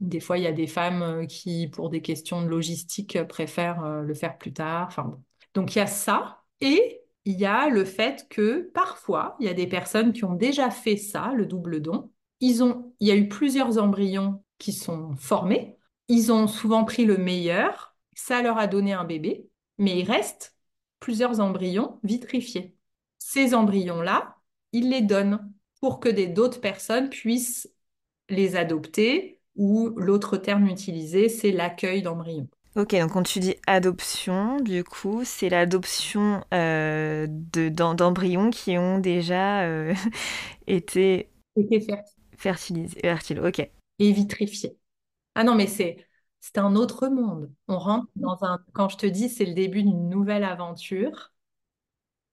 [0.00, 3.24] des fois, il y a des femmes euh, qui, pour des questions de logistique, euh,
[3.24, 4.86] préfèrent euh, le faire plus tard.
[4.88, 5.22] Enfin, bon.
[5.54, 6.42] Donc, il y a ça.
[6.60, 10.34] Et il y a le fait que parfois, il y a des personnes qui ont
[10.34, 12.10] déjà fait ça, le double don.
[12.40, 15.76] Ils ont, il y a eu plusieurs embryons qui sont formés.
[16.08, 17.96] Ils ont souvent pris le meilleur.
[18.14, 19.48] Ça leur a donné un bébé.
[19.78, 20.56] Mais il reste
[21.00, 22.76] plusieurs embryons vitrifiés.
[23.18, 24.36] Ces embryons-là,
[24.72, 27.70] ils les donnent pour que d'autres personnes puissent
[28.28, 32.48] les adopter ou l'autre terme utilisé, c'est l'accueil d'embryons.
[32.76, 39.62] Ok, donc quand tu dis adoption, du coup, c'est l'adoption euh, d'embryons qui ont déjà
[39.62, 39.94] euh,
[40.68, 41.28] été,
[42.36, 43.40] fertilisés, fertiles.
[43.40, 43.68] Ok.
[43.98, 44.78] Et vitrifiés.
[45.34, 46.06] Ah non, mais c'est
[46.40, 47.52] c'est un autre monde.
[47.68, 48.60] On rentre dans un.
[48.74, 51.32] Quand je te dis, c'est le début d'une nouvelle aventure.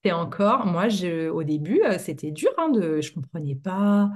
[0.03, 0.65] C'est encore.
[0.65, 2.49] Moi, je, au début, euh, c'était dur.
[2.57, 4.11] Hein, de, je comprenais pas.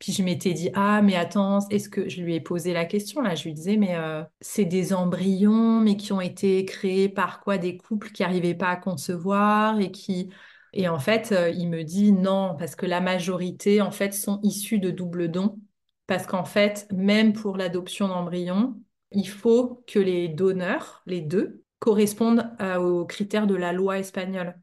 [0.00, 3.20] Puis je m'étais dit, ah, mais attends, est-ce que je lui ai posé la question
[3.20, 7.40] là Je lui disais, mais euh, c'est des embryons, mais qui ont été créés par
[7.40, 10.30] quoi Des couples qui n'arrivaient pas à concevoir et qui.
[10.72, 14.40] Et en fait, euh, il me dit non, parce que la majorité, en fait, sont
[14.42, 15.60] issus de double dons.
[16.06, 18.80] Parce qu'en fait, même pour l'adoption d'embryons,
[19.12, 24.58] il faut que les donneurs, les deux, correspondent euh, aux critères de la loi espagnole.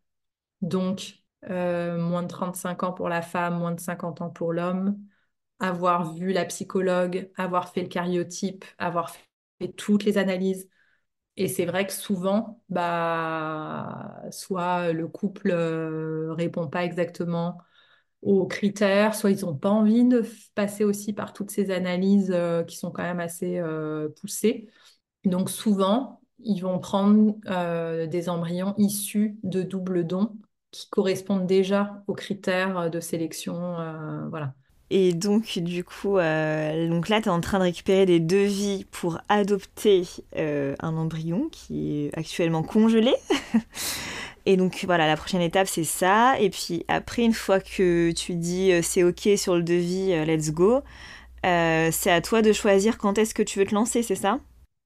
[0.61, 4.97] Donc, moins de 35 ans pour la femme, moins de 50 ans pour l'homme,
[5.59, 10.69] avoir vu la psychologue, avoir fait le cariotype, avoir fait toutes les analyses.
[11.37, 17.59] Et c'est vrai que souvent, bah, soit le couple euh, répond pas exactement
[18.23, 20.23] aux critères, soit ils n'ont pas envie de
[20.55, 24.69] passer aussi par toutes ces analyses euh, qui sont quand même assez euh, poussées.
[25.25, 27.35] Donc souvent, ils vont prendre
[28.07, 30.37] des embryons issus de double dons
[30.71, 33.55] qui correspondent déjà aux critères de sélection.
[34.29, 34.53] voilà.
[34.89, 38.85] Et donc, du coup, euh, donc là, tu es en train de récupérer des devis
[38.91, 40.03] pour adopter
[40.37, 43.13] euh, un embryon qui est actuellement congelé.
[44.45, 46.39] Et donc, voilà, la prochaine étape, c'est ça.
[46.39, 50.51] Et puis, après, une fois que tu dis euh, c'est OK sur le devis, let's
[50.51, 50.81] go,
[51.43, 54.39] c'est à toi de choisir quand est-ce que tu veux te lancer, c'est ça?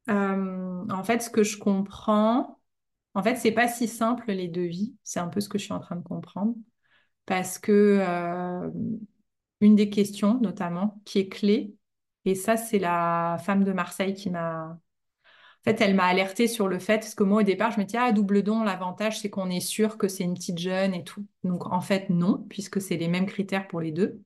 [0.08, 2.60] En fait, ce que je comprends,
[3.14, 4.96] en fait, c'est pas si simple les devis.
[5.04, 6.56] C'est un peu ce que je suis en train de comprendre.
[7.26, 8.00] Parce que
[9.62, 11.76] une des questions notamment qui est clé.
[12.26, 14.80] Et ça, c'est la femme de Marseille qui m'a...
[15.62, 17.86] En fait, elle m'a alertée sur le fait, parce que moi, au départ, je me
[17.86, 21.04] disais, ah, double don, l'avantage, c'est qu'on est sûr que c'est une petite jeune et
[21.04, 21.26] tout.
[21.44, 24.22] Donc, en fait, non, puisque c'est les mêmes critères pour les deux.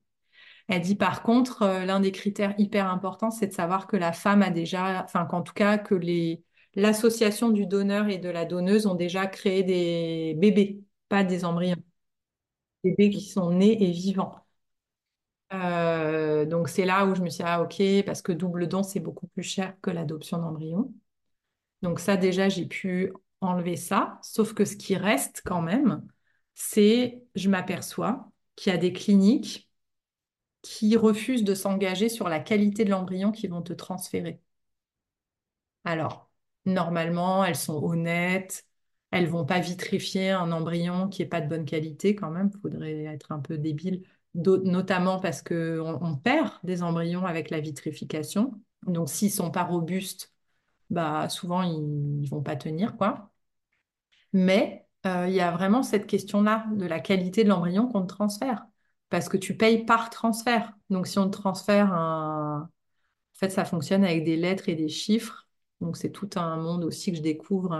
[0.68, 4.12] Elle dit, par contre, euh, l'un des critères hyper importants, c'est de savoir que la
[4.12, 6.42] femme a déjà, enfin, qu'en tout cas, que les,
[6.74, 11.76] l'association du donneur et de la donneuse ont déjà créé des bébés, pas des embryons.
[12.84, 14.45] Des bébés qui sont nés et vivants.
[15.52, 18.82] Euh, donc c'est là où je me suis dit, ah ok, parce que double don,
[18.82, 20.92] c'est beaucoup plus cher que l'adoption d'embryon.
[21.82, 26.06] Donc ça déjà, j'ai pu enlever ça, sauf que ce qui reste quand même,
[26.54, 29.70] c'est, je m'aperçois qu'il y a des cliniques
[30.62, 34.40] qui refusent de s'engager sur la qualité de l'embryon qu'ils vont te transférer.
[35.84, 36.30] Alors,
[36.66, 38.66] normalement, elles sont honnêtes,
[39.10, 43.04] elles vont pas vitrifier un embryon qui est pas de bonne qualité quand même, faudrait
[43.04, 44.02] être un peu débile
[44.36, 48.60] notamment parce qu'on on perd des embryons avec la vitrification.
[48.86, 50.32] Donc, s'ils sont pas robustes,
[50.90, 52.96] bah, souvent, ils ne vont pas tenir.
[52.96, 53.32] quoi.
[54.32, 58.14] Mais euh, il y a vraiment cette question-là de la qualité de l'embryon qu'on te
[58.14, 58.66] transfère.
[59.08, 60.72] Parce que tu payes par transfert.
[60.90, 62.70] Donc, si on te transfère un...
[63.36, 65.48] En fait, ça fonctionne avec des lettres et des chiffres.
[65.80, 67.74] Donc, c'est tout un monde aussi que je découvre.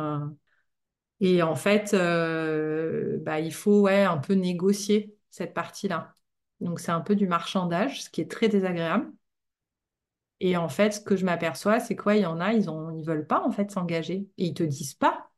[1.20, 6.15] Et en fait, euh, bah, il faut ouais, un peu négocier cette partie-là.
[6.60, 9.12] Donc, c'est un peu du marchandage, ce qui est très désagréable.
[10.40, 12.90] Et en fait, ce que je m'aperçois, c'est quoi, il y en a, ils ont,
[12.90, 15.30] ils veulent pas en fait s'engager et ils te disent pas.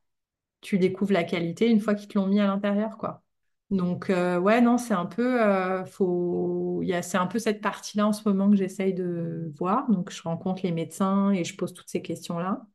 [0.60, 3.22] Tu découvres la qualité une fois qu'ils te l'ont mis à l'intérieur, quoi.
[3.70, 7.38] Donc, euh, ouais, non, c'est un peu, euh, faut, il y a, c'est un peu
[7.38, 9.88] cette partie-là en ce moment que j'essaye de voir.
[9.90, 12.66] Donc, je rencontre les médecins et je pose toutes ces questions-là.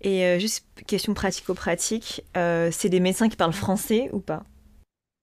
[0.00, 4.42] Et euh, juste question pratico-pratique, c'est des médecins qui parlent français ou pas?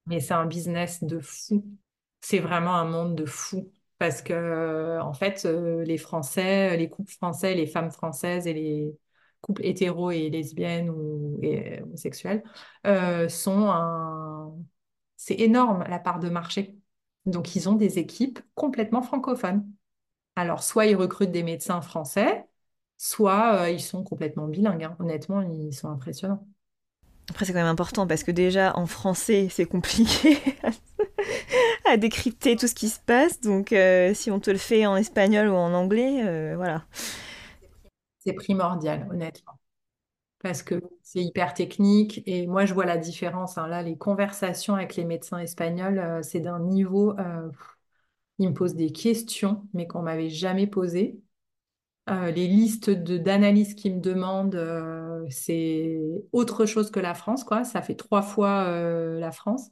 [0.06, 1.66] Mais c'est un business de fou.
[2.26, 3.72] C'est vraiment un monde de fou.
[4.00, 8.54] Parce que, euh, en fait, euh, les Français, les couples français, les femmes françaises et
[8.54, 8.98] les
[9.42, 11.40] couples hétéros et lesbiennes ou
[11.84, 12.44] homosexuels
[12.88, 14.54] euh, sont un...
[15.18, 16.76] C'est énorme la part de marché.
[17.28, 19.72] Donc, ils ont des équipes complètement francophones.
[20.36, 22.46] Alors, soit ils recrutent des médecins français,
[22.98, 24.86] soit euh, ils sont complètement bilingues.
[24.86, 24.98] hein.
[25.00, 26.48] Honnêtement, ils sont impressionnants.
[27.30, 30.38] Après, c'est quand même important parce que déjà en français, c'est compliqué
[31.86, 33.40] à décrypter tout ce qui se passe.
[33.42, 36.86] Donc, euh, si on te le fait en espagnol ou en anglais, euh, voilà.
[38.20, 39.54] C'est primordial, honnêtement.
[40.42, 42.24] parce que c'est hyper technique.
[42.28, 43.58] Et moi, je vois la différence.
[43.58, 43.68] hein.
[43.68, 47.16] Là, les conversations avec les médecins espagnols, euh, c'est d'un niveau.
[48.40, 51.20] ils me posent des questions, mais qu'on m'avait jamais posées.
[52.08, 54.60] Les listes d'analyses qu'ils me demandent,
[55.32, 56.00] c'est
[56.34, 57.64] autre chose que la France, quoi.
[57.64, 58.70] Ça fait trois fois
[59.20, 59.72] la France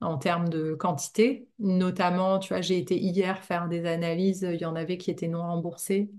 [0.00, 1.48] en termes de quantité.
[1.58, 4.42] Notamment, tu vois, j'ai été hier faire des analyses.
[4.52, 6.10] Il y en avait qui étaient non remboursées.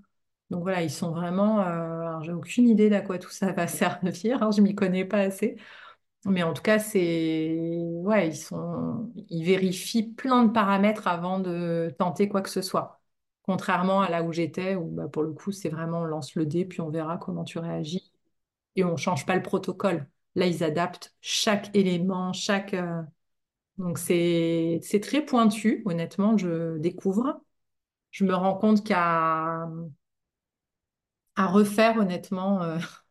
[0.50, 1.62] Donc voilà, ils sont vraiment.
[1.68, 4.44] euh, j'ai aucune idée d'à quoi tout ça va servir.
[4.44, 5.58] hein, je m'y connais pas assez.
[6.26, 7.78] Mais en tout cas, c'est.
[8.04, 9.12] Ouais, ils sont.
[9.30, 13.02] Ils vérifient plein de paramètres avant de tenter quoi que ce soit.
[13.44, 16.46] Contrairement à là où j'étais, où bah, pour le coup, c'est vraiment on lance le
[16.46, 18.12] dé, puis on verra comment tu réagis.
[18.76, 20.10] Et on change pas le protocole.
[20.36, 22.74] Là, ils adaptent chaque élément, chaque.
[22.74, 23.02] euh,
[23.80, 27.42] Donc c'est très pointu, honnêtement, je découvre.
[28.12, 29.68] Je me rends compte qu'à
[31.38, 32.62] refaire, honnêtement.
[32.64, 32.78] euh,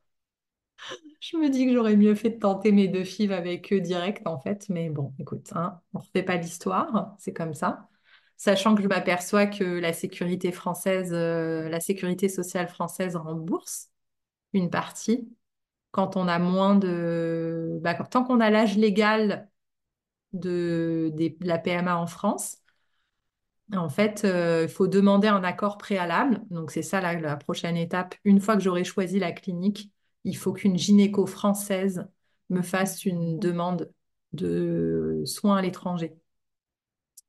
[1.20, 4.26] Je me dis que j'aurais mieux fait de tenter mes deux fives avec eux direct,
[4.26, 4.68] en fait.
[4.68, 7.88] Mais bon, écoute, hein, on ne refait pas l'histoire, c'est comme ça.
[8.36, 13.90] Sachant que je m'aperçois que la sécurité française, euh, la sécurité sociale française rembourse
[14.54, 15.28] une partie
[15.92, 17.78] quand on a moins de...
[17.82, 19.47] bah, tant qu'on a l'âge légal
[20.32, 22.58] de, la PMA en France,
[23.76, 26.40] en fait, euh, il faut demander un accord préalable.
[26.50, 28.14] Donc, c'est ça la, prochaine étape.
[28.24, 29.92] Une fois que j'aurai choisi la clinique,
[30.24, 32.08] il faut qu'une gynéco française
[32.50, 33.90] me fasse une demande
[34.32, 36.16] de soins à l'étranger.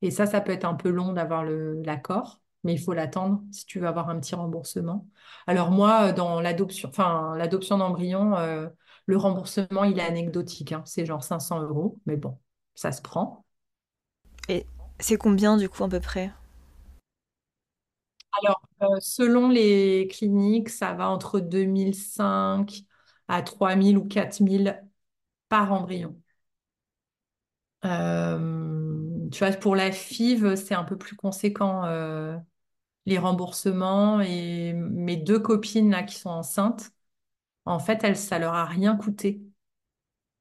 [0.01, 3.65] Et ça, ça peut être un peu long d'avoir l'accord, mais il faut l'attendre si
[3.65, 5.07] tu veux avoir un petit remboursement.
[5.47, 8.69] Alors moi, dans l'adoption, enfin, l'adoption d'embryon, euh,
[9.05, 10.84] le remboursement, il est anecdotique, hein.
[10.85, 12.38] C'est genre 500 euros, mais bon,
[12.80, 13.45] ça se prend.
[14.49, 14.65] Et
[14.99, 16.34] c'est combien du coup à peu près?
[18.43, 22.84] Alors, euh, selon les cliniques, ça va entre 2005
[23.27, 24.84] à 3000 ou 4000
[25.49, 26.19] par embryon.
[27.85, 32.38] Euh, tu vois, pour la FIV, c'est un peu plus conséquent, euh,
[33.07, 34.22] les remboursements.
[34.22, 36.91] Et mes deux copines là, qui sont enceintes,
[37.65, 39.41] en fait, elles, ça leur a rien coûté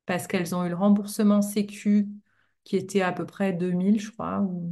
[0.07, 2.09] parce qu'elles ont eu le remboursement Sécu
[2.69, 4.71] qui était à peu près 2000, je crois, ou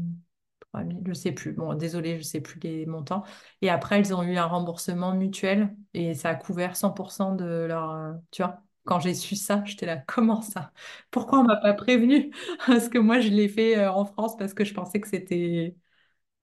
[0.73, 1.52] 3000, je sais plus.
[1.52, 3.24] Bon, désolé, je sais plus les montants.
[3.62, 7.90] Et après, elles ont eu un remboursement mutuel et ça a couvert 100% de leur...
[7.93, 10.73] euh, tu vois, quand j'ai su ça, j'étais là, comment ça?
[11.10, 12.32] Pourquoi on m'a pas prévenu?
[12.66, 15.77] Parce que moi, je l'ai fait euh, en France parce que je pensais que c'était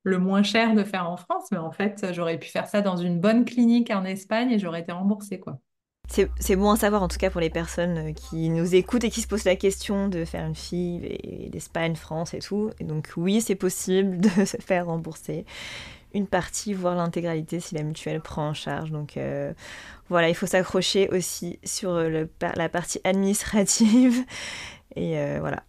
[0.04, 1.50] le moins cher de faire en France.
[1.52, 4.82] Mais en fait, j'aurais pu faire ça dans une bonne clinique en Espagne et j'aurais
[4.82, 5.60] été remboursée, quoi.
[6.10, 9.10] C'est bon à savoir en tout cas pour les personnes euh, qui nous écoutent et
[9.10, 12.70] qui se posent la question de faire une FIV et d'Espagne, France et tout.
[12.80, 15.46] Et donc oui, c'est possible de se faire rembourser
[16.14, 18.92] une partie, voire l'intégralité si la mutuelle prend en charge.
[18.92, 19.54] Donc euh,
[20.10, 24.26] voilà, il faut s'accrocher aussi sur le, la partie administrative.
[24.96, 25.64] Et euh, voilà.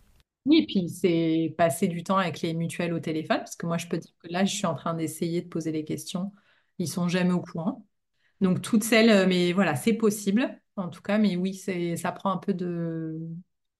[0.47, 3.79] Oui, et puis c'est passer du temps avec les mutuelles au téléphone, parce que moi,
[3.79, 6.33] je peux dire que là, je suis en train d'essayer de poser les questions.
[6.79, 7.87] Ils sont jamais au courant.
[8.45, 12.31] Donc, toutes celles, euh, mais voilà, c'est possible, en tout cas, mais oui, ça prend
[12.31, 13.19] un peu de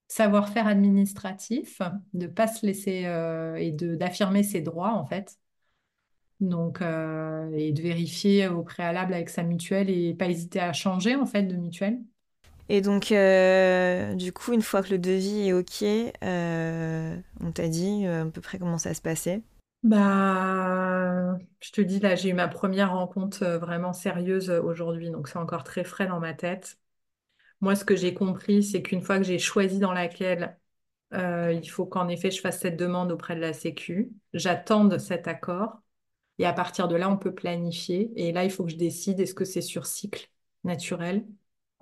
[0.09, 1.83] savoir-faire administratif,
[2.15, 5.37] de pas se laisser euh, et d'affirmer ses droits, en fait.
[6.41, 11.15] Donc, euh, et de vérifier au préalable avec sa mutuelle et pas hésiter à changer,
[11.15, 11.99] en fait, de mutuelle.
[12.71, 13.09] Et donc,
[14.17, 15.85] du coup, une fois que le devis est OK,
[16.23, 19.43] on t'a dit à peu près comment ça se passait?
[19.85, 25.11] Bah, je te dis, là, j'ai eu ma première rencontre euh, vraiment sérieuse euh, aujourd'hui,
[25.11, 26.79] donc c'est encore très frais dans ma tête.
[27.61, 30.59] Moi, ce que j'ai compris, c'est qu'une fois que j'ai choisi dans laquelle
[31.15, 35.29] euh, il faut qu'en effet je fasse cette demande auprès de la Sécu, j'attende cet
[35.29, 35.83] accord,
[36.39, 38.13] et à partir de là, on peut planifier.
[38.17, 40.29] Et là, il faut que je décide est-ce que c'est sur cycle
[40.65, 41.27] naturel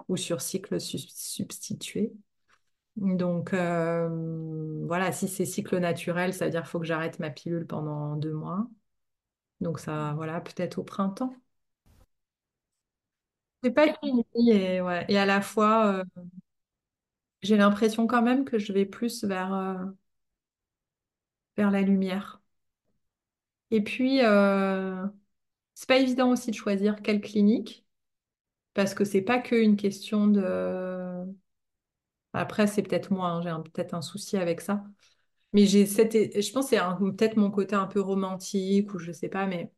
[0.09, 2.13] ou sur cycle substitué?
[2.97, 4.09] Donc euh,
[4.87, 8.17] voilà, si c'est cycle naturel, ça veut dire qu'il faut que j'arrête ma pilule pendant
[8.17, 8.69] deux mois.
[9.61, 11.35] Donc ça, voilà, peut-être au printemps.
[13.63, 13.87] C'est pas
[14.35, 15.05] et, ouais.
[15.09, 16.23] Et à la fois, euh,
[17.43, 19.77] j'ai l'impression quand même que je vais plus vers, euh,
[21.57, 22.43] la lumière.
[23.71, 24.21] Et puis,
[25.75, 27.85] c'est pas évident aussi de choisir quelle clinique,
[28.75, 31.25] parce que c'est pas qu'une question de...
[32.33, 34.85] Après, c'est peut-être moi, hein, j'ai peut-être un souci avec ça.
[35.55, 36.81] Mais j'ai je pense que c'est
[37.17, 39.73] peut-être mon côté un peu romantique, ou je sais pas, mais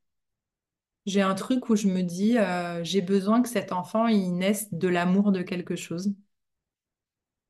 [1.06, 4.70] j'ai un truc où je me dis, euh, j'ai besoin que cet enfant, il naisse
[4.72, 6.12] de l'amour de quelque chose.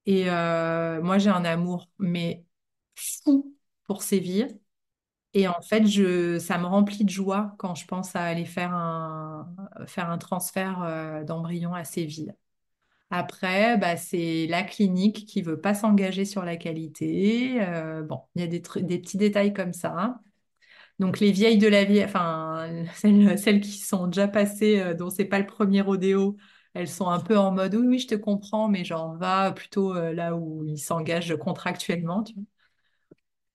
[0.07, 2.45] Et euh, moi, j'ai un amour, mais
[2.97, 4.49] fou pour Séville.
[5.35, 5.85] Et en fait,
[6.41, 9.55] ça me remplit de joie quand je pense à aller faire un,
[9.89, 12.35] faire un transfert euh, d'embryon à Séville.
[13.11, 17.63] Après, bah, c'est la clinique qui veut pas s'engager sur la qualité.
[17.63, 20.21] Euh, bon, il y a des, petits détails comme ça.
[20.99, 25.25] Donc les vieilles de la vie, enfin celles, qui sont déjà passées, euh, dont c'est
[25.27, 26.37] pas le premier rodéo,
[26.75, 29.95] elles sont un peu en mode oui, oui, je te comprends, mais j'en va plutôt
[29.97, 32.45] euh, là où ils s'engagent contractuellement, tu vois.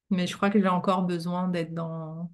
[0.10, 2.32] Mais je crois que j'ai encore besoin d'être dans,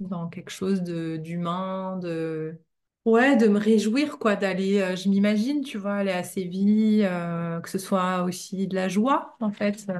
[0.00, 2.60] dans quelque chose d'humain, de
[3.04, 4.80] ouais, de me réjouir quoi, d'aller.
[4.80, 8.88] euh, je m'imagine, tu vois, aller à Séville, euh, que ce soit aussi de la
[8.88, 9.98] joie en fait, euh,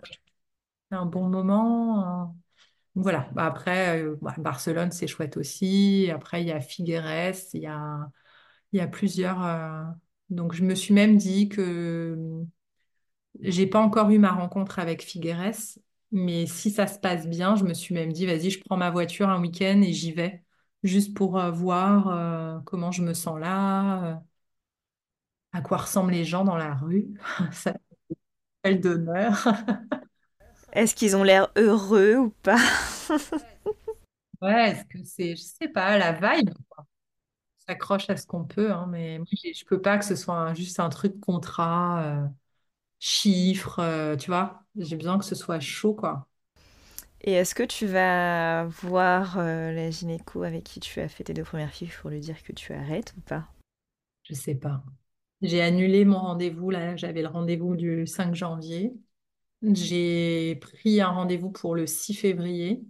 [0.93, 2.37] un bon moment.
[2.95, 3.29] voilà.
[3.35, 6.11] Bah, Après, bah, Barcelone, c'est chouette aussi.
[6.15, 9.39] Après, il y a Figueres, il y a, plusieurs.
[10.31, 12.17] Donc, je me suis même dit que
[13.41, 15.53] j'ai pas encore eu ma rencontre avec Figueres,
[16.13, 18.91] mais si ça se passe bien, je me suis même dit, vas-y, je prends ma
[18.91, 20.44] voiture un week-end et j'y vais,
[20.85, 24.15] juste pour euh, voir euh, comment je me sens là, euh,
[25.53, 27.15] à quoi ressemblent les gens dans la rue.
[27.53, 27.75] Ça
[28.65, 29.47] d'honneur.
[30.73, 32.59] Est-ce qu'ils ont l'air heureux ou pas?
[34.41, 36.51] Ouais, est-ce que c'est, je sais pas, la vibe?
[37.69, 40.55] s'accroche à ce qu'on peut, hein, mais moi, je peux pas que ce soit un-
[40.55, 42.29] juste un truc contrat, euh,
[43.01, 44.65] chiffres, euh, tu vois.
[44.77, 46.29] J'ai besoin que ce soit chaud, quoi.
[47.25, 51.35] Et est-ce que tu vas voir euh, la gynéco avec qui tu as fait tes
[51.35, 53.49] deux premières filles pour lui dire que tu arrêtes ou pas?
[54.25, 54.83] Je sais pas.
[55.43, 58.95] J'ai annulé mon rendez-vous, là, j'avais le rendez-vous du 5 janvier.
[59.63, 62.85] J'ai pris un rendez-vous pour le 6 février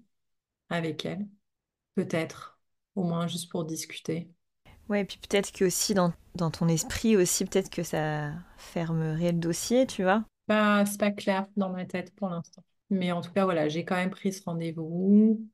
[0.71, 1.29] avec elle,
[1.97, 2.61] peut-être,
[2.97, 4.31] au moins juste pour discuter.
[4.89, 9.33] Ouais, et puis peut-être que aussi dans, dans ton esprit aussi, peut-être que ça fermerait
[9.33, 10.25] le dossier, tu vois?
[10.49, 12.63] Bah, c'est pas clair dans ma tête pour l'instant.
[12.95, 15.49] Mais en tout cas, voilà, j'ai quand même pris ce rendez-vous.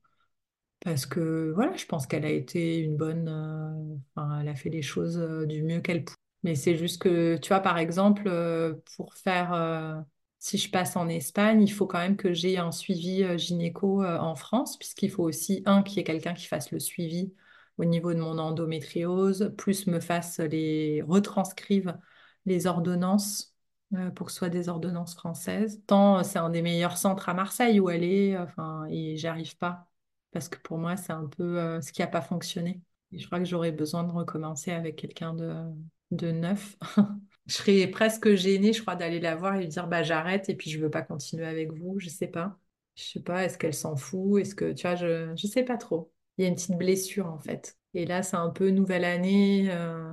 [0.81, 3.29] Parce que voilà, je pense qu'elle a été une bonne,
[4.19, 6.17] euh, elle a fait les choses euh, du mieux qu'elle pouvait.
[6.43, 10.05] Mais c'est juste que, tu vois, par exemple, euh, pour faire,
[10.39, 14.35] si je passe en Espagne, il faut quand même que j'ai un suivi gynéco en
[14.37, 17.35] France, puisqu'il faut aussi, un, qu'il y ait quelqu'un qui fasse le suivi
[17.77, 21.95] au niveau de mon endométriose, plus me fasse les, retranscrive
[22.47, 23.50] les ordonnances
[24.15, 25.83] pour que ce soit des ordonnances françaises.
[25.87, 29.87] Tant euh, c'est un des meilleurs centres à Marseille où est, enfin, et j'arrive pas
[30.33, 32.81] parce que pour moi, c'est un peu euh, ce qui n'a pas fonctionné.
[33.13, 35.65] Je crois que j'aurais besoin de recommencer avec quelqu'un de,
[36.11, 36.77] de neuf.
[37.47, 40.55] Je serais presque gênée, je crois, d'aller la voir et lui dire bah j'arrête et
[40.55, 41.99] puis je veux pas continuer avec vous.
[41.99, 42.57] Je sais pas.
[42.95, 44.41] Je sais pas, est-ce qu'elle s'en fout?
[44.41, 46.13] Est-ce que tu vois, je je sais pas trop.
[46.39, 47.77] Il y a une petite blessure en fait.
[47.95, 50.13] Et là, c'est un peu nouvelle année, euh,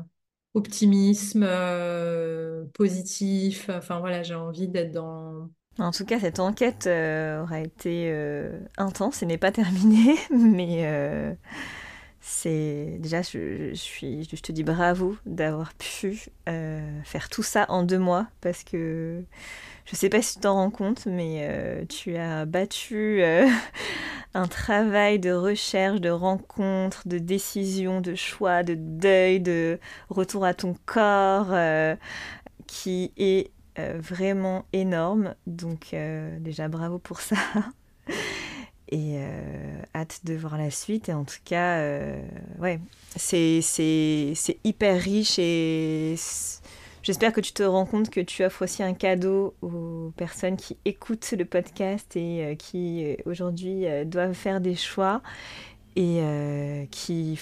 [0.58, 3.70] optimisme, euh, positif.
[3.70, 8.60] Enfin voilà, j'ai envie d'être dans En tout cas, cette enquête euh, aura été euh,
[8.78, 11.38] intense et n'est pas terminée, mais
[12.20, 13.72] c'est déjà, je,
[14.42, 19.24] te dis bravo d'avoir pu faire tout ça en deux mois parce que
[19.88, 23.48] je sais pas si tu t'en rends compte, mais euh, tu as battu euh,
[24.34, 30.54] un travail de recherche, de rencontre, de décision, de choix, de deuil, de retour à
[30.54, 31.96] ton corps euh,
[32.68, 35.36] qui est vraiment énorme.
[35.46, 35.96] Donc
[36.40, 37.36] déjà bravo pour ça.
[38.90, 39.20] Et
[39.94, 41.10] hâte de voir la suite.
[41.10, 41.80] Et en tout cas,
[42.58, 42.80] ouais,
[43.16, 43.62] c'est,
[44.64, 46.16] hyper riche et
[47.08, 50.78] j'espère que tu te rends compte que tu offres aussi un cadeau aux personnes qui
[50.84, 55.22] écoutent le podcast et euh, qui euh, aujourd'hui euh, doivent faire des choix
[55.96, 56.22] et
[56.92, 57.40] qui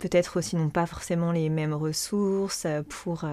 [0.00, 3.24] peut-être aussi n'ont pas forcément les mêmes ressources pour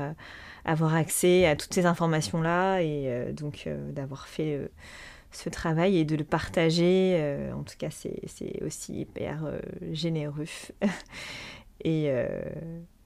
[0.65, 4.69] avoir accès à toutes ces informations-là et donc d'avoir fait
[5.31, 7.49] ce travail et de le partager.
[7.55, 9.51] en tout cas, c'est aussi hyper
[9.93, 10.45] généreux
[11.83, 12.11] et,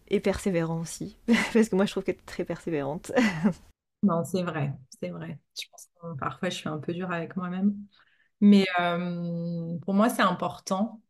[0.09, 1.17] et persévérant aussi.
[1.53, 3.11] Parce que moi, je trouve que tu es très persévérante.
[4.03, 5.39] Non, c'est vrai, c'est vrai.
[5.59, 7.75] Je pense parfois je suis un peu dure avec moi-même.
[8.41, 11.01] Mais euh, pour moi, c'est important.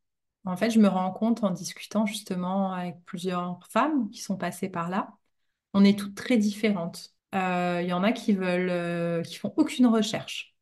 [0.46, 4.70] En fait, je me rends compte en discutant justement avec plusieurs femmes qui sont passées
[4.70, 5.14] par là,
[5.74, 7.16] on est toutes très différentes.
[7.36, 10.56] Euh, Il y en a qui veulent, euh, qui font aucune recherche,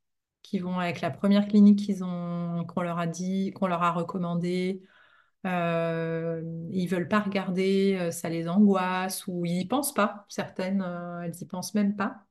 [0.43, 3.91] qui vont avec la première clinique qu'ils ont, qu'on leur a dit, qu'on leur a
[3.93, 4.84] recommandé.
[5.45, 6.41] Euh,
[6.72, 10.26] ils veulent pas regarder, euh, ça les angoisse ou ils y pensent pas.
[10.30, 12.26] Certaines, euh, elles y pensent même pas.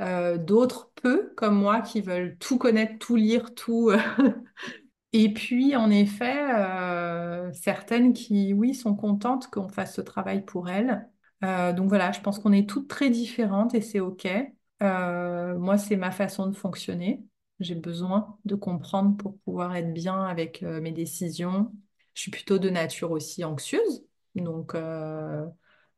[0.00, 3.90] Euh, d'autres peu, comme moi, qui veulent tout connaître, tout lire, tout.
[5.12, 6.36] Et puis, en effet,
[7.52, 11.08] certaines qui, oui, sont contentes qu'on fasse ce travail pour elles.
[11.42, 14.28] Donc voilà, je pense qu'on est toutes très différentes et c'est OK.
[14.80, 17.24] Moi, c'est ma façon de fonctionner.
[17.60, 21.72] J'ai besoin de comprendre pour pouvoir être bien avec mes décisions.
[22.14, 24.04] Je suis plutôt de nature aussi anxieuse.
[24.34, 25.46] Donc, euh,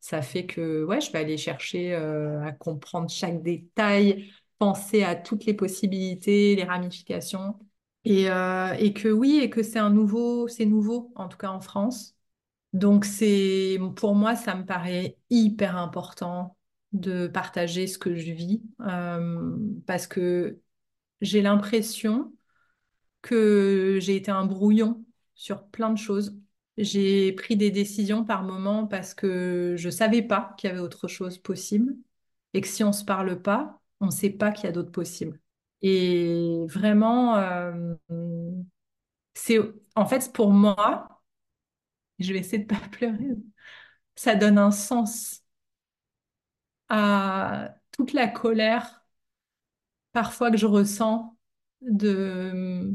[0.01, 5.15] ça fait que ouais, je vais aller chercher euh, à comprendre chaque détail, penser à
[5.15, 7.59] toutes les possibilités, les ramifications.
[8.05, 11.51] Et, euh, et que oui, et que c'est un nouveau, c'est nouveau, en tout cas
[11.51, 12.17] en France.
[12.73, 13.07] Donc
[13.97, 16.57] pour moi, ça me paraît hyper important
[16.93, 18.63] de partager ce que je vis,
[19.87, 20.59] parce que
[21.21, 22.33] j'ai l'impression
[23.23, 25.05] que j'ai été un brouillon
[25.43, 26.39] sur plein de choses.
[26.79, 31.09] J'ai pris des décisions par moments parce que je savais pas qu'il y avait autre
[31.09, 31.97] chose possible,
[32.55, 34.93] et que si on se parle pas, on ne sait pas qu'il y a d'autres
[34.93, 35.41] possibles.
[35.83, 37.95] Et vraiment, euh,
[39.35, 39.59] c'est
[39.95, 41.23] en fait pour moi,
[42.19, 43.37] je vais essayer de pas pleurer,
[44.17, 45.43] ça donne un sens
[46.89, 49.05] à toute la colère
[50.13, 51.37] parfois que je ressens
[51.81, 52.93] de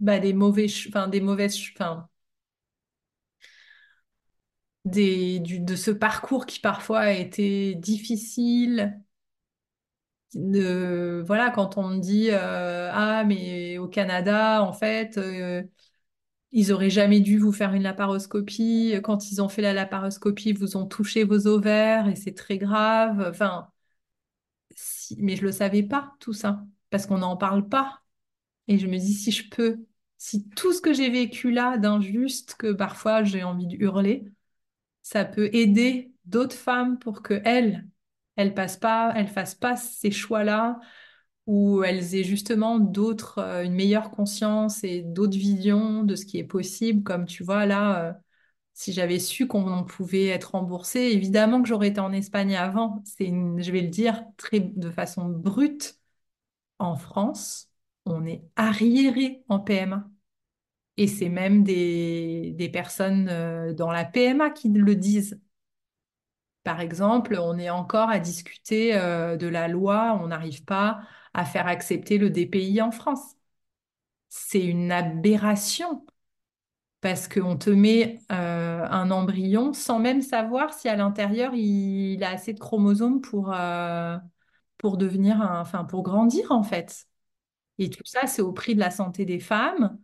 [0.00, 2.08] bah, des mauvais, enfin des mauvaises, enfin
[4.84, 9.00] des du, de ce parcours qui parfois a été difficile.
[10.34, 15.16] De voilà, quand on me dit euh, ah mais au Canada en fait.
[15.16, 15.62] euh,
[16.52, 18.94] Ils auraient jamais dû vous faire une laparoscopie.
[19.04, 22.58] Quand ils ont fait la laparoscopie, ils vous ont touché vos ovaires et c'est très
[22.58, 23.26] grave.
[23.30, 23.70] Enfin,
[24.76, 28.02] si- mais je le savais pas, tout ça, parce qu'on n'en parle pas.
[28.68, 29.86] Et je me dis, si je peux,
[30.18, 34.24] si tout ce que j'ai vécu là, d'injuste, que parfois j'ai envie de hurler,
[35.02, 37.86] ça peut aider d'autres femmes pour que elles,
[38.36, 40.80] elles passent pas, elles fassent pas ces choix-là,
[41.46, 46.38] ou elles aient justement d'autres, euh, une meilleure conscience et d'autres visions de ce qui
[46.38, 47.02] est possible.
[47.02, 48.12] Comme tu vois là, euh,
[48.74, 53.02] si j'avais su qu'on pouvait être remboursé, évidemment que j'aurais été en Espagne avant.
[53.06, 55.96] C'est je vais le dire très, de façon brute.
[56.78, 57.70] En France,
[58.10, 60.10] on est arriéré en PMA.
[60.98, 65.40] Et c'est même des, personnes euh, dans la PMA qui le disent.
[66.64, 71.00] Par exemple, on est encore à discuter euh, de la loi, on n'arrive pas
[71.34, 73.36] à faire accepter le DPI en France.
[74.28, 76.06] C'est une aberration
[77.00, 82.30] parce qu'on te met euh, un embryon sans même savoir si à l'intérieur il, a
[82.30, 83.54] assez de chromosomes pour,
[84.78, 87.06] pour devenir un- enfin pour grandir en fait.
[87.78, 89.98] Et tout ça, c'est au prix de la santé des femmes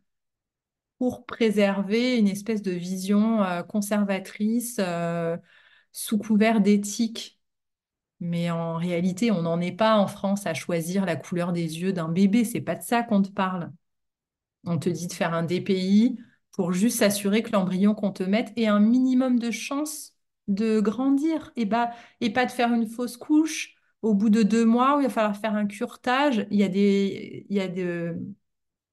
[0.99, 5.37] pour préserver une espèce de vision euh, conservatrice euh,
[5.93, 7.41] sous couvert d'éthique.
[8.21, 11.93] Mais en réalité, on n'en est pas en France à choisir la couleur des yeux
[11.93, 12.45] d'un bébé.
[12.45, 13.73] C'est pas de ça qu'on te parle.
[14.65, 16.19] On te dit de faire un DPI
[16.53, 20.13] pour juste s'assurer que l'embryon qu'on te mette ait un minimum de chance
[20.49, 21.91] de grandir et, bah,
[22.21, 25.11] et pas de faire une fausse couche au bout de deux mois où il va
[25.11, 26.47] falloir faire un curetage.
[26.51, 28.19] Il y a des, il y a de,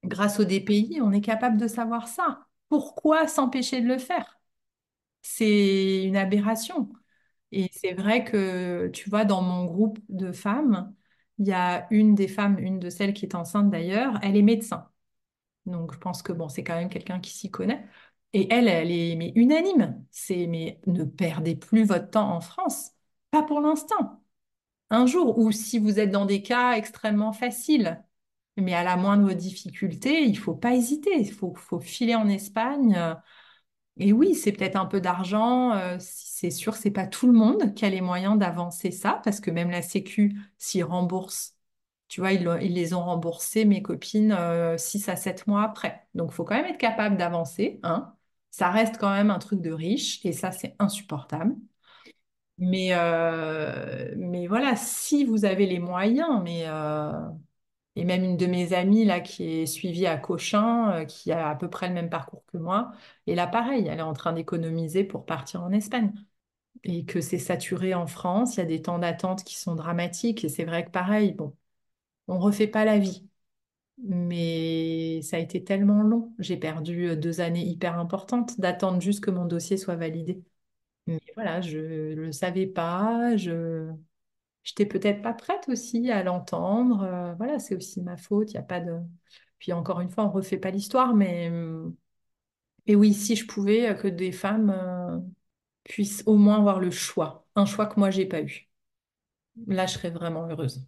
[0.05, 2.47] grâce au DPI, on est capable de savoir ça.
[2.69, 4.39] Pourquoi s'empêcher de le faire?
[5.21, 6.91] C'est une aberration.
[7.51, 10.95] Et c'est vrai que, tu vois, dans mon groupe de femmes,
[11.39, 14.41] il y a une des femmes, une de celles qui est enceinte d'ailleurs, elle est
[14.43, 14.89] médecin.
[15.65, 17.85] Donc, je pense que bon, c'est quand même quelqu'un qui s'y connaît.
[18.33, 20.05] Et elle, elle est unanime.
[20.11, 22.91] C'est mais ne perdez plus votre temps en France.
[23.31, 24.20] Pas pour l'instant.
[24.91, 28.03] Un jour, ou si vous êtes dans des cas extrêmement faciles,
[28.57, 31.11] mais à la moindre difficulté, il faut pas hésiter.
[31.19, 33.17] Il faut, filer en Espagne.
[33.97, 35.73] Et oui, c'est peut-être un peu d'argent.
[35.73, 39.39] euh, c'est sûr, c'est pas tout le monde qui a les moyens d'avancer ça, parce
[39.41, 41.55] que même la Sécu s'y rembourse.
[42.09, 42.43] Tu vois, ils,
[42.73, 46.07] les ont remboursés, mes copines, euh, 6 à 7 mois après.
[46.15, 48.15] Donc, il faut quand même être capable d'avancer, hein.
[48.51, 51.55] Ça reste quand même un truc de riche, et ça, c'est insupportable.
[52.57, 57.11] Mais, euh, mais voilà, si vous avez les moyens, mais euh,
[57.95, 61.49] et même une de mes amies là qui est suivie à Cochin, euh, qui a
[61.49, 62.91] à peu près le même parcours que moi,
[63.27, 66.13] et là pareil, elle est en train d'économiser pour partir en Espagne.
[66.83, 68.55] et que c'est saturé en France.
[68.57, 71.55] Il y a des temps d'attente qui sont dramatiques et c'est vrai que pareil, bon,
[72.27, 73.27] on refait pas la vie.
[74.03, 76.33] Mais ça a été tellement long.
[76.39, 80.43] J'ai perdu deux années hyper importantes d'attendre juste que mon dossier soit validé.
[81.07, 83.35] Mais voilà, je ne le savais pas.
[83.37, 83.91] Je
[84.63, 87.03] j'étais peut-être pas prête aussi à l'entendre.
[87.03, 88.51] Euh, voilà, c'est aussi ma faute.
[88.53, 88.99] Il a pas de.
[89.59, 91.51] Puis encore une fois, on refait pas l'histoire, mais
[92.87, 95.19] mais oui, si je pouvais euh, que des femmes euh,
[95.83, 98.69] puissent au moins avoir le choix, un choix que moi j'ai pas eu.
[99.67, 100.85] Là, je serais vraiment heureuse.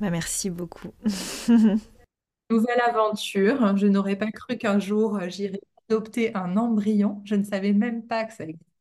[0.00, 0.92] Bah, merci beaucoup.
[2.50, 3.76] Nouvelle aventure.
[3.76, 7.22] Je n'aurais pas cru qu'un jour j'irais adopter un embryon.
[7.24, 8.71] Je ne savais même pas que ça existait.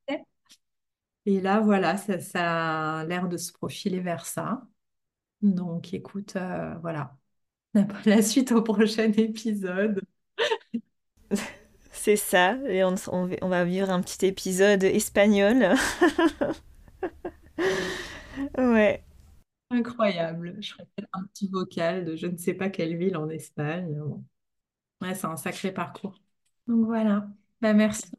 [1.26, 4.68] Et là, voilà, ça, ça a l'air de se profiler vers ça.
[5.42, 7.18] Donc, écoute, euh, voilà.
[8.06, 10.02] La suite au prochain épisode.
[11.94, 15.74] C'est ça, et on, on- on va vivre un petit épisode espagnol.
[18.58, 19.04] Ouais.
[19.70, 20.58] Incroyable.
[20.62, 23.96] Je peut-être un petit vocal de je ne sais pas quelle ville en Espagne.
[24.00, 24.24] Bon.
[25.02, 26.22] Ouais, c'est un sacré parcours.
[26.68, 27.30] Donc voilà.
[27.62, 28.12] Bah, merci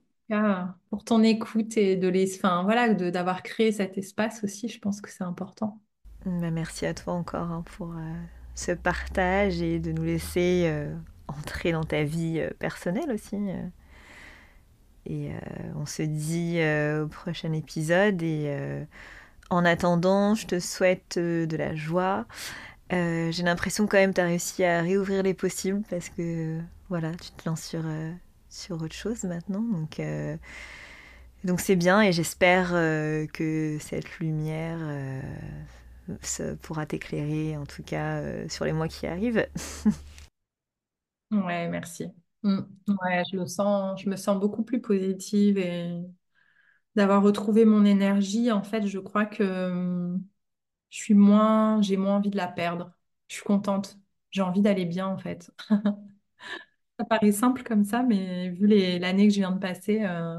[0.91, 4.69] pour ton écoute et de les, enfin, voilà, d'avoir créé cet espace aussi.
[4.69, 5.79] Je pense que c'est important.
[6.25, 8.13] Bah, merci à toi encore hein, pour euh,
[8.55, 10.95] ce partage et de nous laisser euh,
[11.27, 13.37] entrer dans ta vie euh, personnelle aussi.
[15.07, 15.31] Et
[15.75, 16.61] on se dit
[17.03, 18.23] au prochain épisode.
[18.23, 18.57] Et
[19.51, 22.25] en attendant, je te souhaite de la joie.
[22.91, 27.33] J'ai l'impression quand même tu as réussi à réouvrir les possibles parce que voilà, tu
[27.33, 27.83] te lances sur,
[28.53, 29.63] sur autre chose maintenant.
[29.63, 30.37] Donc euh,
[31.45, 38.49] donc c'est bien et j'espère euh, que cette lumière euh, pourra t'éclairer en tout cas
[38.49, 39.47] sur les mois qui arrivent.
[41.31, 42.09] Ouais, merci.
[42.43, 42.59] Mm.
[42.89, 45.99] Ouais, je le sens, je me sens beaucoup plus positive et
[46.95, 48.51] d'avoir retrouvé mon énergie.
[48.53, 50.15] En fait, je crois que
[50.91, 52.93] je suis moins, j'ai moins envie de la perdre.
[53.29, 53.99] Je suis contente.
[54.31, 55.51] J'ai envie d'aller bien, en fait.
[57.03, 58.69] Ça paraît simple comme ça, mais vu
[59.01, 60.39] l'année que je viens de passer, euh,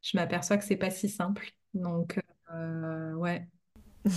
[0.00, 1.52] je m'aperçois que c'est pas si simple.
[1.74, 2.18] Donc,
[2.54, 3.46] euh, ouais.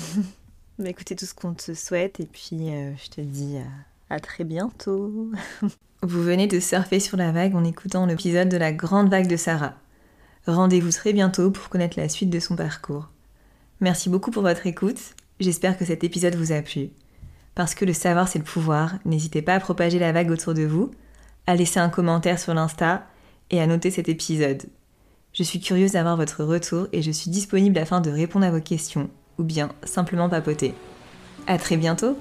[0.80, 3.57] Bah, écoutez tout ce qu'on te souhaite et puis euh, je te dis
[4.11, 5.31] à très bientôt.
[6.03, 9.35] Vous venez de surfer sur la vague en écoutant l'épisode de la grande vague de
[9.35, 9.73] Sarah.
[10.45, 13.10] Rendez-vous très bientôt pour connaître la suite de son parcours.
[13.81, 15.15] Merci beaucoup pour votre écoute.
[15.41, 16.91] J'espère que cet épisode vous a plu.
[17.56, 20.64] Parce que le savoir c'est le pouvoir, n'hésitez pas à propager la vague autour de
[20.64, 20.91] vous,
[21.48, 23.07] à laisser un commentaire sur l'Insta
[23.49, 24.64] et à noter cet épisode.
[25.34, 28.61] Je suis curieuse d'avoir votre retour et je suis disponible afin de répondre à vos
[28.61, 30.74] questions ou bien simplement papoter.
[31.48, 32.18] À très bientôt